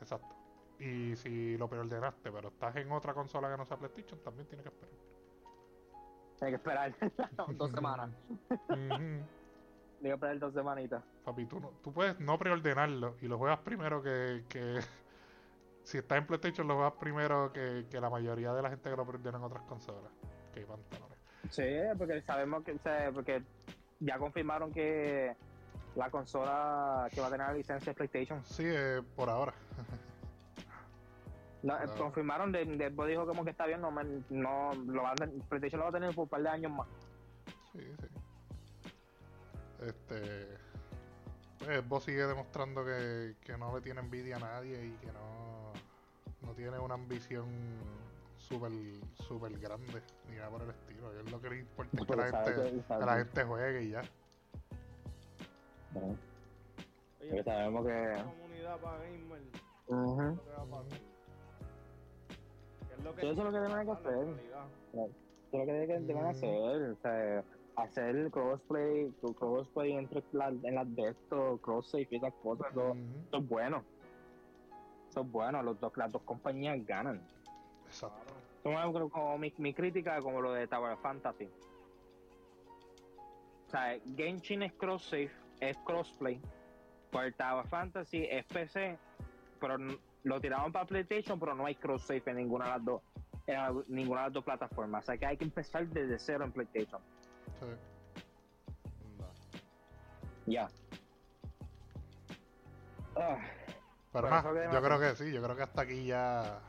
exacto. 0.00 0.36
Y 0.80 1.14
si 1.16 1.56
lo 1.58 1.68
preordenaste, 1.68 2.32
pero 2.32 2.48
estás 2.48 2.74
en 2.76 2.90
otra 2.90 3.12
consola 3.14 3.50
que 3.50 3.56
no 3.58 3.66
sea 3.66 3.76
PlayStation, 3.76 4.18
también 4.20 4.46
tienes 4.48 4.64
que 4.66 4.70
esperar. 4.70 4.94
Tienen 6.38 6.52
que 6.52 6.56
esperar 6.56 6.94
dos 7.58 7.70
semanas. 7.70 8.10
Ujú. 8.48 8.66
Tienen 8.68 9.26
que 10.00 10.08
esperar 10.10 10.38
dos 10.38 10.54
semanitas. 10.54 11.04
Papi, 11.24 11.44
tú, 11.44 11.60
no- 11.60 11.72
tú 11.82 11.92
puedes 11.92 12.18
no 12.18 12.38
preordenarlo 12.38 13.16
y 13.20 13.28
lo 13.28 13.36
juegas 13.36 13.58
primero 13.58 14.02
que, 14.02 14.44
que- 14.48 14.80
si 15.84 15.98
estás 15.98 16.16
en 16.18 16.26
PlayStation 16.26 16.66
lo 16.66 16.76
juegas 16.76 16.94
primero 16.98 17.52
que, 17.52 17.86
que 17.90 18.00
la 18.00 18.08
mayoría 18.08 18.52
de 18.54 18.62
la 18.62 18.70
gente 18.70 18.88
que 18.88 18.96
lo 18.96 19.04
preordena 19.06 19.36
en 19.36 19.44
otras 19.44 19.62
consolas. 19.64 20.10
Que 20.54 20.62
pantalones. 20.62 21.18
Sí, 21.50 21.62
porque 21.98 22.22
sabemos 22.22 22.64
que. 22.64 22.72
o 22.72 22.78
sea, 22.78 23.10
porque 23.12 23.42
ya 24.00 24.18
confirmaron 24.18 24.72
que 24.72 25.36
la 25.94 26.10
consola 26.10 27.06
que 27.12 27.20
va 27.20 27.26
a 27.26 27.30
tener 27.30 27.46
la 27.48 27.52
licencia 27.52 27.90
es 27.90 27.96
PlayStation. 27.96 28.42
Sí, 28.44 28.64
eh, 28.66 29.02
por 29.14 29.28
ahora. 29.28 29.52
No, 31.62 31.74
Ah. 31.74 31.84
Confirmaron, 31.98 32.52
de, 32.52 32.64
después 32.64 33.08
dijo 33.08 33.26
como 33.26 33.44
que 33.44 33.50
está 33.50 33.66
bien, 33.66 33.80
no, 33.82 33.90
me- 33.90 34.22
no 34.30 34.72
lo 34.74 35.02
van 35.02 35.22
a, 35.22 35.26
PlayStation 35.48 35.78
lo 35.80 35.84
va 35.84 35.88
a 35.90 35.92
tener 35.92 36.14
por 36.14 36.22
un 36.24 36.28
par 36.28 36.42
de 36.42 36.48
años 36.48 36.72
más. 36.72 36.88
Sí, 37.72 37.80
sí. 38.00 38.06
Este. 39.86 40.58
Pues 41.58 41.86
vos 41.88 42.02
sigue 42.04 42.26
demostrando 42.26 42.84
que, 42.84 43.36
que 43.42 43.58
no 43.58 43.74
le 43.74 43.82
tiene 43.82 44.00
envidia 44.00 44.36
a 44.36 44.40
nadie 44.40 44.86
y 44.86 44.92
que 45.04 45.12
no, 45.12 45.72
no 46.40 46.54
tiene 46.54 46.78
una 46.78 46.94
ambición 46.94 47.46
súper 48.38 48.72
super 49.14 49.52
grande 49.58 50.02
ni 50.30 50.36
nada 50.36 50.48
por 50.48 50.62
el 50.62 50.70
estilo. 50.70 51.12
Es 51.20 51.30
lo 51.30 51.38
que 51.40 51.50
le 51.50 51.58
importa 51.60 51.90
es 52.00 52.06
que 52.06 52.16
la 52.16 52.24
gente, 52.44 52.54
que- 52.88 53.04
la 53.04 53.16
gente 53.18 53.44
juegue 53.44 53.82
y 53.82 53.90
ya. 53.90 54.02
Oye, 57.20 57.44
sabemos 57.44 57.86
que. 57.86 58.12
esta 58.12 58.24
comunidad 58.24 58.80
para 58.80 58.98
gamer, 59.04 59.42
Ujú. 59.88 60.40
¿qué 60.88 60.94
es 60.94 61.09
lo 63.04 63.10
Eso 63.10 63.30
es 63.30 63.36
lo 63.38 63.52
que 63.52 63.58
deben 63.60 63.88
hacer. 63.90 64.12
Eso 64.12 65.10
es 65.52 65.58
lo 65.58 65.66
que 65.66 65.72
deben, 65.72 66.06
Mm. 66.06 66.26
hacer. 66.26 66.90
O 66.90 66.96
sea, 67.02 67.44
hacer 67.76 68.30
crossplay, 68.30 69.12
crossplay 69.38 69.92
entre 69.92 70.22
la, 70.32 70.48
en 70.48 70.74
las 70.74 70.94
de 70.94 71.08
esto, 71.10 71.58
cross 71.62 71.90
save 71.90 72.08
y 72.10 72.16
esas 72.16 72.34
cosas. 72.42 72.66
Eso, 72.70 72.90
Ujú, 72.90 72.98
eso 73.28 73.36
es 73.38 73.48
bueno. 73.48 73.84
Eso 75.10 75.20
es 75.20 75.30
bueno. 75.30 75.62
Los 75.62 75.80
dos, 75.80 75.96
las 75.96 76.12
dos 76.12 76.22
compañías 76.22 76.84
ganan. 76.86 77.20
Exacto. 77.86 78.34
Como, 78.62 79.10
como 79.10 79.38
mi, 79.38 79.52
mi 79.58 79.72
crítica, 79.72 80.20
como 80.20 80.40
lo 80.40 80.52
de 80.52 80.66
Tower 80.68 80.96
Fantasy. 80.98 81.48
O 83.66 83.70
sea, 83.70 83.98
Genshin 84.16 84.62
es 84.62 84.72
cross 84.74 85.04
save, 85.08 85.30
es 85.60 85.76
crossplay. 85.78 86.40
Por 87.10 87.32
Tower 87.32 87.66
Fantasy 87.68 88.24
es 88.30 88.44
PC, 88.46 88.98
pero 89.60 89.76
lo 90.24 90.40
tiraron 90.40 90.72
para 90.72 90.86
PlayStation, 90.86 91.38
pero 91.38 91.54
no 91.54 91.66
hay 91.66 91.74
cross 91.74 92.02
save 92.06 92.22
en 92.26 92.36
ninguna 92.36 92.66
de 92.66 92.70
las 92.70 92.84
dos, 92.84 93.02
en 93.46 93.84
ninguna 93.88 94.20
de 94.22 94.26
las 94.26 94.32
dos 94.34 94.44
plataformas. 94.44 95.04
O 95.04 95.06
sea 95.06 95.16
que 95.16 95.26
hay 95.26 95.36
que 95.36 95.44
empezar 95.44 95.86
desde 95.88 96.18
cero 96.18 96.44
en 96.44 96.52
PlayStation. 96.52 97.00
Sí. 97.60 97.66
Ya. 100.46 100.68
Ah, 103.16 103.38
Pero 104.12 104.30
nada, 104.30 104.40
eso 104.40 104.54
que 104.54 104.74
yo 104.74 104.82
creo 104.82 105.00
que 105.00 105.16
sí, 105.16 105.32
yo 105.32 105.42
creo 105.42 105.56
que 105.56 105.62
hasta 105.62 105.82
aquí 105.82 106.06
ya. 106.06 106.60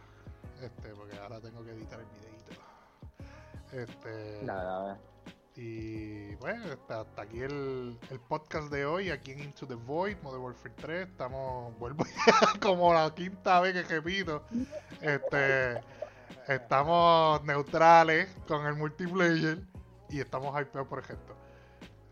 Este, 0.61 0.89
porque 0.93 1.17
ahora 1.17 1.39
tengo 1.39 1.63
que 1.63 1.71
editar 1.71 1.99
el 1.99 2.05
videito. 2.05 2.51
Este. 3.71 4.43
nada, 4.43 4.99
Y 5.55 6.35
bueno, 6.35 6.65
hasta, 6.71 7.01
hasta 7.01 7.21
aquí 7.23 7.41
el, 7.41 7.99
el 8.09 8.19
podcast 8.21 8.71
de 8.71 8.85
hoy, 8.85 9.09
aquí 9.09 9.31
en 9.31 9.39
Into 9.39 9.67
the 9.67 9.75
Void, 9.75 10.17
Modern 10.23 10.43
Warfare 10.43 10.73
3. 10.77 11.09
Estamos, 11.09 11.77
vuelvo 11.77 12.05
como 12.61 12.93
la 12.93 13.13
quinta 13.13 13.59
vez 13.59 13.73
que 13.73 13.95
repito. 13.95 14.43
Este, 15.01 15.81
estamos 16.47 17.43
neutrales 17.43 18.29
con 18.47 18.65
el 18.65 18.75
multiplayer 18.75 19.59
y 20.09 20.21
estamos 20.21 20.59
hypeados 20.59 20.87
por 20.87 20.99
ejemplo. 20.99 21.35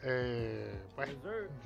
Eh, 0.03 0.85
pues 0.95 1.09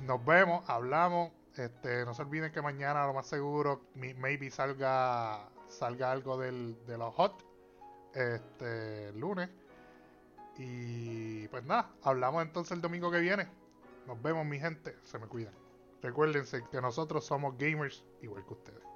nos 0.02 0.24
vemos, 0.24 0.68
hablamos. 0.68 1.32
Este, 1.56 2.04
no 2.04 2.14
se 2.14 2.22
olviden 2.22 2.52
que 2.52 2.62
mañana 2.62 3.06
lo 3.06 3.14
más 3.14 3.26
seguro, 3.26 3.86
maybe 3.94 4.50
salga 4.50 5.48
salga 5.68 6.12
algo 6.12 6.38
del, 6.38 6.76
de 6.86 6.98
los 6.98 7.14
hot. 7.14 7.44
Este, 8.14 9.12
lunes. 9.14 9.50
Y 10.56 11.48
pues 11.48 11.64
nada, 11.64 11.90
hablamos 12.02 12.42
entonces 12.42 12.72
el 12.72 12.80
domingo 12.80 13.10
que 13.10 13.20
viene. 13.20 13.48
Nos 14.06 14.20
vemos 14.22 14.46
mi 14.46 14.60
gente, 14.60 14.96
se 15.02 15.18
me 15.18 15.26
cuidan. 15.26 15.54
Recuérdense 16.02 16.62
que 16.70 16.80
nosotros 16.80 17.24
somos 17.24 17.56
gamers 17.56 18.04
igual 18.22 18.44
que 18.44 18.52
ustedes. 18.52 18.93